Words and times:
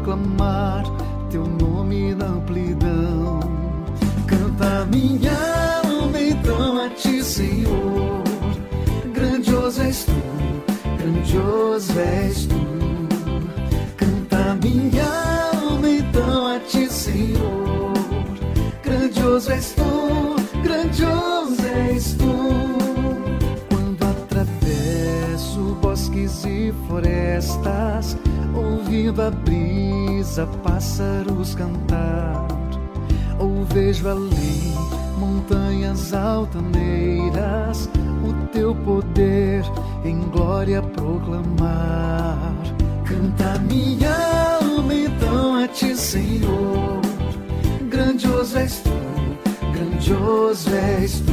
proclamar 0.00 0.84
teu 1.30 1.46
nome 1.46 2.14
na 2.14 2.26
amplidão. 2.26 3.40
Canta 4.26 4.86
minha 4.86 5.32
alma 5.84 6.20
então 6.20 6.84
a 6.84 6.88
ti, 6.90 7.22
Senhor. 7.22 8.22
Grandioso 9.12 9.82
és 9.82 10.04
tu, 10.04 10.12
grandioso 10.98 11.98
és 11.98 12.46
tu. 12.46 12.60
Canta 13.96 14.56
minha 14.62 15.04
alma 15.62 15.88
então 15.88 16.56
a 16.56 16.60
ti, 16.60 16.90
Senhor. 16.90 17.92
Grandioso 18.82 19.52
és 19.52 19.72
tu, 19.72 20.36
grandioso 20.62 21.66
és 21.86 22.14
tu. 22.14 22.34
Quando 23.68 24.02
atravesso 24.04 25.76
bosques 25.80 26.44
e 26.44 26.72
florestas, 26.86 28.16
ouvindo 28.54 29.22
abrir 29.22 29.79
casa 30.30 30.46
pássaros 30.62 31.56
cantar, 31.56 32.46
ou 33.36 33.64
vejo 33.64 34.08
além 34.08 34.72
montanhas 35.18 36.14
altaneiras, 36.14 37.90
o 38.22 38.46
teu 38.52 38.72
poder 38.72 39.64
em 40.04 40.20
glória 40.30 40.80
proclamar. 40.82 42.54
Canta 43.04 43.58
minha 43.58 44.14
alma 44.62 44.94
então 44.94 45.64
a 45.64 45.66
ti, 45.66 45.96
Senhor. 45.96 47.00
Grandioso 47.88 48.56
és 48.56 48.78
tu, 48.78 48.90
grandioso 49.72 50.70
és 50.72 51.20
tu. 51.22 51.32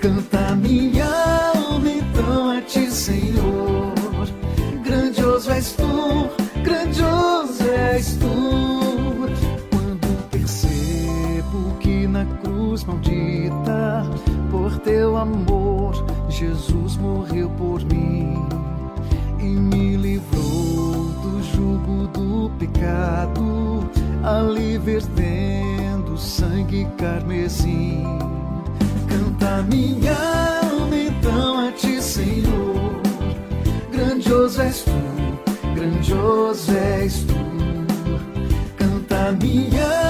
Canta 0.00 0.56
minha 0.56 1.06
alma 1.54 1.88
então 1.88 2.50
a 2.50 2.60
ti, 2.62 2.90
Senhor 2.90 4.03
cruz 12.74 12.84
maldita. 12.84 14.04
Por 14.50 14.78
teu 14.80 15.16
amor, 15.16 16.04
Jesus 16.28 16.96
morreu 16.96 17.48
por 17.50 17.80
mim 17.84 18.34
e 19.38 19.44
me 19.44 19.96
livrou 19.96 21.04
do 21.22 21.42
jugo 21.42 22.08
do 22.08 22.50
pecado, 22.58 23.88
ali 24.24 24.76
vertendo 24.78 26.18
sangue 26.18 26.86
carmesim. 26.98 28.04
Canta 29.08 29.62
minha 29.62 30.16
alma 30.62 30.96
então 30.96 31.68
a 31.68 31.72
ti, 31.72 32.02
Senhor. 32.02 33.00
Grandioso 33.92 34.60
és 34.62 34.82
tu, 34.82 35.74
grandioso 35.76 36.72
és 36.76 37.24
tu. 37.24 37.34
Canta 38.76 39.32
minha 39.40 39.86
alma 39.86 40.03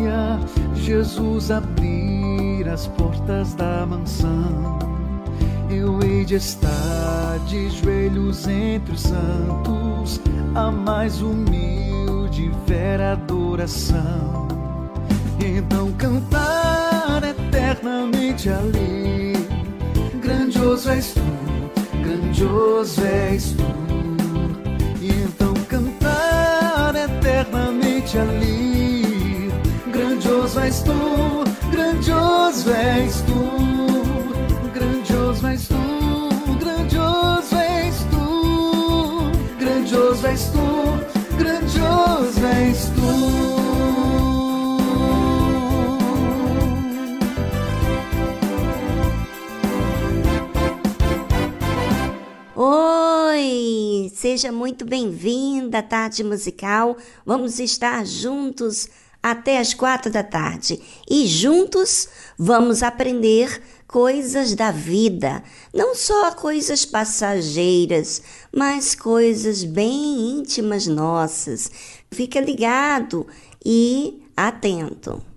glória, 0.00 0.40
Jesus 0.74 1.50
abrir 1.50 2.68
as 2.68 2.86
portas 2.86 3.54
da 3.54 3.86
mansão. 3.86 4.78
Eu 5.70 6.02
hei 6.02 6.24
de 6.24 6.36
estar 6.36 7.38
de 7.46 7.70
joelhos 7.70 8.46
entre 8.48 8.94
os 8.94 9.02
santos, 9.02 10.20
a 10.54 10.70
mais 10.70 11.20
humilde 11.20 12.50
vera 12.66 13.12
adoração. 13.12 14.48
Então 15.38 15.92
cantar 15.92 17.22
eternamente 17.22 18.48
ali, 18.48 19.32
grandioso 20.20 20.90
és 20.90 21.14
tu, 21.14 21.20
grandioso 22.02 23.02
és 23.04 23.52
tu. 23.52 23.64
E 25.00 25.08
então 25.08 25.54
cantar 25.68 26.94
eternamente 26.94 28.18
ali 28.18 28.89
grandioso 29.90 30.60
és 30.60 30.82
tu, 30.82 31.44
grandioso 31.70 32.70
és 32.70 33.20
tu, 33.26 33.40
grandioso 34.72 35.48
és 35.48 35.66
tu, 35.66 35.82
grandioso 36.60 37.56
és 37.56 37.96
tu, 38.10 38.26
grandioso 39.58 40.26
és 40.28 40.44
tu, 40.54 40.66
grandioso 41.38 42.46
és 42.46 42.84
tu. 42.94 43.10
Oi, 52.54 54.12
seja 54.14 54.52
muito 54.52 54.84
bem-vinda 54.84 55.78
à 55.78 55.82
tarde 55.82 56.22
musical. 56.22 56.96
Vamos 57.26 57.58
estar 57.58 58.04
juntos 58.06 58.88
até 59.22 59.58
as 59.58 59.74
quatro 59.74 60.10
da 60.10 60.22
tarde 60.22 60.80
e 61.08 61.26
juntos 61.26 62.08
vamos 62.38 62.82
aprender 62.82 63.62
coisas 63.86 64.54
da 64.54 64.70
vida, 64.70 65.42
não 65.74 65.96
só 65.96 66.30
coisas 66.32 66.84
passageiras, 66.84 68.22
mas 68.54 68.94
coisas 68.94 69.64
bem 69.64 70.38
íntimas 70.38 70.86
nossas. 70.86 71.70
Fica 72.10 72.40
ligado 72.40 73.26
e 73.64 74.22
atento. 74.36 75.29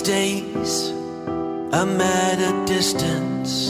These 0.00 0.08
days, 0.08 0.90
I'm 1.74 2.00
at 2.00 2.38
a 2.38 2.64
distance. 2.64 3.68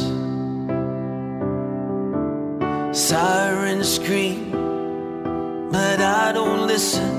Sirens 2.96 3.94
scream, 3.96 4.52
but 5.72 6.00
I 6.00 6.30
don't 6.30 6.68
listen. 6.68 7.10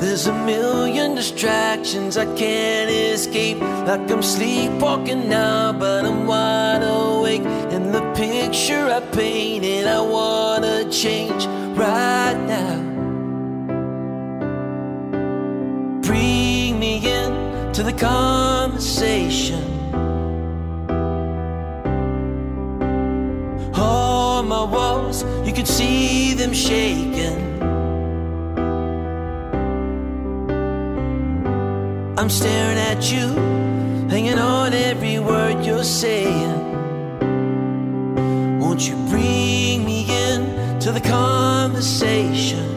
There's 0.00 0.26
a 0.26 0.34
million 0.44 1.14
distractions 1.14 2.16
I 2.16 2.24
can't 2.34 2.90
escape. 2.90 3.60
Like 3.60 4.10
I'm 4.10 4.20
sleepwalking 4.20 5.28
now, 5.28 5.72
but 5.72 6.04
I'm 6.04 6.26
wide 6.26 6.82
awake. 6.82 7.46
And 7.70 7.94
the 7.94 8.02
picture 8.14 8.90
I 8.90 8.98
painted, 9.14 9.86
I 9.86 10.00
wanna 10.00 10.90
change 10.90 11.46
right 11.76 12.36
now. 12.48 12.85
to 17.76 17.82
the 17.82 17.92
conversation. 17.92 19.62
Oh, 23.74 24.42
my 24.42 24.64
walls, 24.64 25.24
you 25.46 25.52
could 25.52 25.68
see 25.68 26.32
them 26.32 26.54
shaking. 26.54 27.36
I'm 32.16 32.30
staring 32.30 32.78
at 32.78 33.12
you, 33.12 33.26
hanging 34.08 34.38
on 34.38 34.72
every 34.72 35.18
word 35.18 35.62
you're 35.62 35.84
saying. 35.84 36.56
Won't 38.58 38.88
you 38.88 38.96
bring 39.10 39.84
me 39.84 40.06
in 40.08 40.78
to 40.80 40.92
the 40.92 41.02
conversation? 41.02 42.75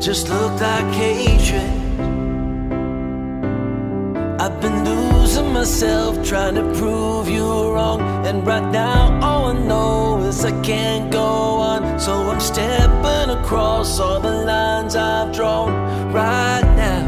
Just 0.00 0.28
looked 0.28 0.60
like 0.60 0.94
hatred. 0.94 1.70
I've 4.40 4.60
been 4.60 4.84
losing 4.84 5.52
myself 5.52 6.24
trying 6.24 6.54
to 6.54 6.62
prove 6.78 7.28
you 7.28 7.72
wrong. 7.72 8.00
And 8.24 8.46
right 8.46 8.70
now, 8.70 9.18
all 9.20 9.46
I 9.46 9.52
know 9.54 10.18
is 10.20 10.44
I 10.44 10.52
can't 10.62 11.10
go 11.10 11.20
on. 11.20 11.98
So 11.98 12.12
I'm 12.12 12.40
stepping 12.40 13.30
across 13.30 13.98
all 13.98 14.20
the 14.20 14.44
lines 14.44 14.94
I've 14.94 15.34
drawn 15.34 15.72
right 16.12 16.62
now, 16.76 17.04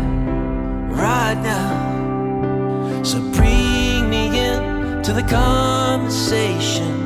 right 0.90 1.40
now. 1.42 3.02
So 3.04 3.20
bring 3.30 4.10
me 4.10 4.36
in 4.36 5.02
to 5.04 5.12
the 5.12 5.22
conversation. 5.22 6.99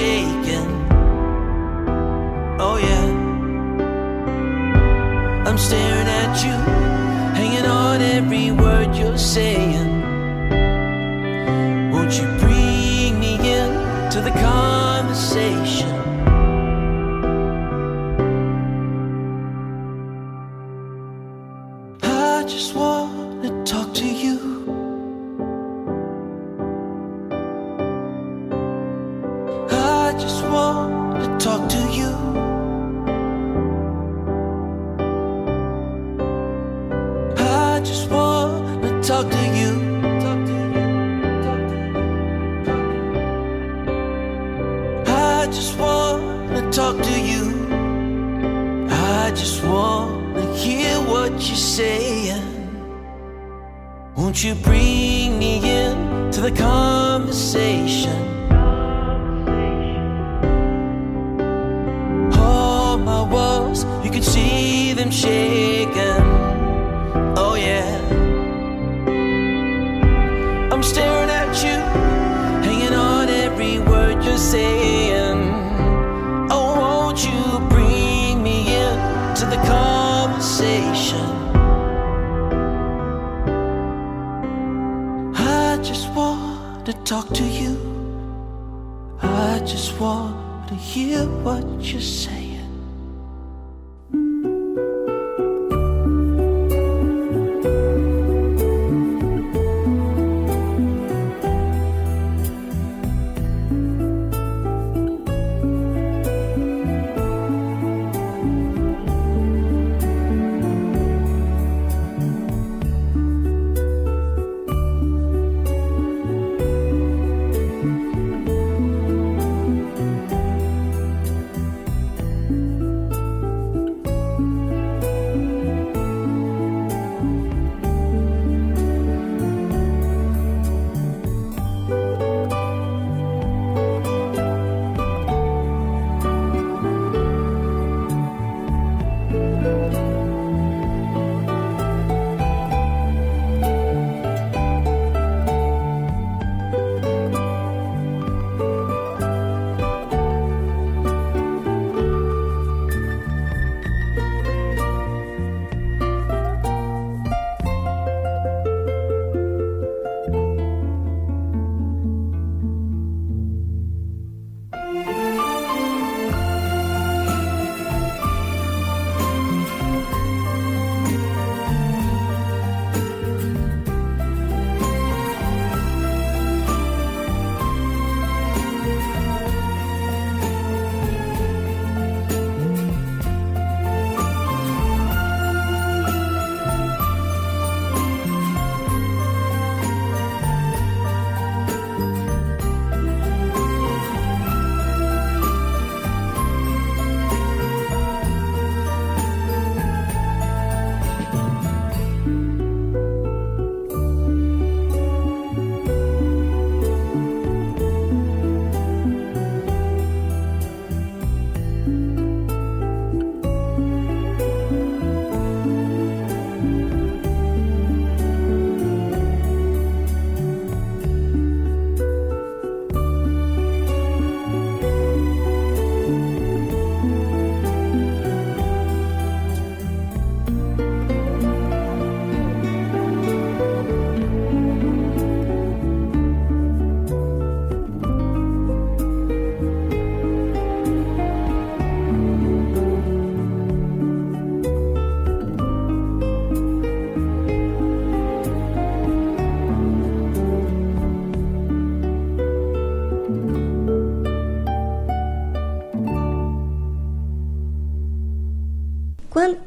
Shaking. 0.00 0.70
Oh 2.66 2.76
yeah. 2.86 3.08
I'm 5.46 5.58
staring 5.58 6.10
at 6.22 6.34
you, 6.44 6.56
hanging 7.38 7.66
on 7.66 8.00
every 8.00 8.50
word 8.50 8.96
you're 8.96 9.18
saying. 9.18 9.69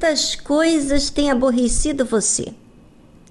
Quantas 0.04 0.36
coisas 0.36 1.10
têm 1.10 1.32
aborrecido 1.32 2.04
você? 2.04 2.54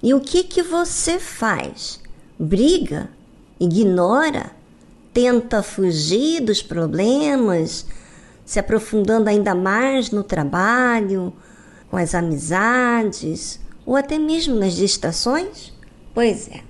E 0.02 0.14
o 0.14 0.21
que 0.21 0.43
que 0.43 0.62
você 0.62 1.19
faz? 1.19 2.00
Briga? 2.38 3.11
Ignora? 3.61 4.52
Tenta 5.12 5.62
fugir 5.62 6.41
dos 6.41 6.62
problemas, 6.62 7.85
se 8.47 8.59
aprofundando 8.59 9.29
ainda 9.29 9.55
mais 9.55 10.11
no 10.11 10.25
trabalho, 10.25 11.35
com 11.91 11.99
as 11.99 12.14
amizades 12.14 13.61
ou 13.85 13.95
até 13.95 14.19
mesmo 14.19 14.55
nas 14.55 14.73
distrações? 14.73 15.75
Pois 16.14 16.49
é, 16.49 16.62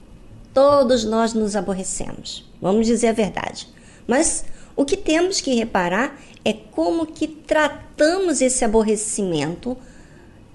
todos 0.52 1.04
nós 1.04 1.32
nos 1.32 1.54
aborrecemos, 1.54 2.50
vamos 2.60 2.88
dizer 2.88 3.06
a 3.06 3.12
verdade. 3.12 3.68
Mas 4.04 4.44
o 4.74 4.84
que 4.84 4.96
temos 4.96 5.40
que 5.40 5.54
reparar 5.54 6.18
é 6.44 6.52
como 6.52 7.06
que 7.06 7.28
tratamos 7.28 8.40
esse 8.40 8.64
aborrecimento 8.64 9.78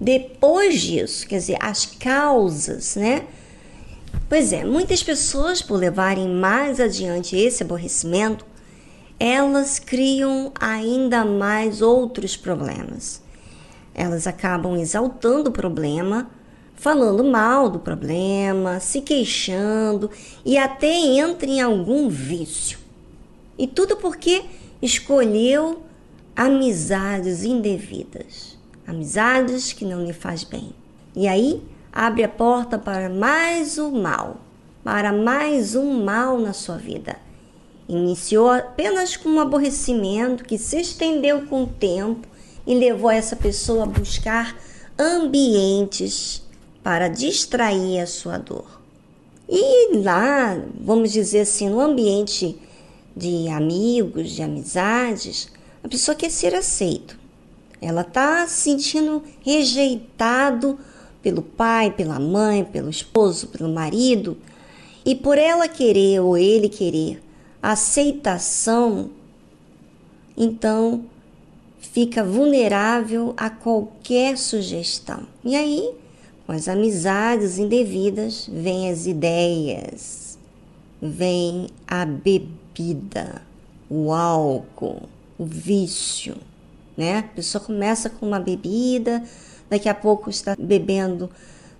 depois 0.00 0.80
disso, 0.80 1.26
quer 1.26 1.38
dizer, 1.38 1.56
as 1.60 1.86
causas, 1.86 2.96
né? 2.96 3.26
Pois 4.28 4.52
é, 4.52 4.64
muitas 4.64 5.02
pessoas, 5.02 5.62
por 5.62 5.76
levarem 5.76 6.28
mais 6.28 6.78
adiante 6.78 7.36
esse 7.36 7.62
aborrecimento, 7.62 8.44
elas 9.18 9.78
criam 9.78 10.52
ainda 10.60 11.24
mais 11.24 11.80
outros 11.80 12.36
problemas. 12.36 13.22
Elas 13.94 14.26
acabam 14.26 14.76
exaltando 14.76 15.50
o 15.50 15.52
problema, 15.52 16.30
falando 16.76 17.24
mal 17.24 17.68
do 17.68 17.80
problema, 17.80 18.78
se 18.78 19.00
queixando 19.00 20.10
e 20.44 20.56
até 20.56 20.94
entram 20.94 21.50
em 21.50 21.60
algum 21.60 22.08
vício. 22.08 22.78
E 23.58 23.66
tudo 23.66 23.96
porque 23.96 24.44
escolheu 24.80 25.82
amizades 26.36 27.42
indevidas, 27.44 28.57
amizades 28.88 29.74
que 29.74 29.84
não 29.84 30.02
lhe 30.02 30.14
faz 30.14 30.42
bem. 30.42 30.72
E 31.14 31.28
aí 31.28 31.62
abre 31.92 32.24
a 32.24 32.28
porta 32.28 32.78
para 32.78 33.10
mais 33.10 33.76
um 33.78 34.00
mal, 34.00 34.38
para 34.82 35.12
mais 35.12 35.74
um 35.74 36.02
mal 36.02 36.38
na 36.38 36.54
sua 36.54 36.78
vida. 36.78 37.16
Iniciou 37.86 38.50
apenas 38.50 39.14
com 39.14 39.28
um 39.28 39.40
aborrecimento 39.40 40.44
que 40.44 40.56
se 40.56 40.80
estendeu 40.80 41.46
com 41.46 41.64
o 41.64 41.66
tempo 41.66 42.26
e 42.66 42.74
levou 42.74 43.10
essa 43.10 43.36
pessoa 43.36 43.84
a 43.84 43.86
buscar 43.86 44.56
ambientes 44.98 46.42
para 46.82 47.08
distrair 47.08 48.00
a 48.00 48.06
sua 48.06 48.38
dor. 48.38 48.80
E 49.46 49.98
lá, 49.98 50.58
vamos 50.80 51.12
dizer 51.12 51.40
assim, 51.40 51.68
no 51.68 51.80
ambiente 51.80 52.58
de 53.14 53.48
amigos, 53.48 54.30
de 54.30 54.42
amizades, 54.42 55.48
a 55.82 55.88
pessoa 55.88 56.14
quer 56.14 56.30
ser 56.30 56.54
aceito. 56.54 57.17
Ela 57.80 58.02
está 58.02 58.46
se 58.46 58.62
sentindo 58.62 59.22
rejeitado 59.40 60.78
pelo 61.22 61.42
pai, 61.42 61.90
pela 61.90 62.18
mãe, 62.18 62.64
pelo 62.64 62.90
esposo, 62.90 63.48
pelo 63.48 63.72
marido, 63.72 64.36
e 65.04 65.14
por 65.14 65.38
ela 65.38 65.68
querer 65.68 66.20
ou 66.20 66.36
ele 66.36 66.68
querer 66.68 67.22
aceitação, 67.62 69.10
então 70.36 71.04
fica 71.80 72.22
vulnerável 72.22 73.34
a 73.36 73.50
qualquer 73.50 74.38
sugestão. 74.38 75.22
E 75.44 75.56
aí, 75.56 75.90
com 76.46 76.52
as 76.52 76.68
amizades 76.68 77.58
indevidas, 77.58 78.48
vêm 78.52 78.90
as 78.90 79.06
ideias, 79.06 80.38
vem 81.00 81.68
a 81.86 82.04
bebida 82.04 82.68
bebida, 82.78 83.42
o 83.90 84.12
álcool, 84.12 85.08
o 85.36 85.44
vício, 85.44 86.36
né? 86.98 87.18
A 87.18 87.22
pessoa 87.22 87.62
começa 87.62 88.10
com 88.10 88.26
uma 88.26 88.40
bebida, 88.40 89.22
daqui 89.70 89.88
a 89.88 89.94
pouco 89.94 90.28
está 90.28 90.56
bebendo 90.58 91.30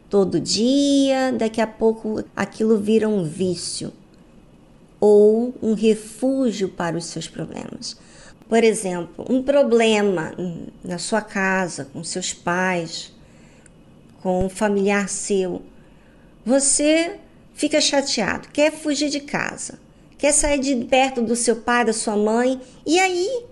todo 0.09 0.41
dia, 0.41 1.33
daqui 1.37 1.61
a 1.61 1.67
pouco 1.67 2.25
aquilo 2.37 2.79
vira 2.79 3.09
um 3.09 3.25
vício 3.25 3.93
ou 5.01 5.53
um 5.61 5.75
refúgio 5.75 6.69
para 6.69 6.97
os 6.97 7.07
seus 7.07 7.27
problemas. 7.27 7.97
Por 8.49 8.63
exemplo, 8.63 9.27
um 9.29 9.43
problema 9.43 10.33
na 10.83 10.99
sua 10.99 11.21
casa, 11.21 11.87
com 11.93 12.03
seus 12.05 12.33
pais, 12.33 13.13
com 14.23 14.47
um 14.47 14.49
familiar 14.49 15.09
seu, 15.09 15.63
você 16.47 17.17
fica 17.55 17.81
chateado, 17.81 18.49
quer 18.53 18.73
fugir 18.73 19.11
de 19.11 19.21
casa 19.21 19.79
quer 20.19 20.33
sair 20.33 20.59
de 20.59 20.75
perto 20.87 21.23
do 21.23 21.37
seu 21.37 21.57
pai, 21.57 21.85
da 21.85 21.93
sua 21.93 22.17
mãe, 22.17 22.61
e 22.85 22.99
aí 22.99 23.45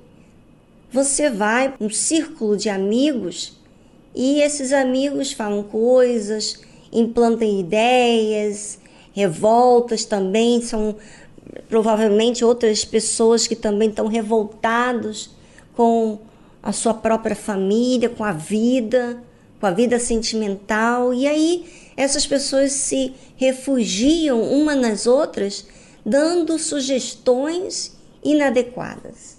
você 0.92 1.28
vai 1.28 1.74
um 1.80 1.90
círculo 1.90 2.56
de 2.56 2.68
amigos 2.68 3.56
e 4.14 4.40
esses 4.40 4.72
amigos 4.72 5.32
falam 5.32 5.62
coisas, 5.62 6.60
implantam 6.92 7.46
ideias, 7.46 8.78
revoltas 9.12 10.04
também, 10.04 10.62
são 10.62 10.96
provavelmente 11.68 12.44
outras 12.44 12.84
pessoas 12.84 13.46
que 13.46 13.56
também 13.56 13.88
estão 13.88 14.06
revoltados 14.06 15.30
com 15.74 16.18
a 16.62 16.72
sua 16.72 16.94
própria 16.94 17.36
família, 17.36 18.08
com 18.08 18.24
a 18.24 18.32
vida, 18.32 19.22
com 19.60 19.66
a 19.66 19.70
vida 19.70 19.98
sentimental, 19.98 21.14
e 21.14 21.26
aí 21.26 21.66
essas 21.96 22.26
pessoas 22.26 22.72
se 22.72 23.14
refugiam 23.36 24.42
uma 24.42 24.74
nas 24.74 25.06
outras 25.06 25.66
dando 26.04 26.58
sugestões 26.58 27.96
inadequadas. 28.22 29.35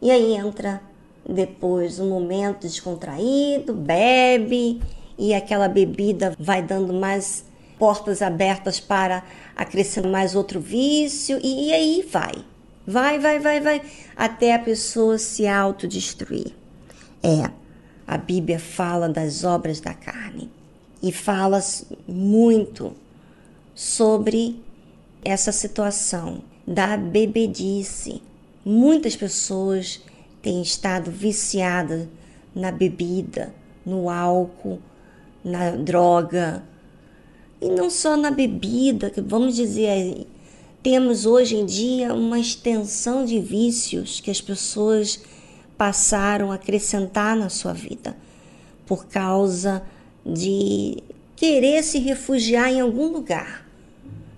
E 0.00 0.10
aí 0.10 0.34
entra 0.34 0.80
depois 1.28 1.98
um 1.98 2.08
momento 2.08 2.62
descontraído, 2.62 3.74
bebe 3.74 4.80
e 5.18 5.34
aquela 5.34 5.68
bebida 5.68 6.34
vai 6.38 6.62
dando 6.62 6.92
mais 6.92 7.44
portas 7.78 8.20
abertas 8.22 8.80
para 8.80 9.22
acrescentar 9.56 10.10
mais 10.10 10.34
outro 10.34 10.60
vício 10.60 11.38
e, 11.42 11.68
e 11.68 11.72
aí 11.72 12.08
vai. 12.10 12.32
Vai, 12.86 13.18
vai, 13.18 13.38
vai, 13.38 13.60
vai, 13.60 13.82
até 14.16 14.54
a 14.54 14.58
pessoa 14.58 15.18
se 15.18 15.46
autodestruir. 15.46 16.52
É, 17.22 17.50
a 18.06 18.16
Bíblia 18.16 18.58
fala 18.58 19.08
das 19.08 19.44
obras 19.44 19.80
da 19.80 19.94
carne 19.94 20.50
e 21.02 21.12
fala 21.12 21.60
muito 22.08 22.94
sobre 23.74 24.62
essa 25.24 25.52
situação 25.52 26.42
da 26.66 26.96
bebedice. 26.96 28.22
Muitas 28.64 29.16
pessoas 29.16 30.00
têm 30.42 30.62
estado 30.62 31.10
viciadas 31.10 32.06
na 32.54 32.70
bebida, 32.70 33.54
no 33.84 34.10
álcool, 34.10 34.80
na 35.44 35.70
droga. 35.70 36.62
E 37.60 37.68
não 37.68 37.90
só 37.90 38.16
na 38.16 38.30
bebida, 38.30 39.10
que 39.10 39.20
vamos 39.20 39.56
dizer, 39.56 40.26
temos 40.82 41.26
hoje 41.26 41.56
em 41.56 41.66
dia 41.66 42.14
uma 42.14 42.38
extensão 42.38 43.24
de 43.24 43.40
vícios 43.40 44.20
que 44.20 44.30
as 44.30 44.40
pessoas 44.40 45.20
passaram 45.76 46.52
a 46.52 46.56
acrescentar 46.56 47.36
na 47.36 47.48
sua 47.48 47.72
vida 47.72 48.16
por 48.86 49.06
causa 49.06 49.82
de 50.24 51.02
querer 51.36 51.82
se 51.82 51.98
refugiar 51.98 52.70
em 52.70 52.80
algum 52.80 53.06
lugar 53.06 53.70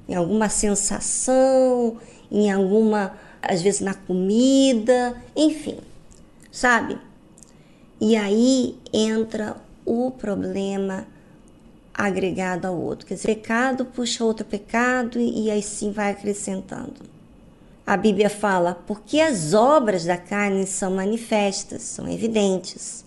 em 0.08 0.14
alguma 0.14 0.48
sensação, 0.48 1.96
em 2.30 2.50
alguma, 2.50 3.14
às 3.42 3.60
vezes 3.60 3.80
na 3.80 3.94
comida, 3.94 5.20
enfim, 5.34 5.78
sabe? 6.50 6.96
E 8.00 8.16
aí 8.16 8.76
entra 8.92 9.56
o 9.84 10.10
problema 10.10 11.06
agregado 11.92 12.66
ao 12.66 12.76
outro. 12.76 13.06
Quer 13.06 13.14
dizer, 13.14 13.34
pecado 13.34 13.84
puxa 13.84 14.24
outro 14.24 14.44
pecado 14.44 15.18
e, 15.18 15.46
e 15.46 15.50
aí 15.50 15.62
sim 15.62 15.92
vai 15.92 16.10
acrescentando. 16.12 17.12
A 17.84 17.96
Bíblia 17.96 18.30
fala, 18.30 18.80
porque 18.86 19.20
as 19.20 19.54
obras 19.54 20.04
da 20.04 20.16
carne 20.16 20.66
são 20.66 20.92
manifestas, 20.94 21.82
são 21.82 22.08
evidentes, 22.08 23.04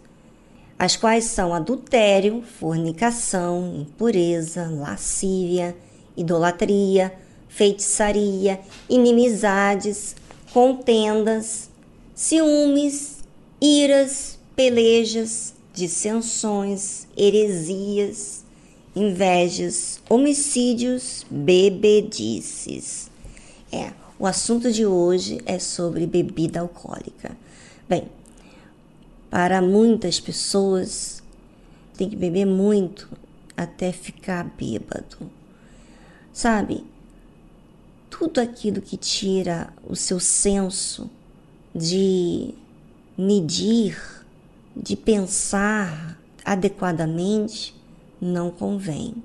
as 0.77 0.97
quais 0.97 1.23
são 1.23 1.53
adultério, 1.53 2.41
fornicação, 2.41 3.85
impureza, 3.87 4.69
lascívia, 4.69 5.75
idolatria, 6.17 7.13
feitiçaria, 7.47 8.59
inimizades, 8.89 10.15
contendas, 10.55 11.69
ciúmes, 12.13 13.25
iras, 13.59 14.39
pelejas, 14.55 15.53
dissensões, 15.73 17.09
heresias, 17.17 18.45
invejas, 18.95 20.01
homicídios, 20.09 21.25
bebedices. 21.29 23.11
É, 23.69 23.91
o 24.17 24.25
assunto 24.25 24.71
de 24.71 24.85
hoje 24.85 25.41
é 25.45 25.59
sobre 25.59 26.07
bebida 26.07 26.61
alcoólica. 26.61 27.35
Bem, 27.89 28.07
para 29.29 29.61
muitas 29.61 30.21
pessoas 30.21 31.21
tem 31.97 32.09
que 32.09 32.15
beber 32.15 32.45
muito 32.45 33.09
até 33.57 33.91
ficar 33.91 34.45
bêbado. 34.57 35.29
Sabe? 36.31 36.94
Tudo 38.09 38.39
aquilo 38.39 38.81
que 38.81 38.97
tira 38.97 39.73
o 39.87 39.95
seu 39.95 40.19
senso 40.19 41.09
de 41.73 42.53
medir 43.17 43.97
de 44.75 44.95
pensar 44.95 46.19
adequadamente 46.43 47.73
não 48.19 48.51
convém. 48.51 49.15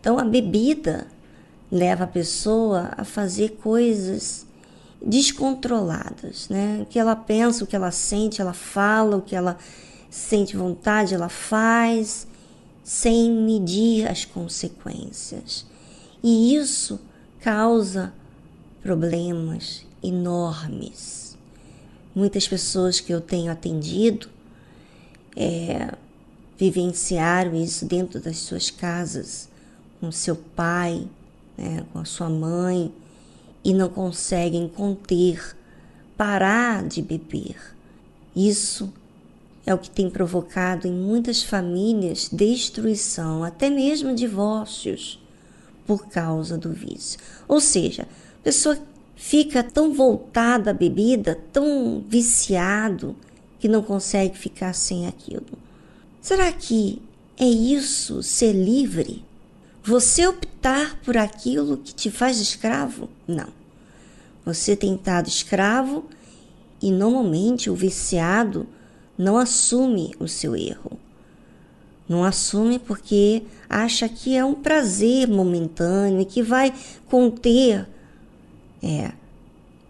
Então 0.00 0.18
a 0.18 0.24
bebida 0.24 1.08
leva 1.70 2.04
a 2.04 2.06
pessoa 2.06 2.90
a 2.96 3.04
fazer 3.04 3.58
coisas 3.62 4.46
descontroladas, 5.04 6.48
né? 6.48 6.80
O 6.82 6.86
que 6.86 6.98
ela 6.98 7.16
pensa, 7.16 7.64
o 7.64 7.66
que 7.66 7.76
ela 7.76 7.90
sente, 7.90 8.40
ela 8.40 8.52
fala, 8.52 9.16
o 9.16 9.22
que 9.22 9.34
ela 9.34 9.58
sente 10.10 10.56
vontade, 10.56 11.14
ela 11.14 11.28
faz, 11.28 12.26
sem 12.82 13.30
medir 13.30 14.08
as 14.08 14.24
consequências. 14.24 15.66
E 16.22 16.54
isso 16.54 16.98
causa 17.40 18.12
problemas 18.82 19.86
enormes. 20.02 21.36
Muitas 22.14 22.48
pessoas 22.48 23.00
que 23.00 23.12
eu 23.12 23.20
tenho 23.20 23.50
atendido 23.50 24.28
é, 25.36 25.94
vivenciaram 26.56 27.54
isso 27.54 27.84
dentro 27.84 28.20
das 28.20 28.38
suas 28.38 28.70
casas, 28.70 29.48
com 30.00 30.10
seu 30.10 30.34
pai, 30.34 31.06
né, 31.56 31.84
com 31.92 32.00
a 32.00 32.04
sua 32.04 32.28
mãe, 32.28 32.92
e 33.64 33.72
não 33.72 33.88
conseguem 33.88 34.68
conter, 34.68 35.56
parar 36.16 36.82
de 36.82 37.02
beber. 37.02 37.56
Isso 38.34 38.92
é 39.64 39.74
o 39.74 39.78
que 39.78 39.90
tem 39.90 40.08
provocado 40.08 40.88
em 40.88 40.92
muitas 40.92 41.42
famílias 41.42 42.28
destruição, 42.32 43.44
até 43.44 43.68
mesmo 43.68 44.14
divórcios, 44.14 45.17
por 45.88 46.06
causa 46.06 46.58
do 46.58 46.70
vício. 46.70 47.18
Ou 47.48 47.60
seja, 47.60 48.02
a 48.02 48.42
pessoa 48.44 48.78
fica 49.16 49.62
tão 49.62 49.94
voltada 49.94 50.70
à 50.70 50.74
bebida, 50.74 51.40
tão 51.50 52.04
viciado, 52.06 53.16
que 53.58 53.66
não 53.66 53.82
consegue 53.82 54.36
ficar 54.36 54.74
sem 54.74 55.06
aquilo. 55.06 55.46
Será 56.20 56.52
que 56.52 57.00
é 57.38 57.46
isso 57.46 58.22
ser 58.22 58.52
livre? 58.52 59.24
Você 59.82 60.26
optar 60.26 61.00
por 61.00 61.16
aquilo 61.16 61.78
que 61.78 61.94
te 61.94 62.10
faz 62.10 62.38
escravo? 62.38 63.08
Não. 63.26 63.48
Você 64.44 64.76
tem 64.76 64.94
estado 64.94 65.26
escravo 65.26 66.04
e 66.82 66.92
normalmente 66.92 67.70
o 67.70 67.74
viciado 67.74 68.66
não 69.16 69.38
assume 69.38 70.14
o 70.20 70.28
seu 70.28 70.54
erro. 70.54 70.98
Não 72.08 72.24
assume 72.24 72.78
porque 72.78 73.42
acha 73.68 74.08
que 74.08 74.34
é 74.34 74.44
um 74.44 74.54
prazer 74.54 75.28
momentâneo 75.28 76.20
e 76.20 76.24
que 76.24 76.42
vai 76.42 76.72
conter. 77.06 77.86
É, 78.82 79.12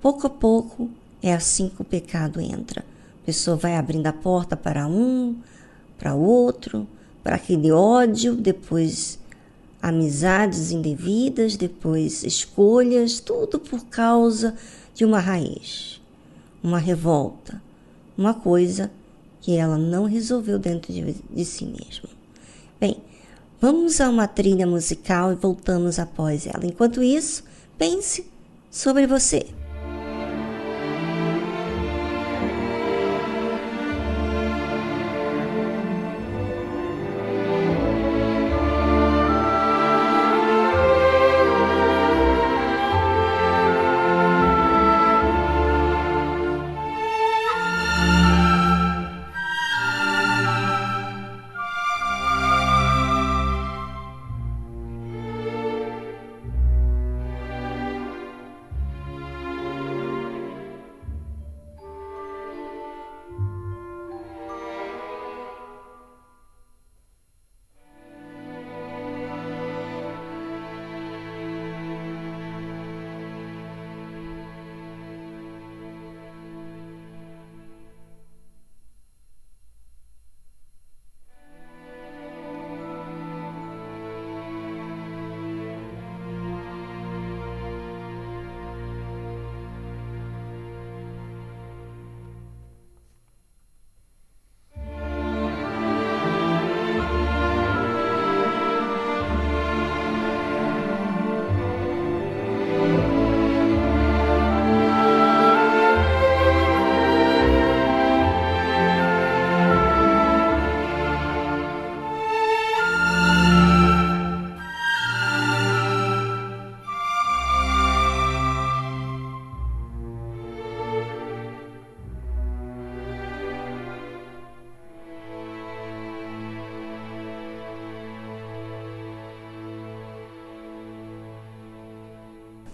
pouco 0.02 0.26
a 0.26 0.30
pouco 0.30 0.90
é 1.22 1.32
assim 1.32 1.68
que 1.68 1.80
o 1.80 1.84
pecado 1.84 2.40
entra. 2.40 2.84
A 3.22 3.26
pessoa 3.26 3.56
vai 3.56 3.76
abrindo 3.76 4.06
a 4.06 4.12
porta 4.12 4.56
para 4.56 4.87
um, 4.88 5.37
para 5.96 6.14
outro, 6.14 6.88
para 7.22 7.37
aquele 7.37 7.70
ódio, 7.70 8.34
depois 8.34 9.18
amizades 9.80 10.73
indevidas, 10.73 11.56
depois 11.56 12.25
escolhas, 12.25 13.21
tudo 13.21 13.60
por 13.60 13.84
causa 13.86 14.56
de 14.95 15.04
uma 15.04 15.21
raiz, 15.21 16.00
uma 16.62 16.78
revolta, 16.78 17.62
uma 18.16 18.34
coisa 18.34 18.90
que 19.49 19.56
ela 19.56 19.78
não 19.78 20.04
resolveu 20.04 20.58
dentro 20.58 20.93
de, 20.93 21.15
de 21.30 21.43
si 21.43 21.65
mesma. 21.65 22.11
Bem, 22.78 22.99
vamos 23.58 23.99
a 23.99 24.11
uma 24.11 24.28
trilha 24.28 24.67
musical 24.67 25.32
e 25.32 25.37
voltamos 25.37 25.99
após 25.99 26.47
ela. 26.47 26.67
Enquanto 26.67 27.02
isso, 27.02 27.43
pense 27.78 28.26
sobre 28.71 29.06
você. 29.06 29.47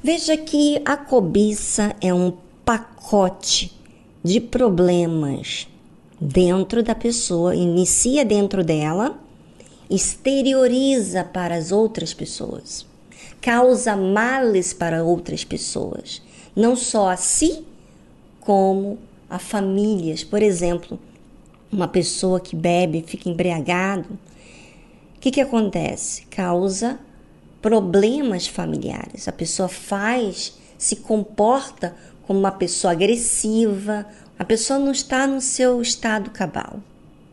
Veja 0.06 0.36
que 0.36 0.82
a 0.84 0.98
cobiça 0.98 1.96
é 1.98 2.12
um 2.12 2.30
pacote 2.62 3.72
de 4.22 4.38
problemas 4.38 5.66
dentro 6.20 6.82
da 6.82 6.94
pessoa, 6.94 7.56
inicia 7.56 8.22
dentro 8.22 8.62
dela, 8.62 9.18
exterioriza 9.88 11.24
para 11.24 11.56
as 11.56 11.72
outras 11.72 12.12
pessoas, 12.12 12.84
causa 13.40 13.96
males 13.96 14.74
para 14.74 15.02
outras 15.02 15.42
pessoas, 15.42 16.20
não 16.54 16.76
só 16.76 17.08
a 17.08 17.16
si, 17.16 17.64
como 18.40 18.98
a 19.30 19.38
famílias. 19.38 20.22
Por 20.22 20.42
exemplo, 20.42 20.98
uma 21.72 21.88
pessoa 21.88 22.38
que 22.38 22.54
bebe, 22.54 23.02
fica 23.06 23.30
embriagado, 23.30 24.18
o 25.16 25.18
que, 25.18 25.30
que 25.30 25.40
acontece? 25.40 26.26
Causa 26.26 27.00
problemas 27.64 28.46
familiares. 28.46 29.26
A 29.26 29.32
pessoa 29.32 29.70
faz, 29.70 30.52
se 30.76 30.96
comporta 30.96 31.96
como 32.26 32.38
uma 32.38 32.52
pessoa 32.52 32.92
agressiva, 32.92 34.04
a 34.38 34.44
pessoa 34.44 34.78
não 34.78 34.92
está 34.92 35.26
no 35.26 35.40
seu 35.40 35.80
estado 35.80 36.28
cabal, 36.28 36.78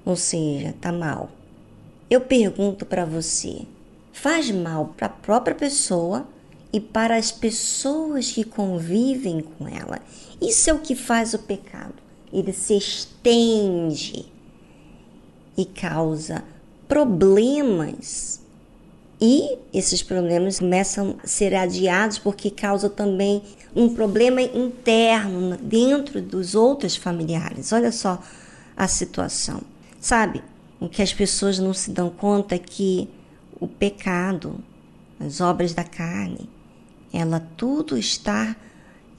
ou 0.05 0.15
seja, 0.15 0.69
está 0.69 0.89
mal. 0.89 1.29
Eu 2.09 2.21
pergunto 2.21 2.85
para 2.85 3.03
você: 3.03 3.63
faz 4.13 4.49
mal 4.49 4.93
para 4.95 5.07
a 5.07 5.09
própria 5.09 5.53
pessoa 5.53 6.25
e 6.71 6.79
para 6.79 7.17
as 7.17 7.29
pessoas 7.29 8.31
que 8.31 8.45
convivem 8.45 9.41
com 9.41 9.67
ela? 9.67 9.99
Isso 10.41 10.69
é 10.69 10.73
o 10.73 10.79
que 10.79 10.95
faz 10.95 11.33
o 11.33 11.39
pecado. 11.39 11.95
Ele 12.31 12.53
se 12.53 12.77
estende 12.77 14.31
e 15.57 15.65
causa 15.65 16.41
problemas 16.87 18.40
e 19.21 19.59
esses 19.71 20.01
problemas 20.01 20.57
começam 20.57 21.15
a 21.23 21.27
ser 21.27 21.53
adiados 21.53 22.17
porque 22.17 22.49
causa 22.49 22.89
também 22.89 23.43
um 23.75 23.93
problema 23.93 24.41
interno 24.41 25.57
dentro 25.57 26.19
dos 26.19 26.55
outros 26.55 26.95
familiares. 26.95 27.71
Olha 27.71 27.91
só 27.91 28.19
a 28.75 28.87
situação. 28.87 29.61
Sabe, 29.99 30.43
o 30.79 30.89
que 30.89 31.03
as 31.03 31.13
pessoas 31.13 31.59
não 31.59 31.71
se 31.71 31.91
dão 31.91 32.09
conta 32.09 32.55
é 32.55 32.57
que 32.57 33.07
o 33.59 33.67
pecado, 33.67 34.55
as 35.19 35.39
obras 35.39 35.75
da 35.75 35.83
carne, 35.83 36.49
ela 37.13 37.39
tudo 37.55 37.95
está 37.95 38.55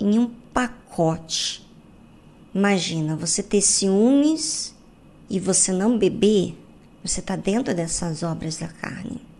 em 0.01 0.19
um 0.19 0.29
pacote. 0.53 1.65
Imagina 2.53 3.15
você 3.15 3.41
ter 3.41 3.61
ciúmes 3.61 4.75
e 5.31 5.39
você 5.39 5.71
não 5.71 5.97
beber, 5.97 6.59
você 7.05 7.21
está 7.21 7.37
dentro 7.37 7.73
dessas 7.73 8.25
obras 8.25 8.57
da 8.57 8.67
carne. 8.67 9.32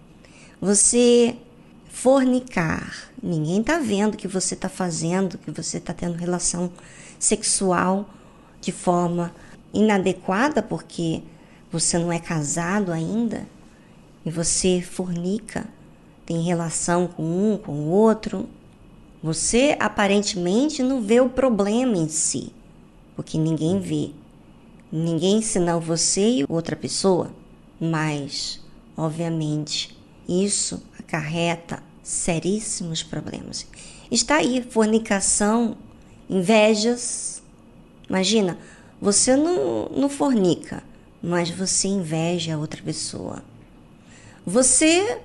Você 0.65 1.37
fornicar, 1.91 3.11
ninguém 3.21 3.63
está 3.63 3.79
vendo 3.81 4.17
que 4.17 4.29
você 4.29 4.55
está 4.55 4.69
fazendo, 4.69 5.37
que 5.37 5.51
você 5.51 5.79
está 5.79 5.93
tendo 5.93 6.15
relação 6.15 6.71
sexual 7.19 8.09
de 8.61 8.71
forma 8.71 9.35
inadequada, 9.75 10.63
porque 10.63 11.21
você 11.69 11.99
não 11.99 12.13
é 12.13 12.21
casado 12.21 12.93
ainda 12.93 13.45
e 14.25 14.31
você 14.31 14.81
fornica, 14.81 15.67
tem 16.25 16.41
relação 16.43 17.09
com 17.09 17.25
um, 17.25 17.59
com 17.59 17.73
o 17.73 17.89
outro. 17.89 18.49
Você 19.21 19.77
aparentemente 19.81 20.81
não 20.81 21.03
vê 21.03 21.21
o 21.21 21.29
problema 21.29 21.97
em 21.97 22.09
si, 22.09 22.53
porque 23.17 23.37
ninguém 23.37 23.81
vê. 23.81 24.13
Ninguém 24.93 25.43
senão 25.43 25.81
você 25.81 26.39
e 26.39 26.47
outra 26.49 26.77
pessoa, 26.77 27.33
mas, 27.81 28.61
obviamente, 28.97 30.01
isso 30.29 30.83
acarreta 30.99 31.83
seríssimos 32.03 33.03
problemas. 33.03 33.67
Está 34.11 34.37
aí 34.37 34.63
fornicação, 34.63 35.77
invejas. 36.29 37.43
Imagina, 38.09 38.59
você 39.01 39.37
não, 39.37 39.89
não 39.89 40.09
fornica, 40.09 40.83
mas 41.23 41.51
você 41.51 41.89
inveja 41.89 42.55
a 42.55 42.59
outra 42.59 42.83
pessoa. 42.83 43.43
Você 44.45 45.19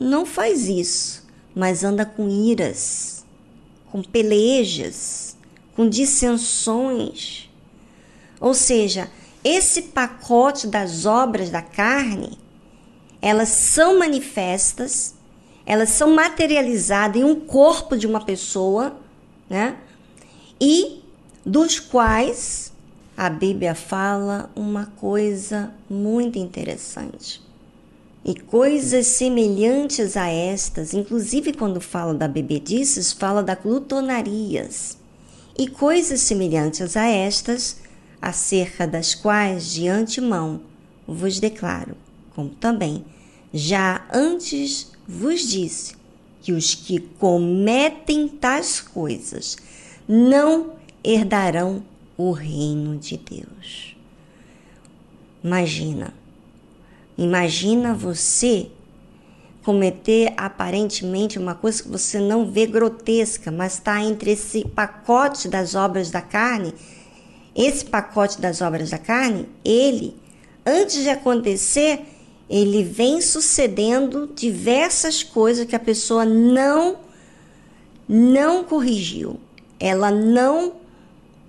não 0.00 0.24
faz 0.24 0.68
isso, 0.68 1.26
mas 1.54 1.84
anda 1.84 2.04
com 2.04 2.28
iras, 2.28 3.24
com 3.90 4.02
pelejas, 4.02 5.36
com 5.74 5.88
dissensões 5.88 7.44
ou 8.44 8.52
seja, 8.52 9.10
esse 9.42 9.80
pacote 9.80 10.66
das 10.66 11.06
obras 11.06 11.48
da 11.48 11.62
carne, 11.62 12.38
elas 13.24 13.48
são 13.48 13.98
manifestas, 13.98 15.14
elas 15.64 15.88
são 15.88 16.14
materializadas 16.14 17.22
em 17.22 17.24
um 17.24 17.34
corpo 17.34 17.96
de 17.96 18.06
uma 18.06 18.22
pessoa, 18.22 18.94
né? 19.48 19.78
E 20.60 21.02
dos 21.42 21.80
quais 21.80 22.70
a 23.16 23.30
Bíblia 23.30 23.74
fala 23.74 24.50
uma 24.54 24.92
coisa 24.96 25.72
muito 25.88 26.38
interessante. 26.38 27.40
E 28.22 28.34
coisas 28.34 29.06
semelhantes 29.06 30.18
a 30.18 30.28
estas, 30.28 30.92
inclusive 30.92 31.54
quando 31.54 31.80
fala 31.80 32.12
da 32.12 32.28
bebedices, 32.28 33.10
fala 33.10 33.42
da 33.42 33.54
glutonarias. 33.54 34.98
E 35.58 35.66
coisas 35.66 36.20
semelhantes 36.20 36.94
a 36.94 37.06
estas 37.06 37.78
acerca 38.20 38.86
das 38.86 39.14
quais 39.14 39.72
de 39.72 39.88
antemão 39.88 40.60
vos 41.06 41.40
declaro, 41.40 41.96
como 42.34 42.50
também. 42.50 43.04
Já 43.52 44.06
antes 44.12 44.92
vos 45.06 45.42
disse, 45.48 45.94
que 46.44 46.52
os 46.52 46.74
que 46.74 47.00
cometem 47.00 48.28
tais 48.28 48.78
coisas 48.78 49.56
não 50.06 50.74
herdarão 51.02 51.82
o 52.18 52.32
reino 52.32 52.98
de 52.98 53.16
Deus. 53.16 53.96
Imagina, 55.42 56.12
imagina 57.16 57.94
você 57.94 58.68
cometer 59.62 60.34
aparentemente 60.36 61.38
uma 61.38 61.54
coisa 61.54 61.82
que 61.82 61.88
você 61.88 62.20
não 62.20 62.50
vê 62.50 62.66
grotesca, 62.66 63.50
mas 63.50 63.74
está 63.74 64.04
entre 64.04 64.32
esse 64.32 64.68
pacote 64.68 65.48
das 65.48 65.74
obras 65.74 66.10
da 66.10 66.20
carne. 66.20 66.74
Esse 67.56 67.86
pacote 67.86 68.38
das 68.38 68.60
obras 68.60 68.90
da 68.90 68.98
carne, 68.98 69.48
ele, 69.64 70.14
antes 70.66 71.02
de 71.02 71.08
acontecer, 71.08 72.00
ele 72.48 72.82
vem 72.82 73.20
sucedendo 73.20 74.30
diversas 74.34 75.22
coisas 75.22 75.66
que 75.66 75.76
a 75.76 75.80
pessoa 75.80 76.24
não 76.24 76.98
não 78.06 78.64
corrigiu, 78.64 79.40
ela 79.80 80.10
não 80.10 80.74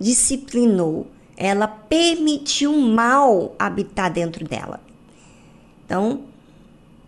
disciplinou, 0.00 1.06
ela 1.36 1.66
permitiu 1.66 2.72
mal 2.72 3.54
habitar 3.58 4.10
dentro 4.10 4.46
dela. 4.48 4.80
Então, 5.84 6.22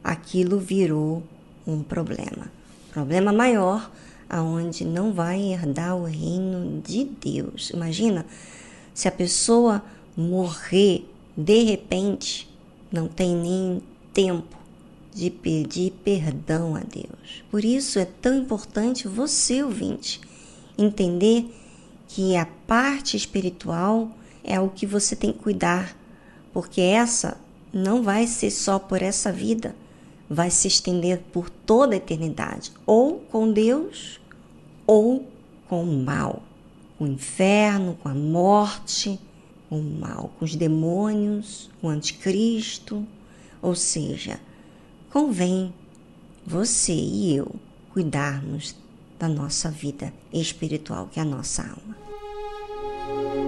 aquilo 0.04 0.58
virou 0.58 1.22
um 1.66 1.82
problema. 1.82 2.50
Problema 2.92 3.32
maior, 3.32 3.90
aonde 4.28 4.84
não 4.84 5.12
vai 5.12 5.40
herdar 5.40 5.96
o 5.96 6.04
reino 6.04 6.82
de 6.82 7.04
Deus. 7.04 7.70
Imagina, 7.70 8.26
se 8.92 9.08
a 9.08 9.12
pessoa 9.12 9.82
morrer 10.16 11.08
de 11.36 11.62
repente, 11.62 12.47
não 12.90 13.08
tem 13.08 13.34
nem 13.36 13.82
tempo 14.12 14.56
de 15.14 15.30
pedir 15.30 15.92
perdão 16.04 16.76
a 16.76 16.80
Deus. 16.80 17.42
Por 17.50 17.64
isso 17.64 17.98
é 17.98 18.04
tão 18.04 18.36
importante 18.36 19.08
você, 19.08 19.62
ouvinte, 19.62 20.20
entender 20.76 21.52
que 22.06 22.36
a 22.36 22.46
parte 22.66 23.16
espiritual 23.16 24.10
é 24.44 24.58
o 24.60 24.68
que 24.68 24.86
você 24.86 25.14
tem 25.16 25.32
que 25.32 25.38
cuidar, 25.38 25.96
porque 26.52 26.80
essa 26.80 27.36
não 27.72 28.02
vai 28.02 28.26
ser 28.26 28.50
só 28.50 28.78
por 28.78 29.02
essa 29.02 29.30
vida, 29.32 29.74
vai 30.28 30.50
se 30.50 30.68
estender 30.68 31.20
por 31.32 31.50
toda 31.50 31.94
a 31.94 31.98
eternidade, 31.98 32.72
ou 32.86 33.20
com 33.30 33.52
Deus 33.52 34.20
ou 34.86 35.26
com 35.68 35.82
o 35.82 36.04
mal 36.04 36.42
com 36.98 37.04
o 37.04 37.08
inferno, 37.08 37.96
com 38.02 38.08
a 38.08 38.14
morte, 38.14 39.18
o 39.70 39.78
mal, 39.80 40.30
com 40.38 40.44
os 40.44 40.54
demônios, 40.54 41.70
o 41.82 41.88
anticristo. 41.88 43.06
Ou 43.60 43.74
seja, 43.74 44.40
convém 45.10 45.72
você 46.46 46.92
e 46.92 47.34
eu 47.34 47.54
cuidarmos 47.92 48.76
da 49.18 49.28
nossa 49.28 49.70
vida 49.70 50.12
espiritual, 50.32 51.08
que 51.12 51.18
é 51.18 51.22
a 51.22 51.26
nossa 51.26 51.62
alma. 51.62 53.47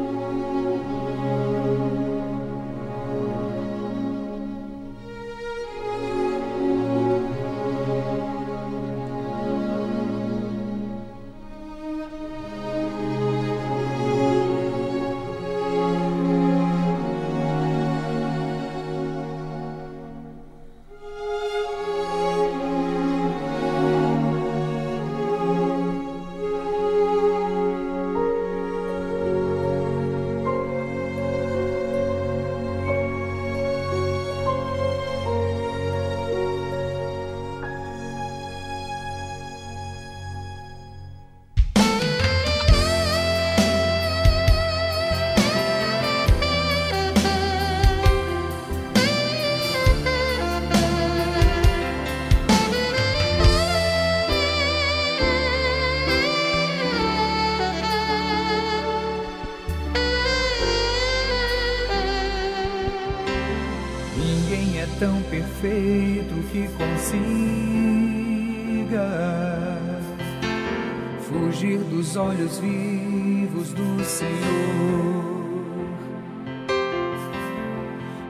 Olhos 72.17 72.59
vivos 72.59 73.73
do 73.73 74.05
Senhor, 74.05 74.31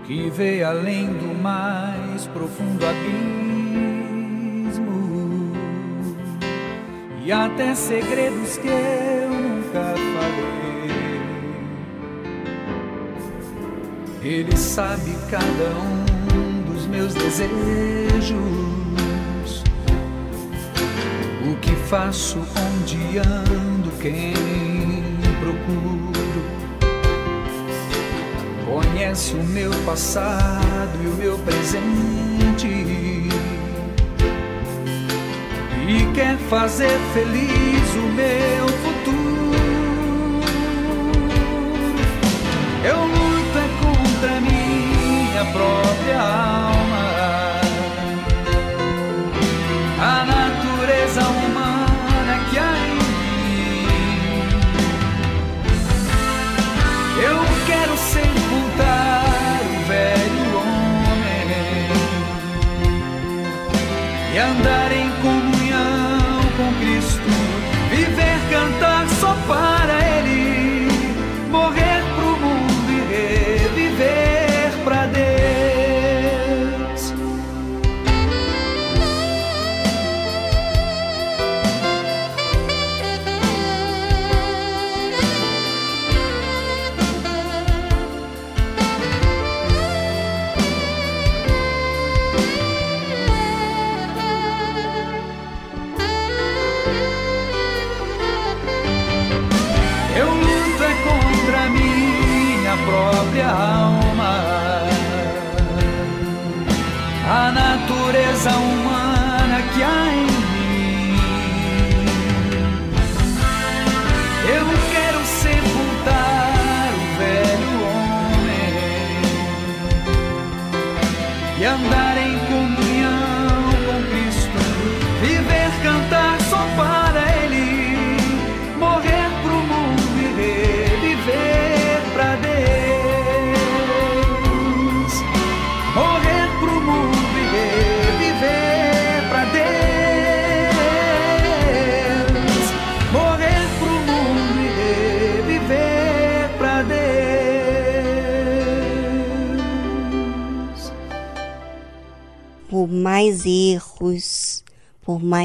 que 0.04 0.30
vê 0.30 0.62
além 0.62 1.06
do 1.06 1.34
mais 1.40 2.26
profundo 2.26 2.84
abismo 2.86 3.12
e 7.24 7.32
até 7.32 7.74
segredos 7.74 8.58
que 8.58 8.68
eu 8.68 9.30
nunca 9.30 9.94
falei. 10.14 10.90
Ele 14.22 14.56
sabe 14.56 15.16
cada 15.30 15.78
um 15.78 15.94
dos 15.94 15.99
meus 17.00 17.14
desejos 17.14 18.60
faço, 21.88 22.38
onde 22.38 23.18
ando, 23.18 23.90
quem 24.00 24.32
procuro. 25.40 26.12
conhece 28.64 29.34
o 29.34 29.42
meu 29.42 29.72
passado 29.84 30.96
e 31.02 31.06
o 31.08 31.14
meu 31.14 31.36
presente 31.38 32.68
e 35.88 36.12
quer 36.14 36.36
fazer 36.48 36.96
feliz 37.12 37.94
o 37.96 38.06
meu 38.14 38.68
futuro. 38.84 39.20
Eu 42.84 43.04
luto 43.04 43.58
é 43.58 43.68
contra 43.82 44.40
minha 44.40 45.44
própria 45.46 46.20
alma, 46.20 46.49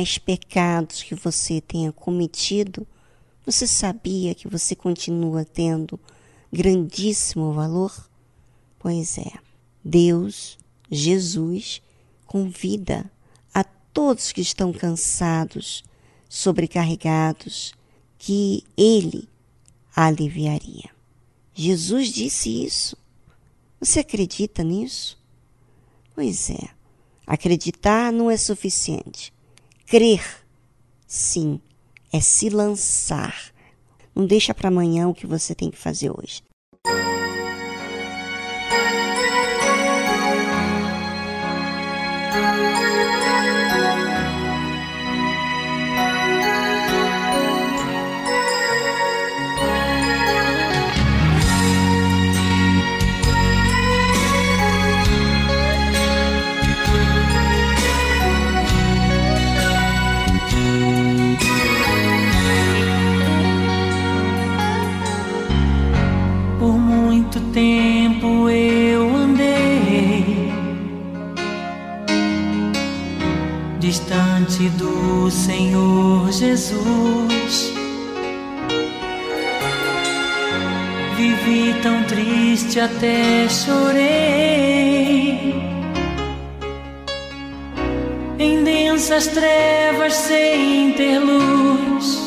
mais 0.05 0.19
pecados 0.19 1.01
que 1.01 1.15
você 1.15 1.59
tenha 1.59 1.91
cometido, 1.91 2.85
você 3.43 3.65
sabia 3.65 4.35
que 4.35 4.47
você 4.47 4.75
continua 4.75 5.43
tendo 5.43 5.99
grandíssimo 6.53 7.51
valor? 7.53 8.07
Pois 8.77 9.17
é, 9.17 9.31
Deus, 9.83 10.59
Jesus, 10.91 11.81
convida 12.27 13.11
a 13.51 13.63
todos 13.63 14.31
que 14.31 14.41
estão 14.41 14.71
cansados, 14.71 15.83
sobrecarregados, 16.29 17.73
que 18.19 18.63
Ele 18.77 19.27
aliviaria. 19.95 20.91
Jesus 21.51 22.09
disse 22.09 22.63
isso. 22.63 22.95
Você 23.79 24.01
acredita 24.01 24.63
nisso? 24.63 25.17
Pois 26.13 26.51
é. 26.51 26.69
Acreditar 27.25 28.13
não 28.13 28.29
é 28.29 28.37
suficiente. 28.37 29.33
Crer, 29.87 30.23
sim, 31.05 31.59
é 32.11 32.19
se 32.19 32.49
lançar. 32.49 33.53
Não 34.15 34.25
deixa 34.25 34.53
para 34.53 34.69
amanhã 34.69 35.07
o 35.07 35.13
que 35.13 35.27
você 35.27 35.53
tem 35.53 35.69
que 35.69 35.77
fazer 35.77 36.09
hoje. 36.09 36.41
Tempo 67.55 68.49
eu 68.49 69.15
andei 69.15 70.51
distante 73.79 74.67
do 74.71 75.31
Senhor 75.31 76.29
Jesus. 76.33 77.73
Vivi 81.15 81.73
tão 81.81 82.03
triste 82.03 82.77
até 82.77 83.47
chorei. 83.47 84.03
Em 88.37 88.65
densas 88.65 89.27
trevas 89.27 90.13
sem 90.13 90.91
ter 90.91 91.19
luz. 91.19 92.24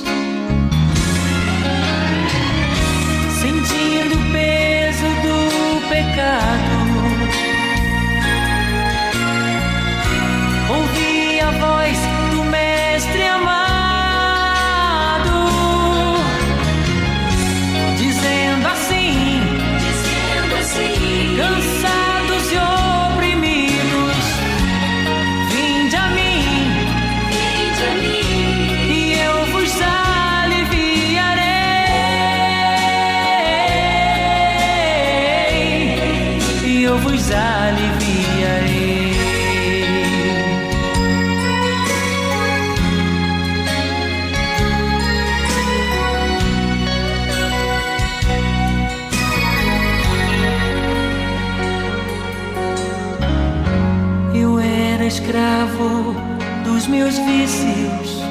Escravo 55.29 56.17
dos 56.64 56.87
meus 56.87 57.19
vícios. 57.19 58.23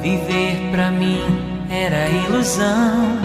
Viver 0.00 0.70
pra 0.70 0.92
mim 0.92 1.24
era 1.68 2.08
ilusão. 2.08 3.18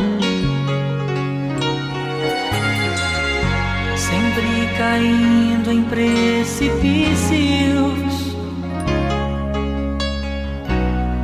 Sempre 3.95 4.69
caindo 4.75 5.71
em 5.71 5.83
precipícios. 5.83 6.73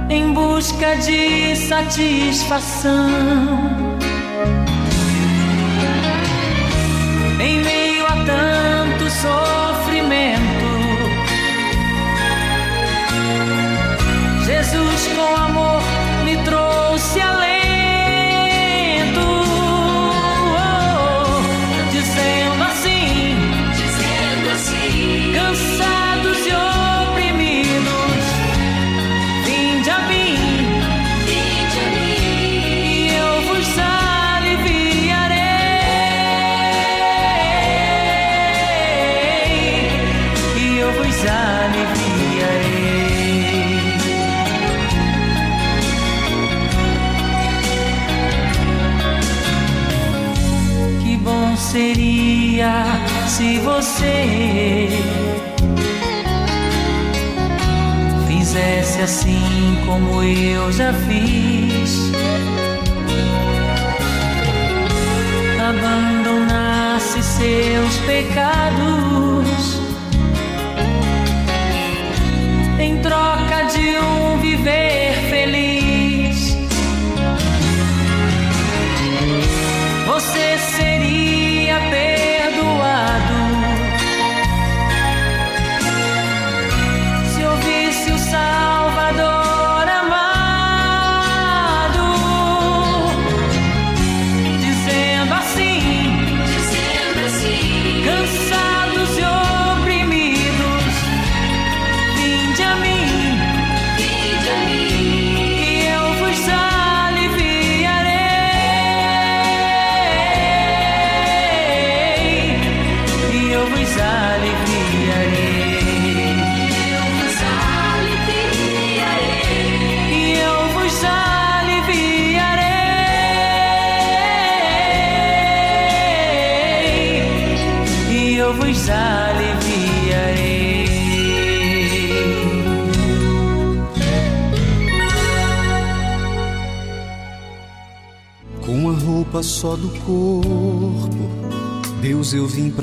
Em 0.08 0.34
busca 0.34 0.98
de 0.98 1.56
satisfação. 1.56 2.96
sofrimento. 9.16 10.42
Jesus, 14.46 15.08
com 15.16 15.36
amor, 15.36 15.82
me 16.24 16.38
trouxe 16.44 17.22
além. 17.22 17.55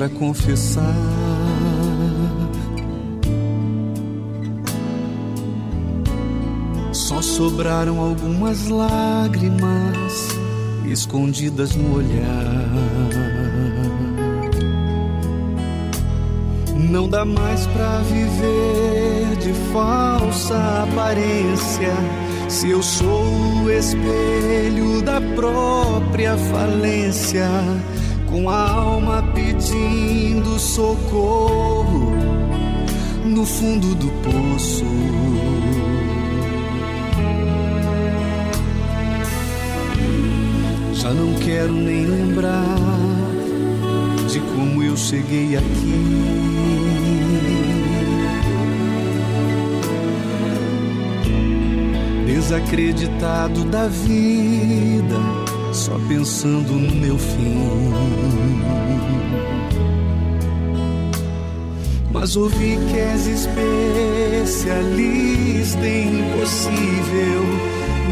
Pra 0.03 0.09
confessar. 0.09 0.95
Só 6.91 7.21
sobraram 7.21 7.99
algumas 7.99 8.67
lágrimas 8.67 10.29
escondidas 10.85 11.75
no 11.75 11.95
olhar. 11.95 12.69
Não 16.89 17.07
dá 17.07 17.23
mais 17.23 17.65
pra 17.67 17.99
viver 17.99 19.37
de 19.37 19.53
falsa 19.71 20.83
aparência. 20.83 21.93
Se 22.49 22.69
eu 22.69 22.83
sou 22.83 23.63
o 23.63 23.71
espelho 23.71 25.01
da 25.01 25.19
própria 25.35 26.37
falência, 26.37 27.47
com 28.33 28.49
a 28.49 28.69
alma 28.71 29.22
pedindo 29.63 30.59
socorro 30.59 32.11
no 33.25 33.45
fundo 33.45 33.95
do 33.95 34.11
poço. 34.21 34.85
Já 40.93 41.13
não 41.13 41.33
quero 41.35 41.71
nem 41.71 42.05
lembrar 42.05 42.77
de 44.29 44.39
como 44.39 44.83
eu 44.83 44.97
cheguei 44.97 45.55
aqui. 45.55 46.03
Desacreditado 52.25 53.63
da 53.65 53.87
vida, 53.87 55.15
só 55.71 55.97
pensando 56.09 56.73
no 56.73 56.95
meu 56.95 57.17
fim. 57.17 58.33
Mas 62.23 62.37
ouvi 62.37 62.79
que 62.89 62.97
és 62.97 63.27
especialista 63.27 65.85
em 65.85 66.21
impossível, 66.21 67.43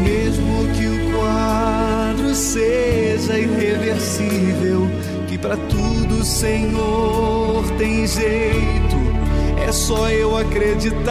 mesmo 0.04 0.68
que 0.74 0.86
o 0.86 1.12
quadro 1.16 2.34
seja 2.34 3.38
irreversível, 3.38 4.86
que 5.26 5.38
pra 5.38 5.56
tudo, 5.56 6.22
Senhor, 6.22 7.64
tem 7.78 8.06
jeito, 8.06 8.96
é 9.66 9.72
só 9.72 10.10
eu 10.10 10.36
acreditar. 10.36 11.08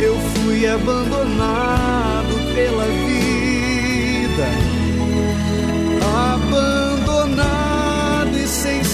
Eu 0.00 0.16
fui 0.36 0.68
abandonado 0.68 2.32
pela 2.54 2.84
vida 2.84 3.05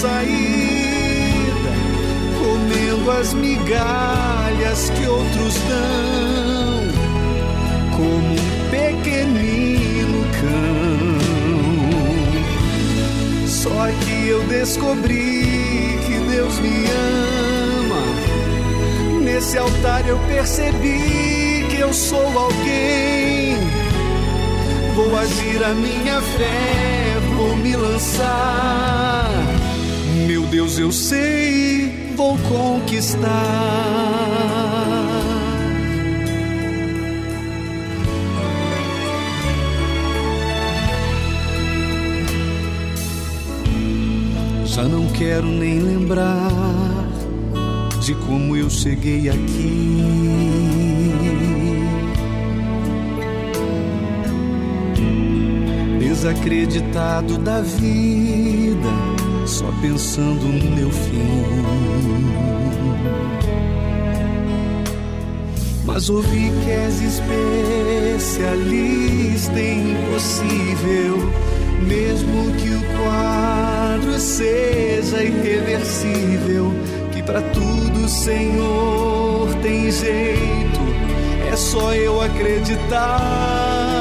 saída, 0.03 1.71
comendo 2.37 3.09
as 3.09 3.33
migalhas 3.33 4.89
que 4.89 5.07
outros 5.07 5.55
dão, 5.69 6.81
como 7.95 8.33
um 8.33 8.69
pequenino 8.69 10.25
cão. 10.41 11.15
Só 13.47 13.87
que 14.03 14.27
eu 14.27 14.43
descobri 14.47 15.97
que 16.05 16.19
Deus 16.29 16.59
me 16.59 16.85
ama. 17.79 18.03
Nesse 19.21 19.57
altar 19.57 20.05
eu 20.05 20.19
percebi 20.27 21.65
que 21.69 21.77
eu 21.79 21.93
sou 21.93 22.27
alguém. 22.37 23.55
Vou 24.95 25.17
agir 25.17 25.63
a 25.63 25.73
minha 25.73 26.21
fé, 26.21 27.19
vou 27.37 27.55
me 27.55 27.73
lançar. 27.77 29.62
Meu 30.27 30.43
Deus, 30.47 30.79
eu 30.79 30.91
sei, 30.91 32.13
vou 32.15 32.37
conquistar. 32.37 33.29
Já 44.65 44.83
não 44.83 45.07
quero 45.09 45.45
nem 45.45 45.79
lembrar 45.79 46.49
de 48.01 48.15
como 48.15 48.55
eu 48.55 48.69
cheguei 48.69 49.29
aqui. 49.29 50.03
Desacreditado 55.99 57.37
da 57.37 57.61
vida, 57.61 58.62
só 59.53 59.71
pensando 59.83 60.45
no 60.47 60.71
meu 60.75 60.89
fim. 60.89 61.53
Mas 65.85 66.09
ouvi 66.09 66.51
que 66.63 66.71
és 66.71 66.99
especialista 68.19 69.59
em 69.59 69.91
impossível, 69.91 71.17
mesmo 71.87 72.51
que 72.57 72.69
o 72.69 72.81
quadro 72.97 74.19
seja 74.19 75.21
irreversível, 75.21 76.73
que 77.11 77.21
pra 77.21 77.39
tudo, 77.41 78.09
Senhor, 78.09 79.53
tem 79.61 79.91
jeito, 79.91 80.79
é 81.51 81.55
só 81.55 81.93
eu 81.93 82.19
acreditar. 82.23 83.92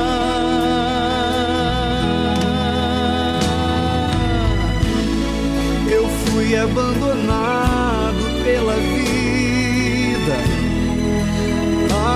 abandonado 6.57 8.25
pela 8.45 8.75
vida, 8.75 10.37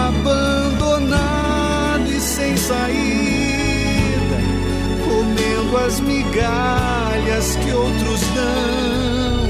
abandonado 0.08 2.12
e 2.12 2.20
sem 2.20 2.54
saída, 2.56 4.38
comendo 5.04 5.76
as 5.78 6.00
migalhas 6.00 7.56
que 7.56 7.72
outros 7.72 8.20
dão, 8.34 9.46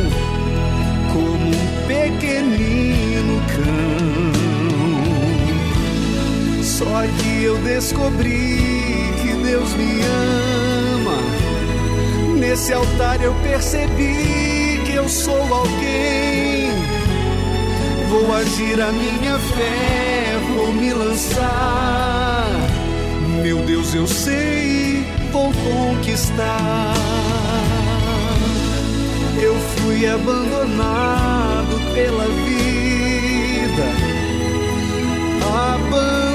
como 1.12 1.48
um 1.48 1.86
pequenino 1.88 3.42
cão. 3.48 4.32
Só 6.62 7.02
que 7.18 7.42
eu 7.42 7.58
descobri 7.58 9.12
que 9.22 9.32
Deus 9.42 9.74
me 9.74 10.02
ama. 10.02 11.18
Nesse 12.38 12.72
altar 12.72 13.20
eu 13.22 13.34
percebi 13.42 14.55
eu 14.96 15.08
sou 15.08 15.54
alguém. 15.54 16.70
Vou 18.08 18.34
agir 18.34 18.80
a 18.80 18.90
minha 18.92 19.38
fé, 19.38 20.38
vou 20.54 20.72
me 20.72 20.92
lançar. 20.92 22.48
Meu 23.42 23.58
Deus, 23.58 23.94
eu 23.94 24.06
sei, 24.06 25.04
vou 25.30 25.52
conquistar. 25.52 26.94
Eu 29.40 29.54
fui 29.54 30.06
abandonado 30.06 31.76
pela 31.94 32.24
vida. 32.24 33.86
Abandonado 35.44 36.25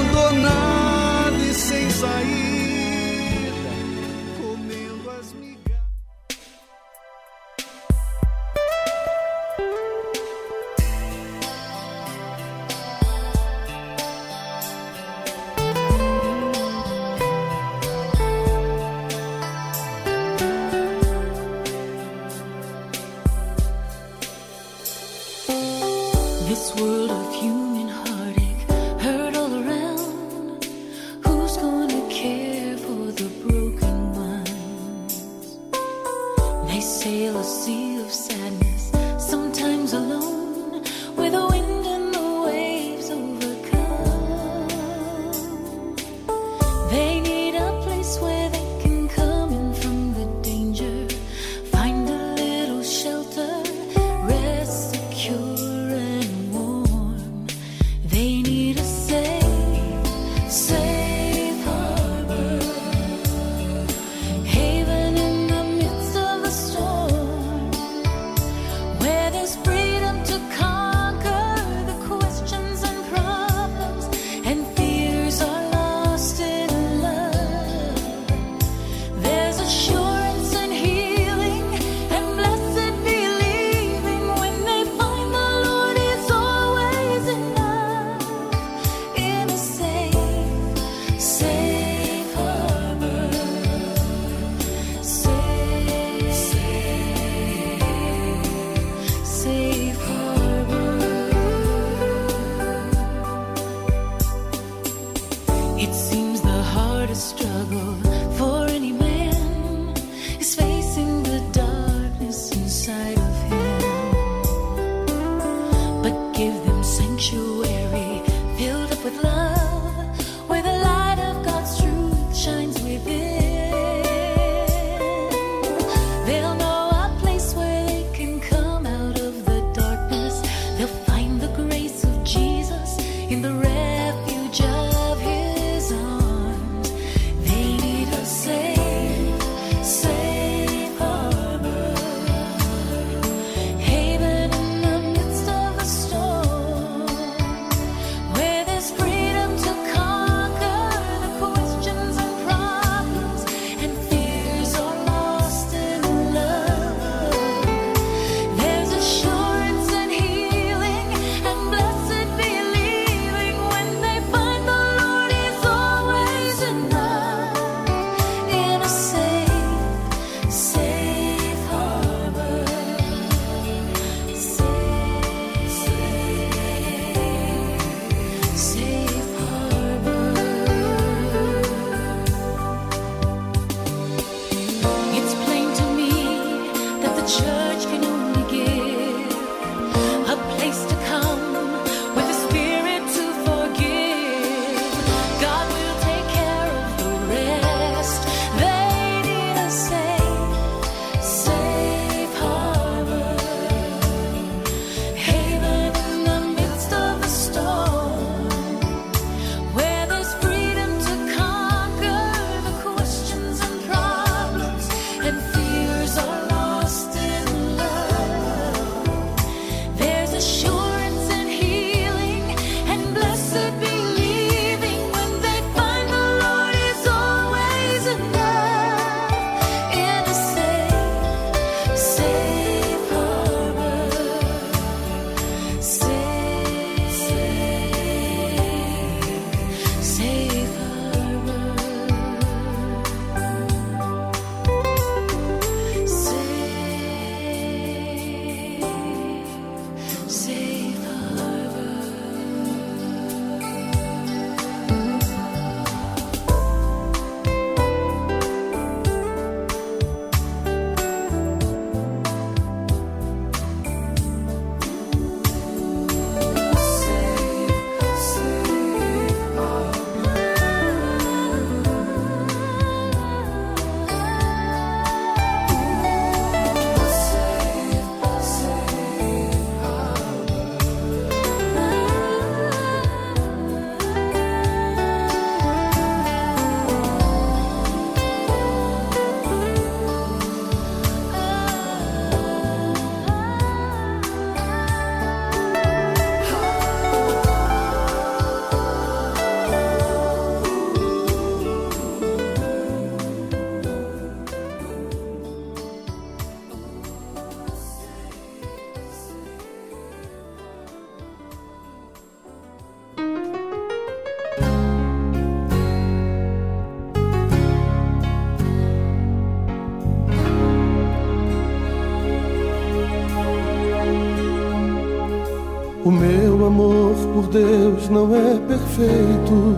Deus 327.52 328.08
não 328.08 328.34
é 328.34 328.58
perfeito. 328.66 329.76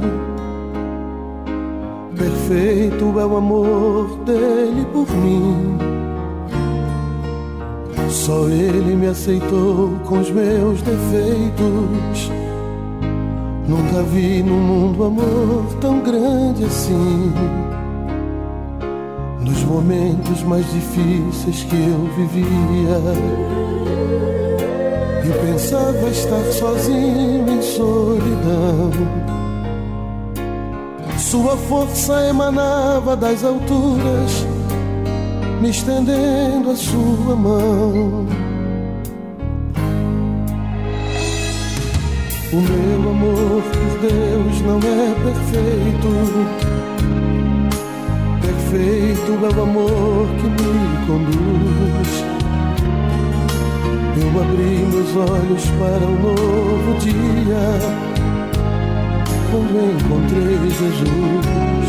Perfeito 2.16 3.18
é 3.18 3.26
o 3.26 3.36
amor 3.36 4.16
dele 4.18 4.86
por 4.92 5.10
mim. 5.10 5.76
Só 8.08 8.48
ele 8.48 8.94
me 8.94 9.08
aceitou 9.08 9.90
com 10.04 10.20
os 10.20 10.30
meus 10.30 10.80
defeitos. 10.82 12.30
Nunca 13.66 14.02
vi 14.04 14.40
no 14.44 14.54
mundo 14.54 15.04
amor 15.04 15.64
tão 15.80 15.98
grande 15.98 16.64
assim. 16.64 17.32
Nos 19.40 19.64
momentos 19.64 20.44
mais 20.44 20.64
difíceis 20.72 21.64
que 21.64 21.74
eu 21.74 22.08
vivia, 22.16 23.00
eu 25.26 25.34
pensava 25.40 26.08
estar 26.10 26.44
sozinho 26.52 27.48
em 27.48 27.62
solidão. 27.62 28.90
Sua 31.18 31.56
força 31.56 32.28
emanava 32.28 33.16
das 33.16 33.42
alturas, 33.42 34.46
me 35.60 35.70
estendendo 35.70 36.70
a 36.70 36.76
sua 36.76 37.34
mão. 37.34 38.26
O 42.52 42.56
meu 42.56 43.10
amor 43.10 43.62
por 43.62 43.98
Deus 44.00 44.60
não 44.60 44.78
é 44.78 45.14
perfeito. 45.24 46.08
Perfeito 48.42 49.32
é 49.32 49.58
o 49.58 49.62
amor 49.62 50.28
que 50.38 50.46
me 50.48 51.06
conduz. 51.06 52.33
Abri 54.40 54.84
meus 54.92 55.16
olhos 55.30 55.64
para 55.78 56.06
um 56.06 56.16
novo 56.20 56.98
dia 56.98 57.64
quando 59.50 59.76
encontrei 59.94 60.58
Jesus. 60.70 61.88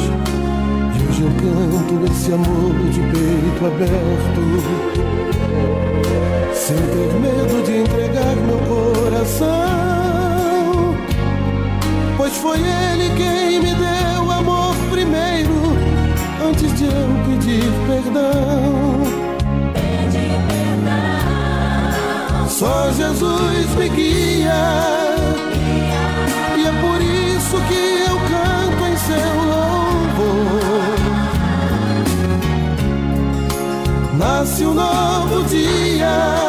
E 0.94 0.98
hoje 1.10 1.22
eu 1.24 1.32
canto 1.42 1.94
esse 2.12 2.32
amor 2.34 2.76
de 2.92 3.02
peito 3.02 3.62
aberto, 3.66 4.42
sem 6.54 6.78
ter 6.78 7.12
medo 7.20 7.56
de 7.64 7.74
entregar 7.80 8.36
meu 8.36 8.60
coração 8.68 9.96
pois 12.26 12.38
foi 12.38 12.58
Ele 12.58 13.10
quem 13.16 13.60
me 13.60 13.76
deu 13.76 14.32
amor 14.32 14.76
primeiro, 14.90 15.54
antes 16.44 16.74
de 16.76 16.86
eu 16.86 17.08
pedir 17.26 17.72
perdão. 17.88 18.95
Só 22.66 22.92
Jesus 22.92 23.76
me 23.76 23.90
guia, 23.90 24.64
e 26.58 26.66
é 26.66 26.72
por 26.82 27.00
isso 27.00 27.58
que 27.68 27.82
eu 28.10 28.18
canto 28.32 28.84
em 28.92 28.98
seu 28.98 29.34
louvor. 29.52 30.96
Nasce 34.18 34.66
um 34.66 34.74
novo 34.74 35.44
dia, 35.44 36.45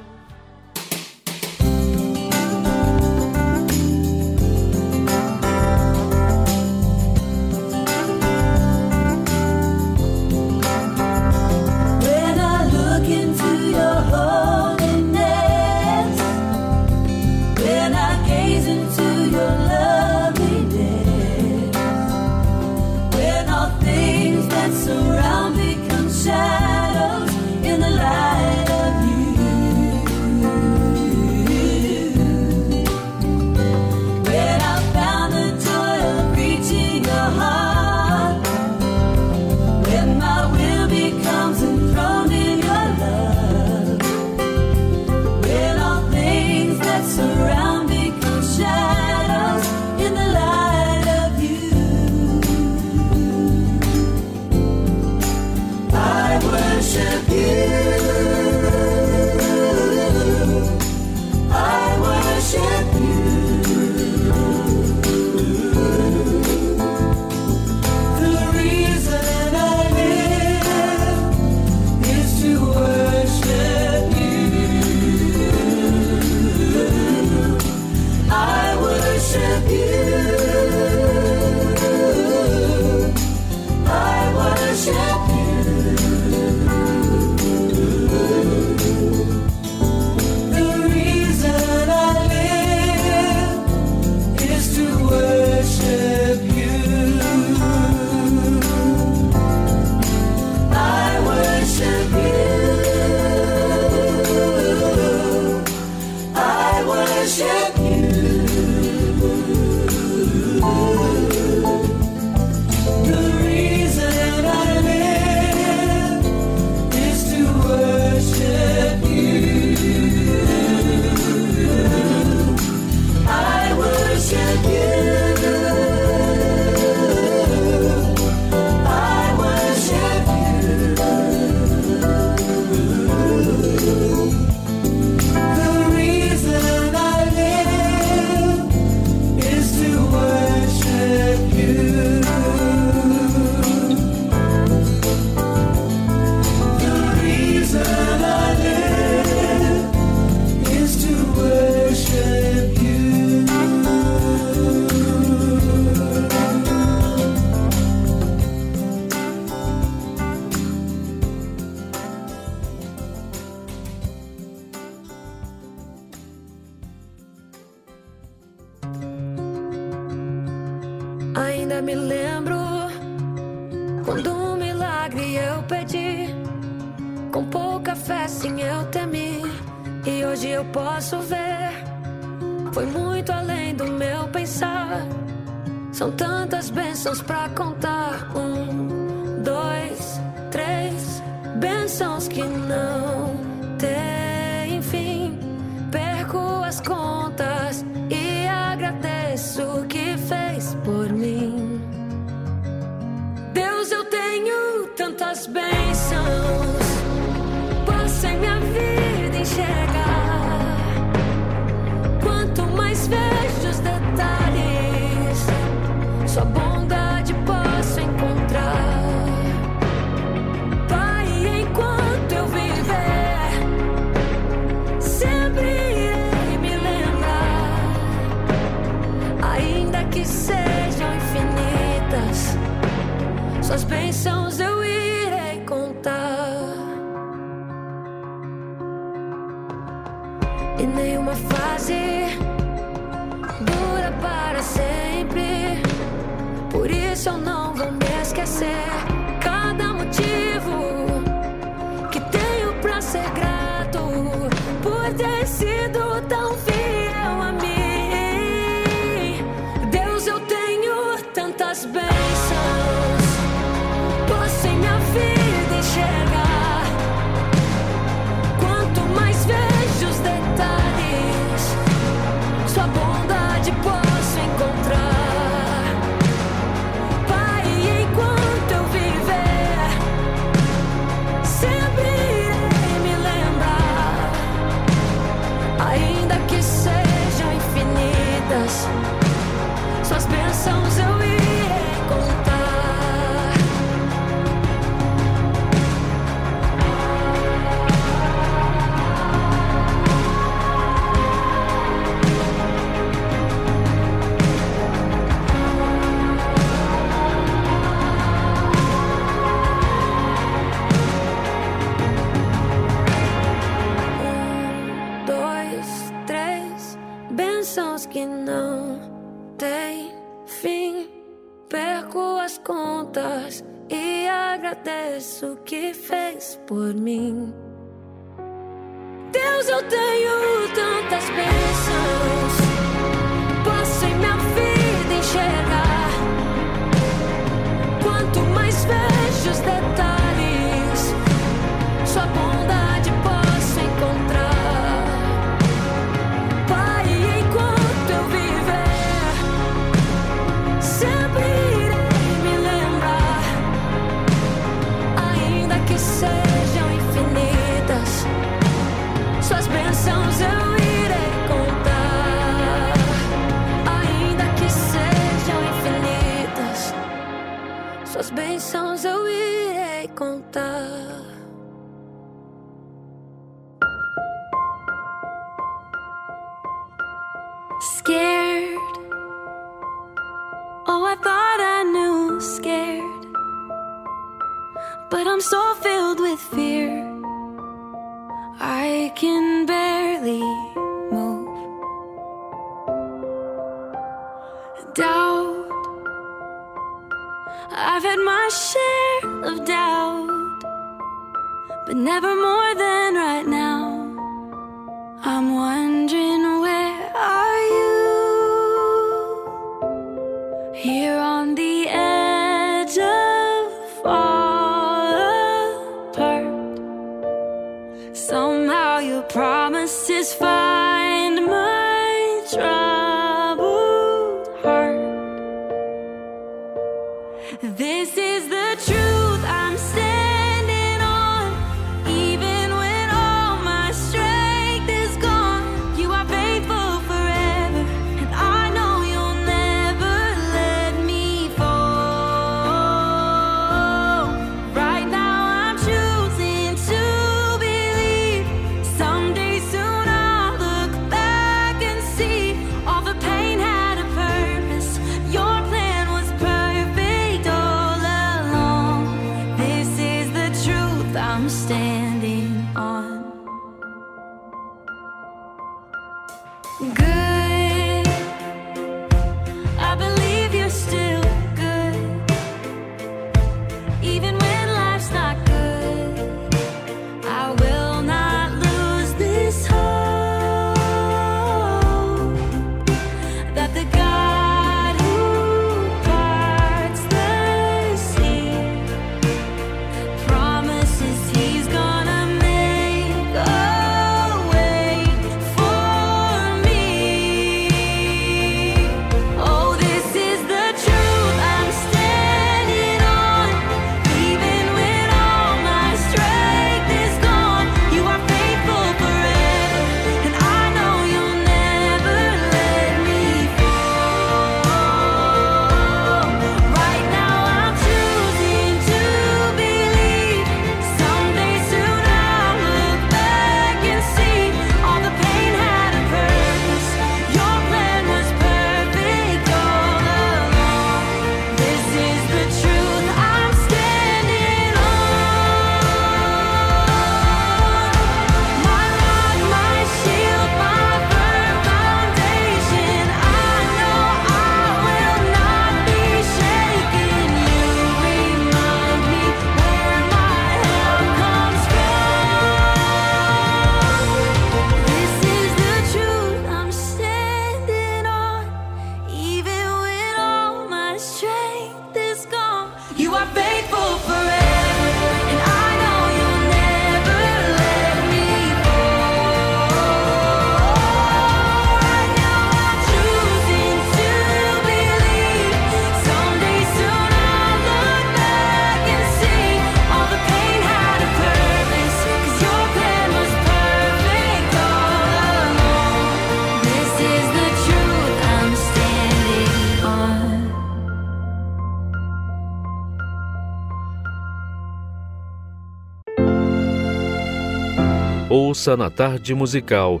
Ouça 598.64 598.78
na 598.78 598.88
tarde 598.88 599.34
musical 599.34 600.00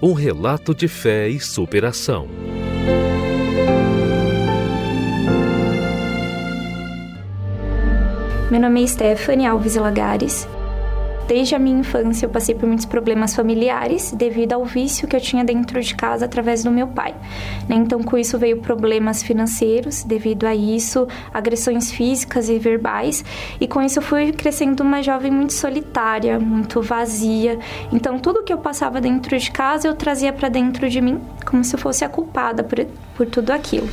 um 0.00 0.12
relato 0.12 0.72
de 0.72 0.86
fé 0.86 1.28
e 1.28 1.40
superação. 1.40 2.28
Meu 8.52 8.60
nome 8.60 8.84
é 8.84 8.86
Stephanie 8.86 9.48
Alves 9.48 9.74
Lagares. 9.74 10.46
Desde 11.26 11.56
a 11.56 11.58
minha 11.58 11.80
infância 11.80 12.26
eu 12.26 12.30
passei 12.30 12.54
por 12.54 12.68
muitos 12.68 12.86
problemas 12.86 13.34
familiares 13.34 14.12
devido 14.12 14.52
ao 14.52 14.64
vício 14.64 15.08
que 15.08 15.16
eu 15.16 15.20
tinha 15.20 15.44
dentro 15.44 15.80
de 15.80 15.96
casa 15.96 16.26
através 16.26 16.62
do 16.62 16.70
meu 16.70 16.86
pai. 16.86 17.16
Né? 17.68 17.76
Então, 17.76 18.02
com 18.02 18.16
isso 18.16 18.38
veio 18.38 18.58
problemas 18.58 19.22
financeiros, 19.22 20.02
devido 20.02 20.44
a 20.46 20.54
isso, 20.54 21.06
agressões 21.32 21.90
físicas 21.90 22.48
e 22.48 22.58
verbais, 22.58 23.24
e 23.60 23.66
com 23.66 23.82
isso 23.82 23.98
eu 23.98 24.02
fui 24.02 24.32
crescendo 24.32 24.82
uma 24.82 25.02
jovem 25.02 25.30
muito 25.30 25.52
solitária, 25.52 26.38
muito 26.38 26.80
vazia. 26.82 27.58
Então, 27.92 28.18
tudo 28.18 28.42
que 28.42 28.52
eu 28.52 28.58
passava 28.58 29.00
dentro 29.00 29.36
de 29.38 29.50
casa 29.50 29.88
eu 29.88 29.94
trazia 29.94 30.32
para 30.32 30.48
dentro 30.48 30.88
de 30.88 31.00
mim, 31.00 31.20
como 31.44 31.64
se 31.64 31.74
eu 31.74 31.78
fosse 31.78 32.04
a 32.04 32.08
culpada 32.08 32.62
por, 32.62 32.84
por 33.16 33.26
tudo 33.26 33.50
aquilo. 33.50 33.88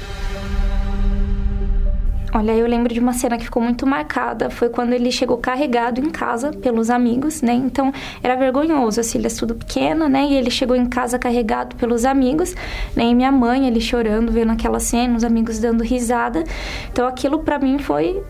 Olha, 2.33 2.53
eu 2.53 2.65
lembro 2.65 2.93
de 2.93 2.99
uma 2.99 3.11
cena 3.11 3.37
que 3.37 3.43
ficou 3.43 3.61
muito 3.61 3.85
marcada. 3.85 4.49
Foi 4.49 4.69
quando 4.69 4.93
ele 4.93 5.11
chegou 5.11 5.37
carregado 5.37 5.99
em 5.99 6.09
casa 6.09 6.51
pelos 6.51 6.89
amigos, 6.89 7.41
né? 7.41 7.53
Então 7.53 7.91
era 8.23 8.35
vergonhoso, 8.37 9.01
assim, 9.01 9.17
ele 9.17 9.27
é 9.27 9.29
tudo 9.29 9.53
pequena, 9.53 10.07
né? 10.07 10.25
E 10.25 10.35
ele 10.35 10.49
chegou 10.49 10.75
em 10.75 10.85
casa 10.85 11.19
carregado 11.19 11.75
pelos 11.75 12.05
amigos, 12.05 12.55
né? 12.95 13.03
E 13.03 13.13
minha 13.13 13.33
mãe, 13.33 13.67
ele 13.67 13.81
chorando, 13.81 14.31
vendo 14.31 14.51
aquela 14.53 14.79
cena, 14.79 15.17
os 15.17 15.25
amigos 15.25 15.59
dando 15.59 15.83
risada. 15.83 16.45
Então 16.89 17.05
aquilo 17.05 17.39
para 17.39 17.59
mim 17.59 17.77
foi 17.79 18.23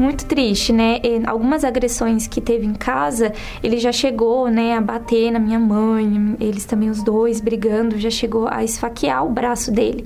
muito 0.00 0.24
triste, 0.26 0.72
né? 0.72 1.00
E 1.02 1.22
algumas 1.26 1.64
agressões 1.64 2.26
que 2.26 2.40
teve 2.40 2.66
em 2.66 2.74
casa, 2.74 3.32
ele 3.62 3.78
já 3.78 3.92
chegou, 3.92 4.48
né, 4.48 4.74
a 4.74 4.80
bater 4.80 5.30
na 5.30 5.38
minha 5.38 5.58
mãe, 5.58 6.36
eles 6.40 6.64
também 6.64 6.90
os 6.90 7.02
dois 7.02 7.40
brigando, 7.40 7.98
já 7.98 8.10
chegou 8.10 8.48
a 8.48 8.62
esfaquear 8.62 9.24
o 9.24 9.30
braço 9.30 9.70
dele. 9.70 10.04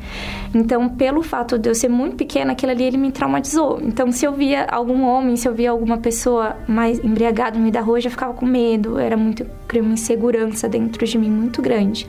Então, 0.55 0.89
pelo 0.89 1.23
fato 1.23 1.59
de 1.59 1.69
eu 1.69 1.75
ser 1.75 1.89
muito 1.89 2.17
pequena, 2.17 2.53
aquilo 2.53 2.73
ali 2.73 2.85
ele 2.85 2.97
me 2.97 3.13
traumatizou. 3.13 3.81
Então, 3.83 4.11
se 4.13 4.25
eu 4.25 4.33
via 4.33 4.65
algum 4.65 5.03
homem, 5.03 5.37
se 5.37 5.49
eu 5.49 5.55
via 5.55 5.71
alguma 5.71 5.99
pessoa 5.99 6.57
mais 6.67 6.99
embriagada 7.03 7.57
no 7.57 7.63
meio 7.63 7.73
da 7.73 7.81
rua, 7.81 7.99
eu 7.99 8.03
já 8.03 8.11
ficava 8.11 8.35
com 8.35 8.47
medo, 8.47 8.99
era 8.99 9.17
muito 9.17 9.47
criei 9.73 9.83
uma 9.83 9.95
insegurança 9.95 10.69
dentro 10.69 11.07
de 11.07 11.17
mim 11.19 11.31
muito 11.31 11.63
grande, 11.63 12.07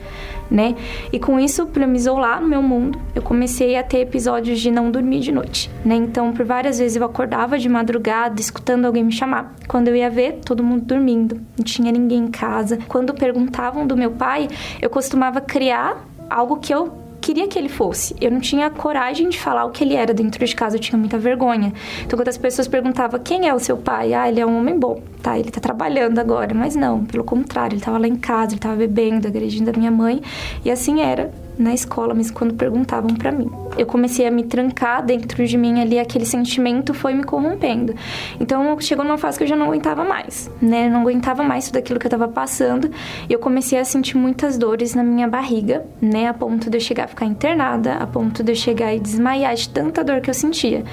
né? 0.50 0.74
E 1.10 1.18
com 1.18 1.40
isso, 1.40 1.64
para 1.66 1.86
me 1.86 1.96
isolar 1.96 2.42
no 2.42 2.46
meu 2.46 2.62
mundo, 2.62 3.00
eu 3.14 3.22
comecei 3.22 3.76
a 3.76 3.82
ter 3.82 4.00
episódios 4.00 4.60
de 4.60 4.70
não 4.70 4.90
dormir 4.90 5.20
de 5.20 5.32
noite, 5.32 5.70
né? 5.82 5.94
Então, 5.94 6.32
por 6.32 6.44
várias 6.44 6.78
vezes 6.78 6.96
eu 6.96 7.04
acordava 7.04 7.58
de 7.58 7.68
madrugada, 7.74 8.40
escutando 8.40 8.84
alguém 8.86 9.04
me 9.04 9.12
chamar. 9.12 9.54
Quando 9.68 9.88
eu 9.88 9.96
ia 9.96 10.08
ver, 10.08 10.40
todo 10.44 10.62
mundo 10.62 10.84
dormindo, 10.84 11.40
não 11.58 11.64
tinha 11.64 11.92
ninguém 11.92 12.24
em 12.24 12.30
casa. 12.30 12.78
Quando 12.88 13.12
perguntavam 13.12 13.86
do 13.86 13.96
meu 13.96 14.12
pai, 14.12 14.48
eu 14.80 14.88
costumava 14.88 15.40
criar 15.40 16.04
algo 16.30 16.56
que 16.56 16.72
eu 16.72 17.04
queria 17.20 17.48
que 17.48 17.58
ele 17.58 17.70
fosse. 17.70 18.14
Eu 18.20 18.30
não 18.30 18.38
tinha 18.38 18.68
coragem 18.68 19.30
de 19.30 19.40
falar 19.40 19.64
o 19.64 19.70
que 19.70 19.82
ele 19.82 19.94
era 19.94 20.12
dentro 20.12 20.44
de 20.44 20.54
casa, 20.54 20.76
eu 20.76 20.80
tinha 20.80 20.98
muita 20.98 21.18
vergonha. 21.18 21.72
Então, 22.04 22.18
quando 22.18 22.28
as 22.28 22.36
pessoas 22.36 22.68
perguntavam 22.68 23.18
quem 23.18 23.48
é 23.48 23.54
o 23.54 23.58
seu 23.58 23.78
pai, 23.78 24.12
ah, 24.12 24.28
ele 24.28 24.40
é 24.40 24.46
um 24.46 24.58
homem 24.58 24.78
bom, 24.78 25.02
tá? 25.22 25.38
Ele 25.38 25.50
tá 25.50 25.60
trabalhando 25.60 26.18
agora. 26.18 26.54
Mas 26.54 26.76
não, 26.76 27.04
pelo 27.04 27.24
contrário, 27.24 27.74
ele 27.74 27.82
tava 27.82 27.98
lá 27.98 28.06
em 28.06 28.16
casa, 28.16 28.52
ele 28.52 28.60
tava 28.60 28.76
bebendo, 28.76 29.26
agredindo 29.26 29.70
a 29.70 29.72
minha 29.72 29.90
mãe. 29.90 30.20
E 30.64 30.70
assim 30.70 31.00
era 31.00 31.32
na 31.58 31.72
escola, 31.72 32.14
mas 32.14 32.30
quando 32.30 32.54
perguntavam 32.54 33.14
para 33.14 33.30
mim. 33.30 33.50
Eu 33.76 33.86
comecei 33.86 34.26
a 34.26 34.30
me 34.30 34.44
trancar 34.44 35.04
dentro 35.04 35.46
de 35.46 35.56
mim 35.56 35.80
ali, 35.80 35.98
aquele 35.98 36.24
sentimento 36.24 36.94
foi 36.94 37.14
me 37.14 37.24
corrompendo. 37.24 37.94
Então 38.40 38.78
chegou 38.80 39.04
numa 39.04 39.18
fase 39.18 39.38
que 39.38 39.44
eu 39.44 39.48
já 39.48 39.56
não 39.56 39.66
aguentava 39.66 40.04
mais, 40.04 40.50
né? 40.60 40.86
Eu 40.86 40.90
não 40.90 41.00
aguentava 41.00 41.42
mais 41.42 41.66
tudo 41.66 41.78
aquilo 41.78 41.98
que 41.98 42.06
eu 42.06 42.10
tava 42.10 42.28
passando. 42.28 42.90
E 43.28 43.32
eu 43.32 43.38
comecei 43.38 43.78
a 43.78 43.84
sentir 43.84 44.16
muitas 44.16 44.56
dores 44.58 44.94
na 44.94 45.02
minha 45.02 45.28
barriga, 45.28 45.84
né? 46.00 46.28
A 46.28 46.34
ponto 46.34 46.70
de 46.70 46.76
eu 46.76 46.80
chegar 46.80 47.04
a 47.04 47.08
ficar 47.08 47.26
internada, 47.26 47.94
a 47.94 48.06
ponto 48.06 48.42
de 48.42 48.52
eu 48.52 48.56
chegar 48.56 48.94
e 48.94 49.00
desmaiar 49.00 49.54
de 49.54 49.68
tanta 49.68 50.04
dor 50.04 50.20
que 50.20 50.30
eu 50.30 50.34
sentia. 50.34 50.84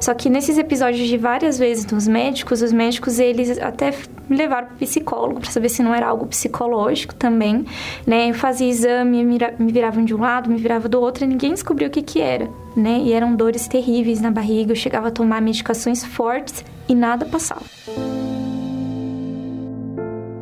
Só 0.00 0.14
que 0.14 0.28
nesses 0.30 0.58
episódios 0.58 1.08
de 1.08 1.16
várias 1.16 1.58
vezes 1.58 1.86
nos 1.86 2.06
médicos, 2.06 2.62
os 2.62 2.72
médicos 2.72 3.18
eles 3.18 3.58
até 3.58 3.92
me 4.28 4.36
levaram 4.36 4.68
pro 4.68 4.76
psicólogo 4.76 5.40
para 5.40 5.50
saber 5.50 5.68
se 5.68 5.82
não 5.82 5.94
era 5.94 6.06
algo 6.06 6.26
psicológico 6.26 7.14
também, 7.14 7.64
né? 8.06 8.30
Eu 8.30 8.34
fazia 8.34 8.68
exame, 8.68 9.24
me 9.24 9.72
viravam 9.72 10.04
de 10.08 10.14
um 10.14 10.20
lado, 10.20 10.50
me 10.50 10.56
virava 10.56 10.88
do 10.88 10.98
outro 11.00 11.24
e 11.24 11.28
ninguém 11.28 11.52
descobriu 11.52 11.88
o 11.88 11.90
que 11.90 12.02
que 12.02 12.20
era, 12.20 12.48
né? 12.74 12.98
E 13.04 13.12
eram 13.12 13.36
dores 13.36 13.68
terríveis 13.68 14.20
na 14.20 14.30
barriga, 14.30 14.72
eu 14.72 14.76
chegava 14.76 15.08
a 15.08 15.10
tomar 15.10 15.42
medicações 15.42 16.02
fortes 16.02 16.64
e 16.88 16.94
nada 16.94 17.26
passava. 17.26 17.62